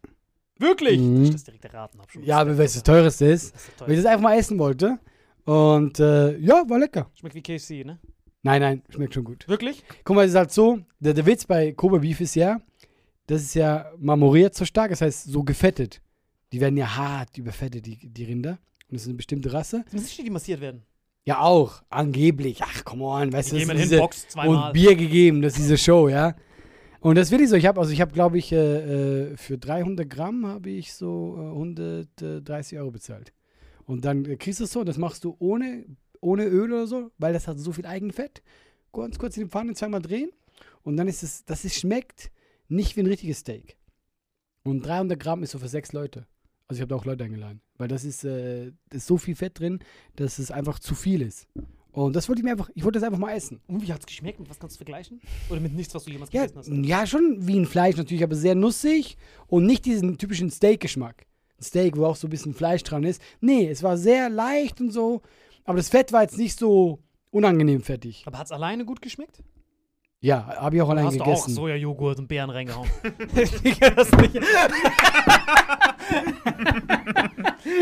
Wirklich? 0.59 1.00
Mhm. 1.00 1.18
Dass 1.18 1.29
ich 1.29 1.33
das 1.33 1.44
direkt 1.44 1.64
erraten 1.64 2.00
habe. 2.00 2.09
Ja, 2.22 2.38
aber 2.38 2.57
weißt 2.57 2.74
du, 2.74 2.79
das 2.79 2.85
teureste 2.85 3.27
ist? 3.27 3.55
Das 3.55 3.68
ist 3.68 3.81
Weil 3.81 3.90
ich 3.92 3.96
das 3.96 4.07
einfach 4.07 4.22
mal 4.22 4.38
essen 4.38 4.59
wollte. 4.59 4.98
Und 5.44 5.98
äh, 6.00 6.37
ja, 6.38 6.68
war 6.68 6.79
lecker. 6.79 7.11
Schmeckt 7.14 7.35
wie 7.35 7.42
KFC, 7.42 7.85
ne? 7.85 7.98
Nein, 8.42 8.61
nein, 8.61 8.83
schmeckt 8.90 9.14
schon 9.14 9.24
gut. 9.24 9.48
Wirklich? 9.48 9.83
Guck 10.05 10.16
mal, 10.16 10.24
es 10.24 10.33
ist 10.33 10.37
halt 10.37 10.53
so, 10.53 10.79
der, 11.00 11.14
der 11.14 11.24
Witz 11.24 11.46
bei 11.46 11.72
Kobe 11.72 12.00
Beef 12.00 12.20
ist 12.20 12.35
ja, 12.35 12.61
das 13.27 13.43
ist 13.43 13.55
ja 13.55 13.91
marmoriert 13.99 14.55
so 14.55 14.65
stark, 14.65 14.91
das 14.91 15.01
heißt 15.01 15.25
so 15.25 15.43
gefettet. 15.43 16.01
Die 16.53 16.61
werden 16.61 16.77
ja 16.77 16.97
hart 16.97 17.37
überfettet, 17.39 17.87
die, 17.87 17.97
die 17.97 18.25
Rinder. 18.25 18.59
Und 18.89 18.93
das 18.93 19.03
ist 19.03 19.09
eine 19.09 19.17
bestimmte 19.17 19.53
Rasse. 19.53 19.83
Das 19.85 19.95
müssen 19.95 20.05
nicht 20.05 20.27
die 20.27 20.31
massiert 20.31 20.61
werden. 20.61 20.83
Ja, 21.25 21.41
auch, 21.41 21.83
angeblich. 21.89 22.61
Ach, 22.63 22.85
come 22.85 23.05
on, 23.05 23.33
weißt 23.33 23.53
du, 23.53 23.59
das 23.59 23.69
ist 23.69 23.83
diese, 23.83 24.03
und 24.47 24.73
Bier 24.75 24.95
gegeben, 24.95 25.41
das 25.41 25.55
ist 25.55 25.63
diese 25.63 25.79
Show, 25.79 26.09
ja. 26.09 26.37
Und 27.01 27.17
das 27.17 27.29
ist 27.29 27.33
wirklich 27.33 27.49
so. 27.49 27.57
Ich 27.57 27.67
habe, 27.67 27.81
also 27.81 27.93
ich 27.93 28.01
habe, 28.01 28.13
glaube 28.13 28.39
ich, 28.39 28.53
äh, 28.53 29.31
äh, 29.33 29.37
für 29.37 29.59
300 29.59 30.09
Gramm 30.09 30.47
habe 30.47 30.71
ich 30.71 30.95
so 30.95 31.37
äh, 31.39 32.21
130 32.21 32.79
Euro 32.79 32.91
bezahlt. 32.91 33.33
Und 33.87 34.05
dann 34.05 34.25
äh, 34.27 34.37
kriegst 34.37 34.61
du 34.61 34.65
es 34.65 34.73
so, 34.73 34.85
das 34.85 34.99
machst 34.99 35.25
du 35.25 35.35
ohne, 35.39 35.85
ohne 36.21 36.45
Öl 36.45 36.73
oder 36.73 36.87
so, 36.87 37.11
weil 37.19 37.33
das 37.33 37.49
hat 37.49 37.59
so 37.59 37.73
viel 37.73 37.87
Eigenfett. 37.87 38.43
Ganz 38.93 39.19
kurz 39.19 39.37
in 39.37 39.45
die 39.45 39.51
Pfanne 39.51 39.75
zweimal 39.75 40.03
drehen 40.03 40.31
und 40.83 40.97
dann 40.97 41.09
ist 41.09 41.23
es, 41.23 41.45
das 41.45 41.65
ist, 41.65 41.75
schmeckt 41.75 42.31
nicht 42.75 42.97
wie 42.97 43.01
ein 43.01 43.07
richtiges 43.07 43.39
Steak. 43.39 43.77
Und 44.65 44.85
300 44.87 45.19
Gramm 45.19 45.43
ist 45.43 45.51
so 45.53 45.59
für 45.59 45.69
sechs 45.69 45.93
Leute. 45.93 46.27
Also 46.69 46.79
ich 46.79 46.81
habe 46.83 46.89
da 46.89 46.97
auch 46.97 47.05
Leute 47.05 47.25
eingeladen. 47.25 47.61
Weil 47.77 47.89
das 47.89 48.05
ist, 48.05 48.25
äh, 48.25 48.73
da 48.89 48.97
ist 48.97 49.07
so 49.07 49.19
viel 49.19 49.35
Fett 49.37 49.59
drin, 49.59 49.81
dass 50.17 50.39
es 50.39 50.51
einfach 50.51 50.79
zu 50.79 50.95
viel 50.95 51.21
ist. 51.23 51.47
Und 51.93 52.17
das 52.17 52.29
wollte 52.29 52.41
ich 52.41 52.45
mir 52.45 52.53
einfach, 52.53 52.71
ich 52.75 52.83
wollte 52.83 52.99
das 52.99 53.07
einfach 53.07 53.19
mal 53.19 53.33
essen. 53.35 53.61
Und 53.69 53.83
wie 53.83 53.93
hat's 53.93 54.07
geschmeckt? 54.07 54.41
Mit 54.41 54.49
was 54.51 54.59
kannst 54.59 54.77
du 54.77 54.79
vergleichen? 54.79 55.21
Oder 55.51 55.61
mit 55.61 55.75
nichts, 55.75 55.95
was 55.95 56.05
du 56.05 56.11
jemals 56.11 56.33
Ja, 56.33 56.47
gegessen 56.47 56.59
hast? 56.59 56.87
ja, 56.89 57.07
schon 57.07 57.47
wie 57.47 57.59
ein 57.59 57.67
Fleisch 57.67 57.97
natürlich, 57.97 58.25
aber 58.25 58.35
sehr 58.35 58.55
nussig 58.55 59.17
und 59.47 59.67
nicht 59.67 59.85
diesen 59.85 60.17
typischen 60.19 60.51
Steak-Geschmack. 60.51 61.27
Ein 61.59 61.63
Steak, 61.63 61.97
wo 61.97 62.07
auch 62.07 62.17
so 62.17 62.27
ein 62.27 62.31
bisschen 62.31 62.55
Fleisch 62.55 62.83
dran 62.83 63.05
ist. 63.05 63.21
Nee, 63.41 63.69
es 63.69 63.83
war 63.83 63.97
sehr 63.97 64.29
leicht 64.31 64.81
und 64.81 64.91
so, 64.91 65.23
aber 65.65 65.77
das 65.77 65.89
Fett 65.91 66.11
war 66.13 66.23
jetzt 66.23 66.39
nicht 66.39 66.59
so 66.59 66.99
unangenehm 67.31 67.83
fettig. 67.83 68.25
Aber 68.27 68.39
hat's 68.39 68.51
alleine 68.53 68.85
gut 68.85 69.01
geschmeckt? 69.03 69.43
Ja, 70.25 70.43
habe 70.59 70.77
ich 70.77 70.81
auch 70.81 70.89
allein 70.89 71.05
hast 71.05 71.19
du 71.19 71.23
auch 71.23 71.27
gegessen. 71.27 71.55
Sojajoghurt 71.55 72.19
und 72.19 72.29
Beeren 72.29 72.49
reingehauen? 72.49 72.89
ich 73.63 73.79
kann 73.79 73.95
das 73.95 74.11
nicht. 74.13 74.41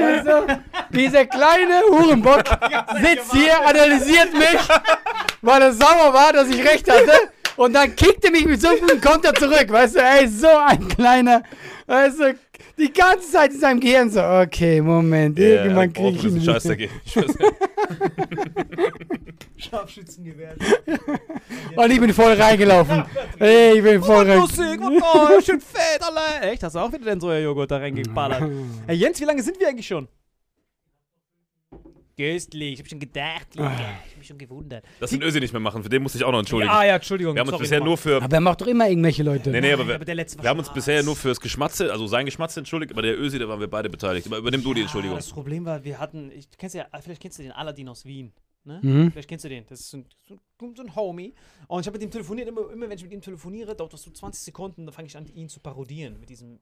Also, 0.01 0.47
dieser 0.91 1.27
kleine 1.27 1.81
Hurenbock 1.91 2.45
sitzt 3.03 3.33
hier, 3.33 3.67
analysiert 3.67 4.33
mich, 4.33 4.61
weil 5.41 5.63
er 5.63 5.73
sauer 5.73 6.15
war, 6.15 6.33
dass 6.33 6.49
ich 6.49 6.65
recht 6.65 6.91
hatte. 6.91 7.13
Und 7.57 7.75
dann 7.75 7.95
kickt 7.97 8.25
er 8.25 8.31
mich 8.31 8.47
mit 8.47 8.61
so 8.61 8.69
einem 8.69 9.01
Konter 9.01 9.35
zurück. 9.35 9.67
Weißt 9.69 9.97
du, 9.97 10.01
ey, 10.01 10.29
so 10.29 10.47
ein 10.47 10.87
kleiner. 10.89 11.43
Weißt 11.87 12.21
du, 12.21 12.35
die 12.83 12.93
ganze 12.93 13.31
Zeit 13.31 13.53
in 13.53 13.61
seinem 13.61 13.81
Gehirn 13.81 14.11
so, 14.11 14.21
okay, 14.23 14.81
Moment, 14.81 15.39
irgendwann 15.39 15.93
krieg 15.93 16.17
ich 16.17 16.25
ihn. 16.25 16.37
ihn. 16.37 16.43
Scheiß 16.43 16.65
dagegen. 16.65 16.93
Ich 17.05 17.17
weiß 17.17 17.27
nicht. 17.27 17.53
Scharfschützengewehr. 19.71 20.57
Und 21.77 21.91
ich 21.91 22.01
bin 22.01 22.13
voll 22.13 22.33
reingelaufen. 22.33 23.05
Ey, 23.39 23.79
ich 23.79 23.83
bin 23.85 24.03
voll 24.03 24.29
rein. 24.29 24.41
Lustig, 24.41 24.81
und 24.81 25.01
oh, 25.01 25.41
schön 25.41 25.61
fett, 25.61 26.03
allein. 26.03 26.43
Echt, 26.51 26.63
hast 26.65 26.75
du 26.75 26.81
auch 26.81 26.93
wieder 26.93 27.05
den 27.05 27.21
Sojajoghurt 27.21 27.71
da 27.71 27.77
reingeballert? 27.79 28.43
Hey 28.87 28.97
Jens, 28.99 29.21
wie 29.21 29.25
lange 29.25 29.43
sind 29.43 29.61
wir 29.61 29.69
eigentlich 29.69 29.87
schon? 29.87 30.09
Köstlich, 32.17 32.75
ich 32.75 32.81
hab 32.81 32.89
schon 32.89 32.99
gedacht, 32.99 33.55
Digga. 33.55 33.73
Ich 33.73 34.13
hab 34.13 34.19
mich 34.19 34.27
schon 34.27 34.39
gewundert. 34.39 34.85
Das 35.01 35.11
den 35.11 35.23
Ösi 35.23 35.41
nicht 35.41 35.53
mehr 35.53 35.61
machen, 35.61 35.83
für 35.83 35.89
den 35.89 36.03
musste 36.03 36.19
ich 36.19 36.25
auch 36.25 36.33
noch 36.33 36.41
entschuldigen. 36.41 36.73
Ah 36.73 36.85
ja, 36.85 36.97
Entschuldigung. 36.97 37.35
wir 37.35 37.41
haben 37.41 37.49
uns 37.49 37.53
sorry, 37.53 37.63
bisher 37.63 37.79
nochmal. 37.79 37.91
nur 37.91 37.99
für. 37.99 38.23
Aber 38.23 38.35
er 38.35 38.41
macht 38.41 38.61
doch 38.61 38.67
immer 38.67 38.89
irgendwelche 38.89 39.23
Leute. 39.23 39.51
Nee, 39.51 39.61
nee, 39.61 39.73
aber 39.73 39.87
wir, 39.87 39.95
aber 39.95 40.05
der 40.05 40.15
letzte 40.15 40.39
war 40.39 40.45
wir 40.45 40.51
haben 40.51 40.59
uns 40.59 40.73
bisher 40.73 41.03
nur 41.03 41.17
fürs 41.17 41.41
Geschmatze, 41.41 41.91
also 41.93 42.07
sein 42.07 42.27
Geschmatze 42.27 42.61
entschuldigt, 42.61 42.93
aber 42.93 43.03
der 43.03 43.19
Ösi, 43.19 43.39
da 43.39 43.49
waren 43.49 43.61
wir 43.61 43.69
beide 43.69 43.89
beteiligt. 43.89 44.27
Aber 44.27 44.39
übernimm 44.39 44.63
du 44.63 44.75
die 44.75 44.83
Entschuldigung. 44.83 45.17
Das 45.17 45.31
Problem 45.31 45.65
war, 45.65 45.85
wir 45.85 45.99
hatten, 45.99 46.31
ich 46.31 46.49
kennst 46.57 46.75
ja, 46.75 46.87
vielleicht 47.01 47.23
kennst 47.23 47.39
du 47.39 47.43
den 47.43 47.53
Aladdin 47.53 47.89
aus 47.89 48.05
Wien. 48.05 48.33
Ne? 48.65 48.79
Mhm. 48.81 49.13
Vielleicht 49.13 49.29
kennst 49.29 49.45
du 49.45 49.49
den. 49.49 49.65
Das 49.69 49.81
ist 49.81 49.91
so 49.91 49.99
ein, 49.99 50.07
so 50.21 50.35
ein, 50.35 50.77
so 50.77 50.83
ein 50.83 50.95
Homie. 50.95 51.35
Und 51.67 51.81
ich 51.81 51.87
habe 51.87 51.99
mit 51.99 52.05
ihm 52.05 52.11
telefoniert. 52.11 52.49
Immer, 52.49 52.71
immer 52.71 52.89
wenn 52.89 52.97
ich 52.97 53.03
mit 53.03 53.13
ihm 53.13 53.21
telefoniere, 53.21 53.75
dauert 53.75 53.93
das 53.93 54.03
so 54.03 54.11
20 54.11 54.41
Sekunden, 54.43 54.87
dann 54.87 54.93
fange 54.93 55.09
ich 55.09 55.17
an, 55.17 55.27
ihn 55.27 55.49
zu 55.49 55.61
parodieren 55.61 56.21
mit 56.21 56.29
diesem 56.29 56.61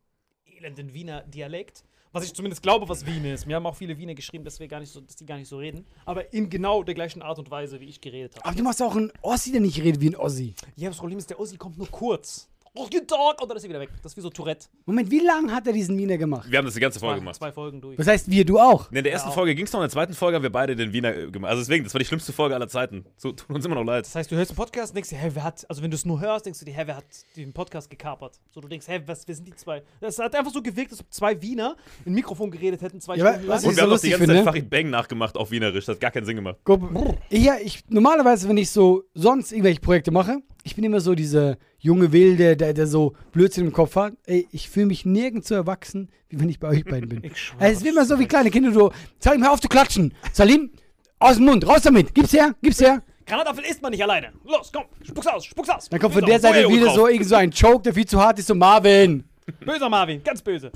elenden 0.61 0.93
Wiener 0.93 1.23
Dialekt. 1.23 1.85
Was 2.13 2.25
ich 2.25 2.35
zumindest 2.35 2.63
glaube, 2.63 2.89
was 2.89 3.07
Wien 3.07 3.25
ist. 3.25 3.47
Mir 3.47 3.55
haben 3.55 3.67
auch 3.67 3.77
viele 3.77 3.97
Wiener 3.97 4.15
geschrieben, 4.17 4.45
dass, 4.45 4.59
wir 4.59 4.67
gar 4.67 4.81
nicht 4.81 4.91
so, 4.91 5.01
dass 5.01 5.15
die 5.15 5.25
gar 5.25 5.37
nicht 5.37 5.49
so 5.49 5.59
reden. 5.59 5.87
Aber 6.05 6.33
in 6.33 6.51
genau 6.51 6.83
der 6.83 6.95
gleichen 6.95 7.23
Art 7.23 7.39
und 7.39 7.51
Weise, 7.53 7.81
wie 7.81 7.85
ich 7.85 8.01
geredet 8.01 8.35
habe. 8.35 8.45
Aber 8.45 8.57
du 8.57 8.65
machst 8.65 8.83
auch 8.83 8.97
einen 8.97 9.13
Ossi, 9.23 9.53
der 9.53 9.61
nicht 9.61 9.81
redet 9.81 10.01
wie 10.01 10.09
ein 10.09 10.17
Ossi. 10.17 10.55
Ja, 10.75 10.89
das 10.89 10.99
Problem 10.99 11.19
ist, 11.19 11.31
der 11.31 11.39
Ossi 11.39 11.57
kommt 11.57 11.79
nur 11.79 11.89
kurz. 11.89 12.50
Oh, 12.73 12.85
guten 12.85 13.05
Tag! 13.05 13.43
Und 13.43 13.49
dann 13.49 13.57
ist 13.57 13.65
er 13.65 13.69
wieder 13.69 13.81
weg. 13.81 13.91
Das 14.01 14.13
ist 14.13 14.17
wie 14.17 14.21
so 14.21 14.31
Tourette. 14.31 14.69
Moment, 14.87 15.11
wie 15.11 15.19
lange 15.19 15.53
hat 15.53 15.67
er 15.67 15.73
diesen 15.73 15.99
Wiener 15.99 16.17
gemacht? 16.17 16.49
Wir 16.49 16.59
haben 16.59 16.67
das 16.67 16.75
die 16.75 16.81
ganze 16.81 17.01
Folge 17.01 17.17
Zwei, 17.17 17.19
gemacht. 17.19 17.35
zwei 17.37 17.51
Folgen 17.51 17.81
durch. 17.81 17.97
Das 17.97 18.07
heißt, 18.07 18.31
wir, 18.31 18.45
du 18.45 18.61
auch. 18.61 18.89
Nee, 18.93 18.99
in 18.99 19.05
der 19.05 19.13
ersten 19.13 19.31
Ja. 19.31 19.35
Folge 19.35 19.57
ging 19.57 19.65
es 19.65 19.73
noch, 19.73 19.81
in 19.81 19.85
der 19.85 19.91
zweiten 19.91 20.15
Folge 20.15 20.37
haben 20.37 20.45
wir 20.45 20.53
beide 20.53 20.77
den 20.77 20.93
Wiener 20.93 21.17
äh, 21.17 21.31
gemacht. 21.33 21.51
Also 21.51 21.63
deswegen, 21.63 21.83
das 21.83 21.93
war 21.95 21.99
die 21.99 22.05
schlimmste 22.05 22.33
Folge 22.33 22.55
aller 22.55 22.69
Zeiten. 22.69 23.05
So, 23.17 23.33
tut 23.33 23.51
uns 23.51 23.65
immer 23.67 23.75
noch 23.75 23.83
leid. 23.83 24.05
Das 24.07 24.15
heißt, 24.15 24.31
du 24.31 24.37
hörst 24.37 24.53
den 24.53 24.57
Podcast 24.57 24.93
und 24.93 24.95
denkst 24.95 25.11
dir, 25.11 25.17
hä, 25.19 25.31
wer 25.35 25.43
hat, 25.43 25.67
also 25.69 25.83
wenn 25.83 25.91
du 25.91 25.97
es 25.97 26.05
nur 26.05 26.21
hörst, 26.21 26.47
denkst 26.47 26.61
du 26.61 26.65
dir, 26.65 26.75
hä, 26.75 26.83
wer 26.87 26.97
hat 26.99 27.05
den 27.37 27.53
Podcast 27.53 27.91
gekapert? 27.91 28.39
So, 28.53 28.61
du 28.61 28.69
denkst, 28.69 28.87
hä, 28.87 29.01
was, 29.05 29.27
wer 29.27 29.35
sind 29.35 29.49
die 29.49 29.55
zwei? 29.57 29.83
Das 30.01 30.21
hat 30.21 30.33
einfach 30.37 30.53
so 30.53 30.63
gewirkt, 30.63 30.93
als 30.93 31.01
ob 31.01 31.13
zwei 31.13 31.43
Wiener 31.43 31.75
in 32.05 32.13
Mikrofon 32.15 32.53
geredet 32.53 32.83
hätten, 32.83 33.01
zwei 33.01 33.17
Ja, 33.17 33.25
aber 33.25 33.33
Stunden 33.35 33.49
was 33.49 33.63
lang. 33.65 33.71
Und 33.71 33.71
wir 33.71 33.75
so 33.75 33.83
haben 33.83 33.91
noch 33.91 34.01
die 34.01 34.07
lustig 34.07 34.11
ganze 34.13 34.25
finde- 34.27 34.35
Zeit 34.37 34.45
Farid 34.45 34.71
Bang 34.71 34.91
nachgemacht 34.91 35.37
auf 35.37 35.51
Wienerisch. 35.51 35.87
Das 35.87 35.97
hat 35.97 36.01
gar 36.01 36.13
keinen 36.13 36.25
Sinn 36.25 36.37
gemacht. 36.37 36.59
Guck, 36.63 36.83
ja, 37.31 37.57
ich, 37.61 37.83
normalerweise, 37.89 38.49
wenn 38.49 38.59
ich 38.59 38.71
so 38.71 39.03
sonst 39.13 39.51
irgendwelche 39.51 39.81
Projekte 39.81 40.13
mache, 40.13 40.39
ich 40.63 40.77
bin 40.77 40.85
immer 40.85 41.01
so 41.01 41.17
dieser 41.17 41.57
junge 41.81 42.13
Wilde, 42.13 42.57
der, 42.57 42.73
der 42.73 42.87
so 42.87 43.15
Blödsinn 43.33 43.67
im 43.67 43.73
Kopf 43.73 43.97
hat. 43.97 44.15
Ey, 44.27 44.47
ich 44.53 44.71
fühle 44.71 44.87
mich 44.87 45.05
nirgends 45.05 45.49
so 45.49 45.55
erwachsen, 45.55 46.09
wie 46.29 46.39
wenn 46.41 46.49
ich 46.49 46.61
bei 46.61 46.69
euch 46.69 46.85
beiden 46.85 47.09
bin. 47.09 47.23
Ich 47.25 47.53
Also, 47.59 47.73
es 47.73 47.79
ist 47.79 47.87
immer 47.87 48.05
so 48.05 48.19
wie 48.19 48.27
kleine 48.27 48.51
Kinder, 48.51 48.73
so, 48.73 48.93
Salim, 49.19 49.43
hör 49.43 49.53
auf 49.53 49.61
zu 49.61 49.69
klatschen. 49.69 50.15
Salim, 50.33 50.71
aus 51.19 51.37
dem 51.37 51.47
Mund, 51.47 51.67
raus 51.67 51.83
damit. 51.83 52.15
Gib's 52.15 52.33
her, 52.33 52.55
gib's 52.63 52.81
her. 52.81 53.03
Granatapfel 53.27 53.65
isst 53.65 53.83
man 53.83 53.93
nicht 53.93 54.03
alleine. 54.03 54.33
Los, 54.45 54.71
komm, 54.73 54.85
spuck's 55.03 55.27
aus, 55.27 55.45
spuck's 55.45 55.69
aus. 55.69 55.89
Dann 55.89 56.01
kommt 56.01 56.15
von 56.15 56.25
der 56.25 56.41
Seite 56.41 56.69
wieder 56.69 56.91
so 56.93 57.07
irgend 57.09 57.29
so 57.29 57.37
ein 57.37 57.51
Choke, 57.53 57.83
der 57.83 57.95
viel 57.95 58.07
zu 58.07 58.21
hart 58.21 58.39
ist, 58.39 58.49
so 58.49 58.55
Marvin. 58.55 59.25
Böser 59.65 59.89
Marvin, 59.89 60.23
ganz 60.23 60.43
böse. 60.43 60.71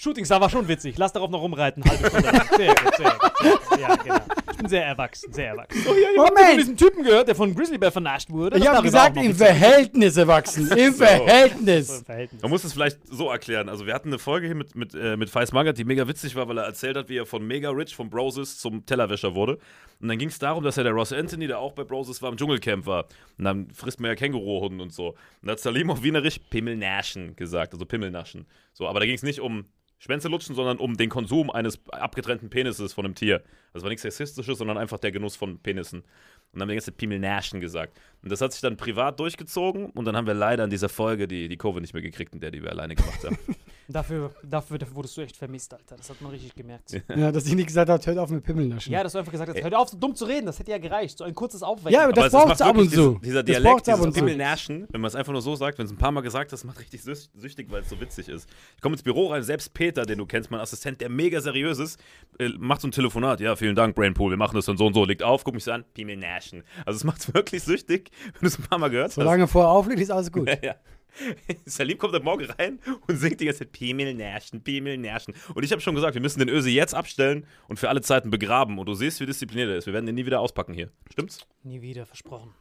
Shooting 0.00 0.24
Star 0.24 0.40
war 0.40 0.48
schon 0.48 0.68
witzig. 0.68 0.96
Lass 0.96 1.12
darauf 1.12 1.28
noch 1.28 1.42
rumreiten. 1.42 1.82
Halbe 1.84 2.08
Stunde. 2.08 2.30
Sehr 2.56 2.74
gut, 2.74 2.96
sehr 2.96 3.10
gut. 3.10 3.80
Ja, 3.80 3.96
genau. 3.96 4.20
Ich 4.52 4.56
bin 4.58 4.68
sehr 4.68 4.86
erwachsen, 4.86 5.32
sehr 5.32 5.48
erwachsen. 5.48 5.82
Oh, 5.88 5.92
ja, 5.92 5.94
Habt 5.94 6.16
ihr 6.16 6.24
von 6.26 6.34
Moment, 6.34 6.60
diesem 6.60 6.76
Typen 6.76 7.02
gehört, 7.04 7.26
der 7.28 7.34
von 7.34 7.52
Grizzly 7.54 7.78
Bear 7.78 7.90
vernascht 7.90 8.30
wurde? 8.30 8.58
ich 8.58 8.64
Das 8.64 8.76
habe 8.76 8.88
darüber 8.88 9.02
auch 9.02 9.12
gesagt, 9.14 9.26
im. 9.26 9.34
Verhältnis 9.34 10.16
erwachsen. 10.16 10.70
Im 10.76 10.92
So 10.98 11.04
Verhältnis. 11.04 11.98
im 11.98 12.04
Verhältnis. 12.04 12.42
Man 12.42 12.50
muss 12.50 12.62
es 12.64 12.72
vielleicht 12.72 12.98
so 13.08 13.28
erklären. 13.30 13.68
Also 13.68 13.86
wir 13.86 13.94
hatten 13.94 14.08
eine 14.08 14.18
Folge 14.20 14.46
hier 14.46 14.54
mit, 14.54 14.76
mit, 14.76 14.94
äh, 14.94 15.16
mit 15.16 15.30
Feis 15.30 15.50
Magath, 15.52 15.78
die 15.78 15.84
mega 15.84 16.06
witzig 16.06 16.36
war, 16.36 16.48
weil 16.48 16.58
er 16.58 16.64
erzählt 16.64 16.96
hat, 16.96 17.08
wie 17.08 17.16
er 17.16 17.26
von 17.26 17.44
Mega 17.44 17.70
Rich, 17.70 17.96
von 17.96 18.08
Broses 18.08 18.58
zum 18.58 18.86
Tellerwäscher 18.86 19.34
wurde. 19.34 19.58
Und 20.00 20.06
dann 20.08 20.18
ging 20.18 20.28
es 20.28 20.38
darum, 20.38 20.62
dass 20.62 20.76
er 20.76 20.84
der 20.84 20.92
Ross 20.92 21.12
Anthony, 21.12 21.48
der 21.48 21.58
auch 21.58 21.72
bei 21.72 21.82
Broses 21.82 22.22
war, 22.22 22.30
im 22.30 22.36
Dschungelcamp 22.36 22.86
war. 22.86 23.06
Und 23.36 23.44
dann 23.44 23.68
frisst 23.72 23.98
man 24.00 24.10
ja 24.10 24.14
Känguruhunden 24.14 24.80
und 24.80 24.92
so. 24.92 25.08
Und 25.08 25.16
da 25.42 25.52
hat 25.52 25.60
Salim 25.60 25.90
auf 25.90 26.04
Wienerisch 26.04 26.38
Pimmelnaschen 26.50 27.34
gesagt, 27.34 27.72
also 27.72 27.84
Pimmelnaschen. 27.84 28.46
So, 28.72 28.86
aber 28.86 29.00
da 29.00 29.06
ging 29.06 29.16
es 29.16 29.24
nicht 29.24 29.40
um 29.40 29.64
Schwänze 29.98 30.28
lutschen, 30.28 30.54
sondern 30.54 30.78
um 30.78 30.96
den 30.96 31.08
Konsum 31.08 31.50
eines 31.50 31.80
abgetrennten 31.88 32.50
Penises 32.50 32.92
von 32.92 33.04
einem 33.04 33.14
Tier. 33.14 33.42
Das 33.72 33.82
war 33.82 33.88
nichts 33.88 34.02
Sexistisches, 34.02 34.58
sondern 34.58 34.78
einfach 34.78 34.98
der 34.98 35.12
Genuss 35.12 35.36
von 35.36 35.58
Penissen. 35.58 36.00
Und 36.00 36.06
dann 36.52 36.62
haben 36.62 36.68
wir 36.68 36.74
die 36.74 36.76
ganze 36.76 36.92
Zeit 36.92 36.98
Pimmelnaschen 36.98 37.60
gesagt. 37.60 38.00
Und 38.22 38.30
das 38.30 38.40
hat 38.40 38.52
sich 38.52 38.60
dann 38.60 38.76
privat 38.76 39.18
durchgezogen 39.18 39.90
und 39.90 40.04
dann 40.04 40.16
haben 40.16 40.26
wir 40.26 40.34
leider 40.34 40.64
in 40.64 40.70
dieser 40.70 40.88
Folge 40.88 41.26
die, 41.26 41.48
die 41.48 41.56
Kurve 41.56 41.80
nicht 41.80 41.94
mehr 41.94 42.02
gekriegt, 42.02 42.34
in 42.34 42.40
der 42.40 42.50
die 42.50 42.62
wir 42.62 42.70
alleine 42.70 42.94
gemacht 42.94 43.24
haben. 43.24 43.38
Dafür, 43.90 44.30
dafür, 44.42 44.76
dafür 44.76 44.94
wurdest 44.96 45.16
du 45.16 45.22
echt 45.22 45.34
vermisst, 45.36 45.72
Alter. 45.72 45.96
Das 45.96 46.10
hat 46.10 46.20
man 46.20 46.30
richtig 46.30 46.54
gemerkt. 46.54 46.92
Ja, 46.92 47.00
Ja, 47.16 47.32
dass 47.32 47.46
ich 47.46 47.54
nicht 47.54 47.68
gesagt 47.68 47.88
habe, 47.88 48.04
hört 48.04 48.18
auf 48.18 48.28
mit 48.28 48.44
Pimmelnaschen. 48.44 48.92
dass 48.92 49.12
du 49.12 49.18
einfach 49.18 49.32
gesagt 49.32 49.50
hast, 49.54 49.62
hör 49.64 49.78
auf, 49.80 49.88
so 49.88 49.96
dumm 49.96 50.14
zu 50.14 50.26
reden. 50.26 50.44
Das 50.44 50.58
hätte 50.58 50.72
ja 50.72 50.78
gerecht. 50.78 51.16
So 51.16 51.24
ein 51.24 51.34
kurzes 51.34 51.62
Aufwecken. 51.62 51.92
Ja, 51.94 52.04
aber 52.04 52.12
das 52.12 52.26
es- 52.34 52.52
es 52.52 52.60
ab 52.60 52.76
und 52.76 52.90
zu. 52.90 53.18
Dieser, 53.24 53.42
dieser 53.42 53.60
Dialekt, 53.60 53.86
dieses. 53.86 54.12
Pimmelnaschen, 54.14 54.86
wenn 54.90 55.00
man 55.00 55.08
es 55.08 55.14
einfach 55.14 55.32
nur 55.32 55.40
so 55.40 55.54
sagt, 55.56 55.78
wenn 55.78 55.86
es 55.86 55.92
ein 55.92 55.96
paar 55.96 56.12
Mal 56.12 56.20
gesagt 56.20 56.52
ist, 56.52 56.64
macht 56.64 56.78
richtig 56.80 57.02
süchtig, 57.02 57.70
weil 57.70 57.80
es 57.80 57.88
so 57.88 57.98
witzig 57.98 58.28
ist. 58.28 58.46
Ich 58.76 58.82
komme 58.82 58.94
ins 58.94 59.02
Büro 59.02 59.28
rein, 59.28 59.42
selbst 59.42 59.72
Peter, 59.72 60.04
den 60.04 60.18
du 60.18 60.26
kennst, 60.26 60.50
mein 60.50 60.60
Assistent, 60.60 61.00
der 61.00 61.08
mega 61.08 61.40
seriös 61.40 61.78
ist, 61.78 61.98
äh, 62.38 62.50
macht 62.58 62.82
so 62.82 62.88
ein 62.88 62.92
Telefonat. 62.92 63.40
Ja, 63.40 63.56
vielen 63.56 63.74
Dank, 63.74 63.94
Brainpool, 63.94 64.30
wir 64.30 64.36
machen 64.36 64.54
das 64.56 64.66
dann 64.66 64.76
so 64.76 64.86
und 64.86 64.92
so. 64.92 65.06
Legt 65.06 65.22
auf, 65.22 65.44
guck 65.44 65.54
mich 65.54 65.64
so 65.64 65.72
an, 65.72 65.84
Pimmelnaschen. 65.94 66.62
Also 66.84 66.98
es 66.98 67.04
macht 67.04 67.32
wirklich 67.34 67.62
süchtig, 67.62 68.10
wenn 68.34 68.40
du 68.42 68.46
es 68.48 68.58
ein 68.58 68.64
paar 68.64 68.78
Mal 68.78 68.90
gehört 68.90 69.08
hast. 69.08 69.14
Solange 69.14 69.48
vorher 69.48 69.70
auflegt, 69.70 70.00
ist 70.02 70.10
alles 70.10 70.30
gut. 70.30 70.46
Ja. 70.62 70.74
Salim 71.64 71.98
kommt 71.98 72.14
am 72.14 72.22
Morgen 72.22 72.44
rein 72.44 72.78
und 73.06 73.16
singt 73.16 73.40
die 73.40 73.46
ganze 73.46 73.60
Zeit 73.60 73.72
Pimmelnärschen, 73.72 74.62
Pimmelnärschen. 74.62 75.34
Und 75.54 75.64
ich 75.64 75.72
habe 75.72 75.80
schon 75.80 75.94
gesagt, 75.94 76.14
wir 76.14 76.20
müssen 76.20 76.38
den 76.38 76.48
Öse 76.48 76.70
jetzt 76.70 76.94
abstellen 76.94 77.46
und 77.68 77.78
für 77.78 77.88
alle 77.88 78.00
Zeiten 78.00 78.30
begraben. 78.30 78.78
Und 78.78 78.86
du 78.86 78.94
siehst, 78.94 79.20
wie 79.20 79.26
diszipliniert 79.26 79.70
er 79.70 79.76
ist. 79.76 79.86
Wir 79.86 79.92
werden 79.92 80.06
den 80.06 80.14
nie 80.14 80.26
wieder 80.26 80.40
auspacken 80.40 80.74
hier. 80.74 80.90
Stimmt's? 81.10 81.46
Nie 81.62 81.80
wieder, 81.80 82.06
versprochen. 82.06 82.54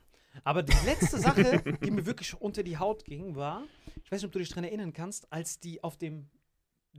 Aber 0.43 0.63
die 0.63 0.73
letzte 0.85 1.17
Sache, 1.17 1.63
die 1.83 1.91
mir 1.91 2.05
wirklich 2.05 2.39
unter 2.39 2.63
die 2.63 2.77
Haut 2.77 3.05
ging, 3.05 3.35
war, 3.35 3.63
ich 4.03 4.11
weiß 4.11 4.21
nicht, 4.21 4.27
ob 4.27 4.31
du 4.31 4.39
dich 4.39 4.49
daran 4.49 4.65
erinnern 4.65 4.93
kannst, 4.93 5.31
als 5.31 5.59
die 5.59 5.83
auf 5.83 5.97
dem 5.97 6.27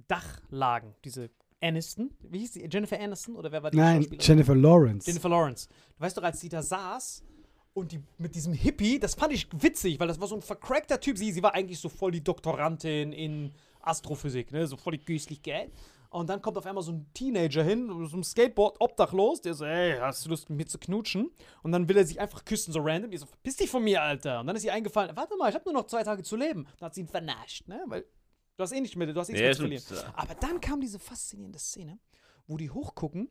Dach 0.07 0.41
lagen, 0.51 0.95
diese 1.05 1.31
Aniston, 1.61 2.11
wie 2.23 2.39
hieß 2.39 2.53
die? 2.53 2.69
Jennifer 2.71 3.01
Aniston 3.01 3.35
oder 3.35 3.51
wer 3.51 3.63
war 3.63 3.71
die 3.71 3.79
Nein? 3.79 4.07
Jennifer 4.21 4.55
Lawrence. 4.55 5.07
Jennifer 5.07 5.29
Lawrence. 5.29 5.69
Du 5.97 6.05
weißt 6.05 6.17
doch, 6.17 6.23
als 6.23 6.41
die 6.41 6.49
da 6.49 6.63
saß 6.63 7.25
und 7.73 7.93
die 7.93 8.03
mit 8.19 8.35
diesem 8.35 8.53
Hippie, 8.53 8.99
das 8.99 9.15
fand 9.15 9.33
ich 9.33 9.49
witzig, 9.53 10.01
weil 10.01 10.09
das 10.09 10.21
war 10.21 10.29
so 10.29 10.35
ein 10.35 10.43
vercrackter 10.43 11.01
Typ. 11.01 11.17
Sie, 11.19 11.33
sie 11.33 11.43
war 11.43 11.55
eigentlich 11.55 11.79
so 11.79 11.89
voll 11.89 12.11
die 12.11 12.25
Doktorandin 12.25 13.13
in 13.13 13.53
Astrophysik, 13.81 14.53
ne? 14.53 14.67
so 14.67 14.77
voll 14.77 14.93
die 14.93 15.05
güßlich 15.05 15.43
Geld. 15.43 15.73
Und 16.11 16.31
dann 16.31 16.41
kommt 16.41 16.57
auf 16.57 16.65
einmal 16.65 16.83
so 16.83 16.93
ein 16.93 17.07
Teenager 17.13 17.63
hin, 17.63 17.89
so 17.89 18.15
einem 18.15 18.25
Skateboard, 18.25 18.81
obdachlos, 18.81 19.43
der 19.43 19.53
so, 19.53 19.67
ey, 19.67 19.99
hast 19.99 20.25
du 20.25 20.31
Lust 20.31 20.49
mit 20.49 20.57
mir 20.57 20.67
zu 20.67 20.79
knutschen? 20.79 21.31
Und 21.63 21.73
dann 21.73 21.87
will 21.87 21.99
er 21.99 22.07
sich 22.07 22.19
einfach 22.19 22.47
küssen, 22.47 22.73
so 22.73 22.81
random. 22.81 23.11
Die 23.11 23.19
so, 23.19 23.27
verpiss 23.27 23.57
dich 23.57 23.69
von 23.69 23.85
mir, 23.85 24.03
Alter. 24.03 24.41
Und 24.41 24.47
dann 24.47 24.57
ist 24.57 24.65
ihr 24.65 24.73
eingefallen, 24.73 25.15
warte 25.15 25.37
mal, 25.37 25.51
ich 25.51 25.55
habe 25.55 25.65
nur 25.67 25.75
noch 25.75 25.87
zwei 25.87 26.03
Tage 26.03 26.23
zu 26.23 26.37
leben. 26.37 26.67
Dann 26.79 26.87
hat 26.87 26.95
sie 26.95 27.03
ihn 27.03 27.09
vernascht, 27.09 27.69
ne? 27.69 27.85
Weil 27.89 28.07
du 28.57 28.63
hast 28.63 28.73
eh 28.73 28.81
nicht 28.81 28.97
mehr, 28.97 29.07
du 29.07 29.21
hast 29.21 29.29
eh 29.29 29.33
nichts 29.33 29.45
mehr 29.45 29.55
zu 29.55 29.87
verlieren. 29.87 30.15
Aber 30.15 30.35
dann 30.35 30.61
kam 30.63 30.81
diese 30.81 30.99
faszinierende 30.99 31.59
Szene, 31.59 31.99
wo 32.47 32.57
die 32.57 32.71
hochgucken 32.71 33.31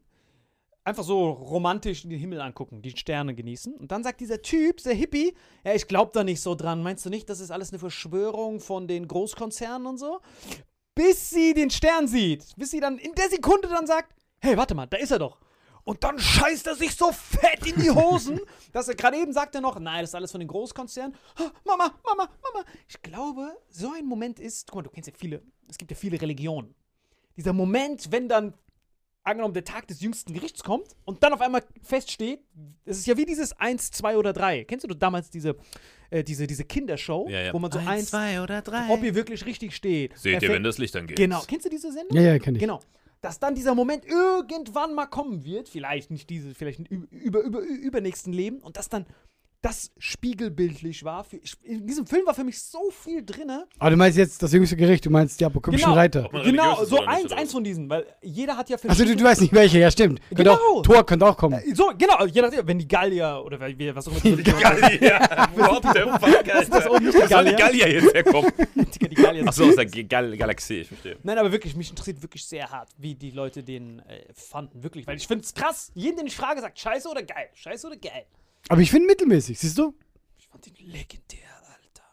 einfach 0.88 1.04
so 1.04 1.32
romantisch 1.32 2.06
in 2.06 2.10
den 2.10 2.19
Himmel 2.19 2.39
angucken, 2.39 2.82
die 2.82 2.95
Sterne 2.95 3.36
genießen. 3.36 3.76
Und 3.76 3.91
dann 3.91 4.04
sagt 4.04 4.21
dieser 4.21 4.41
Typ, 4.41 4.82
der 4.84 4.93
Hippie, 4.93 5.36
ja, 5.65 5.73
ich 5.73 5.88
glaub 5.88 6.13
da 6.13 6.23
nicht 6.23 6.41
so 6.41 6.56
dran. 6.56 6.82
Meinst 6.82 7.06
du 7.06 7.10
nicht, 7.10 7.30
das 7.30 7.41
ist 7.41 7.52
alles 7.52 7.71
eine 7.71 7.80
Verschwörung 7.80 8.62
von 8.62 8.88
den 8.88 9.08
Großkonzernen 9.08 9.86
und 9.86 9.97
so? 9.97 10.21
Bis 10.95 11.30
sie 11.30 11.54
den 11.54 11.69
Stern 11.69 12.08
sieht. 12.08 12.46
Bis 12.56 12.71
sie 12.71 12.79
dann 12.79 12.98
in 12.98 13.13
der 13.13 13.29
Sekunde 13.29 13.67
dann 13.67 13.85
sagt, 13.85 14.15
hey, 14.40 14.56
warte 14.56 14.75
mal, 14.75 14.88
da 14.88 14.98
ist 14.98 15.12
er 15.12 15.19
doch. 15.19 15.40
Und 15.83 16.04
dann 16.04 16.19
scheißt 16.19 16.67
er 16.67 16.75
sich 16.75 16.96
so 16.96 17.12
fett 17.12 17.65
in 17.65 17.81
die 17.81 17.92
Hosen, 17.92 18.40
dass 18.71 18.88
er 18.88 18.96
gerade 18.96 19.17
eben 19.17 19.33
sagt 19.33 19.56
er 19.56 19.62
noch, 19.62 19.79
nein, 19.79 20.02
das 20.02 20.12
ist 20.12 20.15
alles 20.15 20.31
von 20.31 20.40
den 20.40 20.48
Großkonzernen. 20.48 21.15
Ah, 21.35 21.52
Mama, 21.65 21.94
Mama, 22.06 22.29
Mama. 22.42 22.65
Ich 22.88 23.02
glaube, 23.02 23.58
so 23.69 23.92
ein 23.92 24.06
Moment 24.06 24.40
ist, 24.40 24.67
guck 24.67 24.77
mal, 24.77 24.81
du 24.83 24.90
kennst 24.90 25.08
ja 25.08 25.13
viele, 25.17 25.42
es 25.69 25.77
gibt 25.77 25.92
ja 25.92 25.98
viele 25.98 26.19
Religionen. 26.21 26.73
dieser 27.35 27.54
Moment, 27.54 28.12
wenn 28.12 28.27
dann 28.29 28.54
angenommen 29.28 29.54
der 29.54 29.63
Tag 29.63 29.88
des 29.88 30.02
jüngsten 30.02 30.34
Gerichts 30.34 30.63
kommt 30.63 30.88
und 31.06 31.21
dann 31.23 31.34
auf 31.34 31.42
einmal 31.42 31.63
feststeht, 31.82 32.40
es 32.86 32.98
ist 32.98 33.08
ja 33.08 33.17
wie 33.17 33.25
dieses 33.25 33.54
1, 33.54 33.92
2 33.92 34.17
oder 34.17 34.34
3. 34.34 34.63
Kennst 34.63 34.90
du 34.90 34.94
damals 34.96 35.30
diese, 35.30 35.56
äh, 36.10 36.23
diese, 36.23 36.48
diese 36.48 36.63
Kindershow, 36.63 37.28
Ja, 37.30 37.42
ja. 37.42 37.54
wo 37.54 37.60
man 37.60 37.71
so 37.71 37.80
eins, 37.80 38.10
zwei 38.10 38.42
oder 38.42 38.62
drei. 38.62 38.90
ob 38.90 39.04
ihr 39.04 39.13
wirklich 39.13 39.46
richtig 39.46 39.75
steht. 39.75 40.17
Seht 40.17 40.42
ihr, 40.42 40.50
wenn 40.50 40.63
das 40.63 40.78
Licht 40.78 40.96
angeht. 40.96 41.17
Genau. 41.17 41.42
Kennst 41.48 41.65
du 41.65 41.69
diese 41.69 41.92
Sendung? 41.92 42.15
Ja, 42.17 42.23
ja, 42.23 42.40
kenn 42.40 42.56
ich. 42.56 42.62
Genau. 42.62 42.80
Dass 43.21 43.40
dann 43.40 43.56
dieser 43.56 43.73
Moment 43.75 44.06
irgendwann 44.06 44.94
mal 44.94 45.08
kommen 45.08 45.44
wird, 45.44 45.69
vielleicht 45.69 46.12
nicht 46.12 46.30
diese, 46.30 46.54
vielleicht 46.54 46.80
im 46.80 47.04
über, 47.06 47.42
über, 47.42 47.60
übernächsten 47.62 48.32
Leben 48.32 48.60
und 48.60 48.78
dass 48.78 48.90
dann 48.90 49.06
das 49.62 49.92
spiegelbildlich 49.98 51.04
war. 51.04 51.24
Für, 51.24 51.40
in 51.64 51.88
diesem 51.88 52.06
Film 52.06 52.26
war 52.26 52.34
für 52.34 52.44
mich 52.44 52.62
so 52.62 52.92
viel 52.92 53.26
drinne. 53.26 53.68
Aber 53.80 53.90
du 53.90 53.98
meinst 53.98 54.18
jetzt 54.18 54.42
das 54.42 54.54
jüngste 54.54 54.76
Gericht, 54.76 55.06
du 55.06 55.10
meinst 55.10 55.40
die 55.40 55.46
apokalyptischen 55.46 55.94
Reiter. 55.94 56.30
Genau, 56.44 56.74
religiös 56.74 56.82
ist 56.82 56.90
so 56.90 57.02
eins, 57.02 57.32
eins 57.32 57.52
von 57.52 57.64
diesen, 57.64 57.90
weil 57.90 58.06
jeder 58.22 58.56
hat 58.56 58.70
ja 58.70 58.78
verschiedene. 58.78 59.16
du, 59.16 59.24
du 59.24 59.24
weißt 59.24 59.42
nicht 59.42 59.54
welche, 59.54 59.80
ja 59.80 59.90
stimmt. 59.90 60.22
Genau. 60.30 60.54
auch, 60.54 60.82
Tor 60.84 61.06
könnte 61.06 61.26
auch 61.26 61.36
kommen. 61.36 61.60
so, 61.74 61.92
genau, 61.98 62.26
je 62.26 62.42
nachdem, 62.42 62.68
wenn 62.68 62.80
die 62.80 62.88
Gallier 62.88 63.42
oder 63.44 63.60
was 63.60 64.08
auch 64.08 64.24
immer. 64.24 64.38
die 64.38 64.44
Gallier. 64.44 65.20
What 65.56 65.84
the 65.84 66.00
fuck, 66.00 66.56
Alter? 66.56 66.70
das 66.70 66.88
auch 66.88 67.00
nicht 67.00 67.14
die 67.14 67.22
Wo 67.22 67.28
soll 67.28 67.46
die 67.46 67.56
Gallier? 67.56 67.92
Jetzt 67.92 68.14
herkommen? 68.14 68.52
die 68.76 69.16
Gallier 69.16 69.48
Achso, 69.48 69.66
aus 69.66 69.76
der 69.76 69.86
Gal 69.86 70.38
Galaxie, 70.38 70.82
ich 70.82 70.88
verstehe. 70.88 71.18
Nein, 71.24 71.38
aber 71.38 71.52
wirklich, 71.52 71.76
mich 71.76 71.90
interessiert 71.90 72.22
wirklich 72.22 72.46
sehr 72.46 72.70
hart, 72.70 72.90
wie 72.98 73.16
die 73.16 73.32
Leute 73.32 73.64
den 73.64 74.00
äh, 74.00 74.24
fanden. 74.34 74.84
Wirklich, 74.84 75.08
weil 75.08 75.18
ich 75.18 75.28
finde 75.28 75.44
es 75.44 75.54
krass. 75.54 75.92
Jeden, 75.96 76.18
den 76.18 76.28
ich 76.28 76.36
frage, 76.36 76.62
sagt 76.62 76.80
scheiße 76.80 77.10
oder 77.10 77.24
geil. 77.24 77.50
Scheiße 77.54 77.88
oder 77.88 77.98
geil. 77.98 78.26
Aber 78.70 78.82
ich 78.82 78.92
finde 78.92 79.08
mittelmäßig, 79.08 79.58
siehst 79.60 79.78
du? 79.78 79.94
Ich 80.38 80.48
fand 80.48 80.65
den 80.65 80.74
legendär, 80.86 81.40
Alter. 81.65 82.04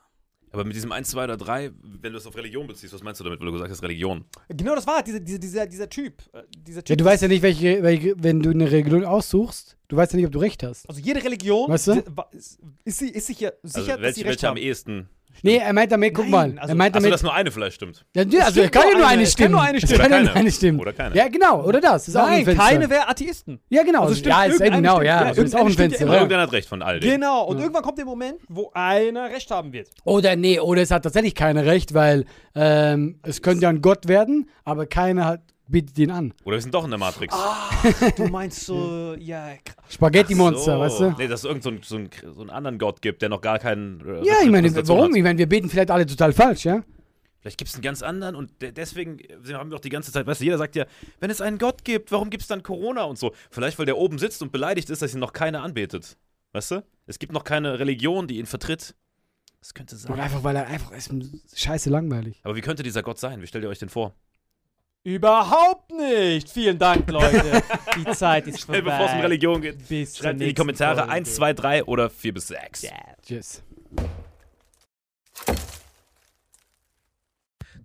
Aber 0.52 0.64
mit 0.64 0.74
diesem 0.76 0.92
1, 0.92 1.08
2 1.10 1.24
oder 1.24 1.36
3, 1.36 1.72
wenn 2.00 2.12
du 2.12 2.18
es 2.18 2.26
auf 2.26 2.36
Religion 2.36 2.66
beziehst, 2.66 2.92
was 2.92 3.02
meinst 3.02 3.20
du 3.20 3.24
damit, 3.24 3.40
weil 3.40 3.46
du 3.46 3.52
gesagt 3.52 3.70
hast, 3.70 3.82
Religion? 3.82 4.24
Genau, 4.48 4.74
das 4.74 4.86
war 4.86 5.02
dieser, 5.02 5.20
dieser, 5.20 5.38
dieser, 5.38 5.66
dieser 5.66 5.88
Typ. 5.88 6.22
Äh, 6.32 6.42
dieser 6.66 6.82
typ 6.84 6.90
Ja, 6.90 6.96
du 6.96 7.04
weißt 7.04 7.22
ja 7.22 7.28
nicht, 7.28 7.42
welche, 7.42 7.82
welche, 7.82 8.14
wenn 8.22 8.40
du 8.40 8.50
eine 8.50 8.70
Religion 8.70 9.04
aussuchst, 9.04 9.76
du 9.88 9.96
weißt 9.96 10.12
ja 10.12 10.16
nicht, 10.18 10.26
ob 10.26 10.32
du 10.32 10.38
recht 10.38 10.62
hast. 10.62 10.88
Also 10.88 11.00
jede 11.00 11.22
Religion 11.24 11.70
Weißt 11.70 11.88
du? 11.88 12.02
ist, 12.32 12.58
ist, 12.84 12.98
sie, 12.98 13.08
ist 13.08 13.26
sicher, 13.26 13.52
sicher 13.62 13.78
Also 13.78 13.90
dass 13.90 14.00
welche, 14.00 14.14
sie 14.14 14.20
recht 14.22 14.26
welche 14.30 14.48
am 14.48 14.56
haben. 14.56 14.62
ehesten? 14.62 15.08
Nee, 15.42 15.56
er 15.56 15.72
meint 15.72 15.92
damit, 15.92 16.14
guck 16.14 16.24
Nein, 16.28 16.54
mal, 16.54 16.58
also- 16.60 16.72
er 16.72 16.74
meint 16.76 16.94
Achso, 16.94 17.00
damit, 17.02 17.12
dass 17.14 17.22
nur 17.22 17.34
eine 17.34 17.50
vielleicht 17.50 17.76
stimmt. 17.76 18.04
ja, 18.14 18.22
ja, 18.22 18.40
also 18.40 18.50
stimmt 18.52 18.64
er 18.64 18.70
kann 18.70 18.82
nur 18.84 18.92
ja 18.92 18.98
nur 18.98 19.08
eine, 19.08 19.22
es 19.22 19.28
kann 19.36 19.44
stimmen. 19.44 19.52
nur 19.52 19.62
eine 19.62 19.78
stimmen. 19.80 19.98
ja 20.00 20.06
Oder 20.06 20.08
keine. 20.16 20.34
eine 20.34 20.50
stimmen. 20.50 20.80
Oder 20.80 20.92
keine. 20.92 21.16
Ja, 21.16 21.28
genau, 21.28 21.62
oder 21.64 21.80
das. 21.80 22.08
Ist 22.08 22.16
auch 22.16 22.26
ein 22.26 22.44
Nein, 22.44 22.56
keine 22.56 22.90
wäre 22.90 23.08
Atheisten. 23.08 23.60
Ja, 23.68 23.82
genau. 23.82 24.00
Also 24.00 24.10
Also 24.10 24.20
stimmt, 24.20 24.34
ja, 24.34 24.44
ist 24.44 24.62
genau, 24.62 24.98
ja. 25.00 25.04
ja, 25.04 25.18
Also 25.26 25.42
ist 25.42 25.54
auch 25.56 25.60
ein 25.60 25.68
ja 25.68 25.74
Fenster. 25.76 26.06
Ja. 26.06 26.12
Irgendeiner 26.14 26.42
hat 26.42 26.52
recht 26.52 26.68
von 26.68 26.82
all 26.82 27.00
denen. 27.00 27.14
Genau, 27.14 27.44
und 27.44 27.58
irgendwann 27.60 27.82
kommt 27.82 27.98
der 27.98 28.04
Moment, 28.04 28.38
wo 28.48 28.70
einer 28.74 29.30
recht 29.30 29.50
haben 29.50 29.72
wird. 29.72 29.88
Oder 30.04 30.36
nee, 30.36 30.58
oder 30.60 30.82
es 30.82 30.90
hat 30.90 31.02
tatsächlich 31.02 31.34
keiner 31.34 31.64
recht, 31.66 31.94
weil 31.94 32.24
ähm, 32.54 33.18
es 33.22 33.42
könnte 33.42 33.62
ja 33.64 33.68
ein 33.68 33.80
Gott 33.82 34.08
werden, 34.08 34.48
aber 34.64 34.86
keiner 34.86 35.24
hat, 35.24 35.40
bietet 35.66 35.98
ihn 35.98 36.10
an. 36.10 36.34
Oder 36.44 36.56
wir 36.56 36.60
sind 36.62 36.74
doch 36.74 36.84
in 36.84 36.90
der 36.90 36.98
Matrix. 36.98 37.34
Du 38.16 38.26
meinst 38.28 38.64
so, 38.66 39.14
ja, 39.18 39.50
Spaghetti-Monster, 39.88 40.74
so. 40.74 40.80
weißt 40.80 41.00
du? 41.00 41.10
Nee, 41.22 41.28
dass 41.28 41.40
es 41.40 41.44
irgendeinen 41.44 41.82
so 41.82 41.96
einen, 41.96 42.10
so 42.34 42.40
einen 42.42 42.50
anderen 42.50 42.78
Gott 42.78 43.00
gibt, 43.02 43.22
der 43.22 43.28
noch 43.28 43.40
gar 43.40 43.58
keinen. 43.58 44.00
Äh, 44.00 44.26
Ja, 44.26 44.34
ich 44.42 44.50
meine, 44.50 44.74
warum? 44.88 45.10
Hat. 45.10 45.16
Ich 45.16 45.22
meine, 45.22 45.38
wir 45.38 45.48
beten 45.48 45.70
vielleicht 45.70 45.90
alle 45.90 46.06
total 46.06 46.32
falsch, 46.32 46.64
ja? 46.64 46.82
Vielleicht 47.40 47.58
gibt 47.58 47.68
es 47.68 47.74
einen 47.74 47.82
ganz 47.82 48.02
anderen 48.02 48.36
und 48.36 48.62
de 48.62 48.72
deswegen 48.72 49.18
haben 49.52 49.68
wir 49.70 49.76
auch 49.76 49.80
die 49.80 49.90
ganze 49.90 50.10
Zeit, 50.10 50.26
weißt 50.26 50.40
du, 50.40 50.44
jeder 50.44 50.56
sagt 50.56 50.76
ja, 50.76 50.86
wenn 51.20 51.30
es 51.30 51.42
einen 51.42 51.58
Gott 51.58 51.84
gibt, 51.84 52.10
warum 52.10 52.30
gibt 52.30 52.40
es 52.42 52.48
dann 52.48 52.62
Corona 52.62 53.02
und 53.04 53.18
so? 53.18 53.34
Vielleicht, 53.50 53.78
weil 53.78 53.84
der 53.84 53.98
oben 53.98 54.18
sitzt 54.18 54.40
und 54.40 54.50
beleidigt 54.50 54.88
ist, 54.88 55.02
dass 55.02 55.12
ihn 55.12 55.20
noch 55.20 55.34
keiner 55.34 55.62
anbetet. 55.62 56.16
Weißt 56.52 56.70
du? 56.70 56.84
Es 57.06 57.18
gibt 57.18 57.32
noch 57.34 57.44
keine 57.44 57.78
Religion, 57.78 58.28
die 58.28 58.38
ihn 58.38 58.46
vertritt. 58.46 58.94
Das 59.60 59.74
könnte 59.74 59.94
Und 59.94 60.00
sein. 60.00 60.20
einfach, 60.20 60.42
weil 60.42 60.56
er 60.56 60.66
einfach 60.68 60.92
ist 60.92 61.10
scheiße 61.54 61.90
langweilig. 61.90 62.40
Aber 62.44 62.56
wie 62.56 62.62
könnte 62.62 62.82
dieser 62.82 63.02
Gott 63.02 63.18
sein? 63.18 63.42
Wie 63.42 63.46
stellt 63.46 63.64
ihr 63.64 63.68
euch 63.70 63.78
den 63.78 63.90
vor? 63.90 64.14
Überhaupt 65.04 65.92
nicht. 65.92 66.48
Vielen 66.50 66.78
Dank, 66.78 67.10
Leute. 67.10 67.62
Die 67.96 68.10
Zeit 68.12 68.46
ist 68.46 68.64
vorbei. 68.64 68.80
Bevor 68.80 69.06
es 69.06 69.12
um 69.12 69.20
Religion 69.20 69.60
geht, 69.60 69.86
Bis 69.86 70.16
schreibt 70.16 70.40
in 70.40 70.48
die 70.48 70.54
Kommentare 70.54 70.96
Folge. 71.00 71.12
1, 71.12 71.34
2, 71.34 71.52
3 71.52 71.84
oder 71.84 72.08
4 72.08 72.32
bis 72.32 72.48
6. 72.48 72.82
Ja. 72.82 72.90
Tschüss. 73.22 73.62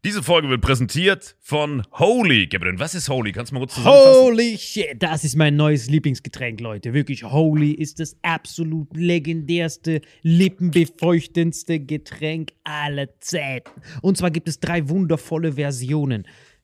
Diese 0.06 0.24
Folge 0.24 0.48
wird 0.48 0.62
präsentiert 0.62 1.36
von 1.42 1.84
Holy. 1.92 2.48
Gabriel, 2.48 2.80
was 2.80 2.96
ist 2.96 3.10
Holy? 3.10 3.34
Kannst 3.34 3.52
du 3.52 3.56
mal 3.56 3.60
kurz 3.60 3.76
zusammenfassen? 3.76 4.22
Holy 4.22 4.58
shit, 4.58 4.96
das 5.04 5.26
ist 5.26 5.36
mein 5.36 5.58
neues 5.58 5.90
Lieblingsgetränk, 5.90 6.62
Leute. 6.62 6.94
Wirklich, 6.94 7.26
Holy 7.26 7.72
ist 7.72 8.00
das 8.00 8.16
absolut 8.22 8.96
legendärste, 8.96 10.00
lippenbefeuchtendste 10.22 11.82
Getränk 11.82 12.54
aller 12.64 13.20
Zeiten. 13.20 13.70
Und 14.02 14.18
zwar 14.18 14.32
gibt 14.32 14.48
es 14.48 14.62
drei 14.62 14.88
wundervolle 14.88 15.52
Versionen, 15.54 16.26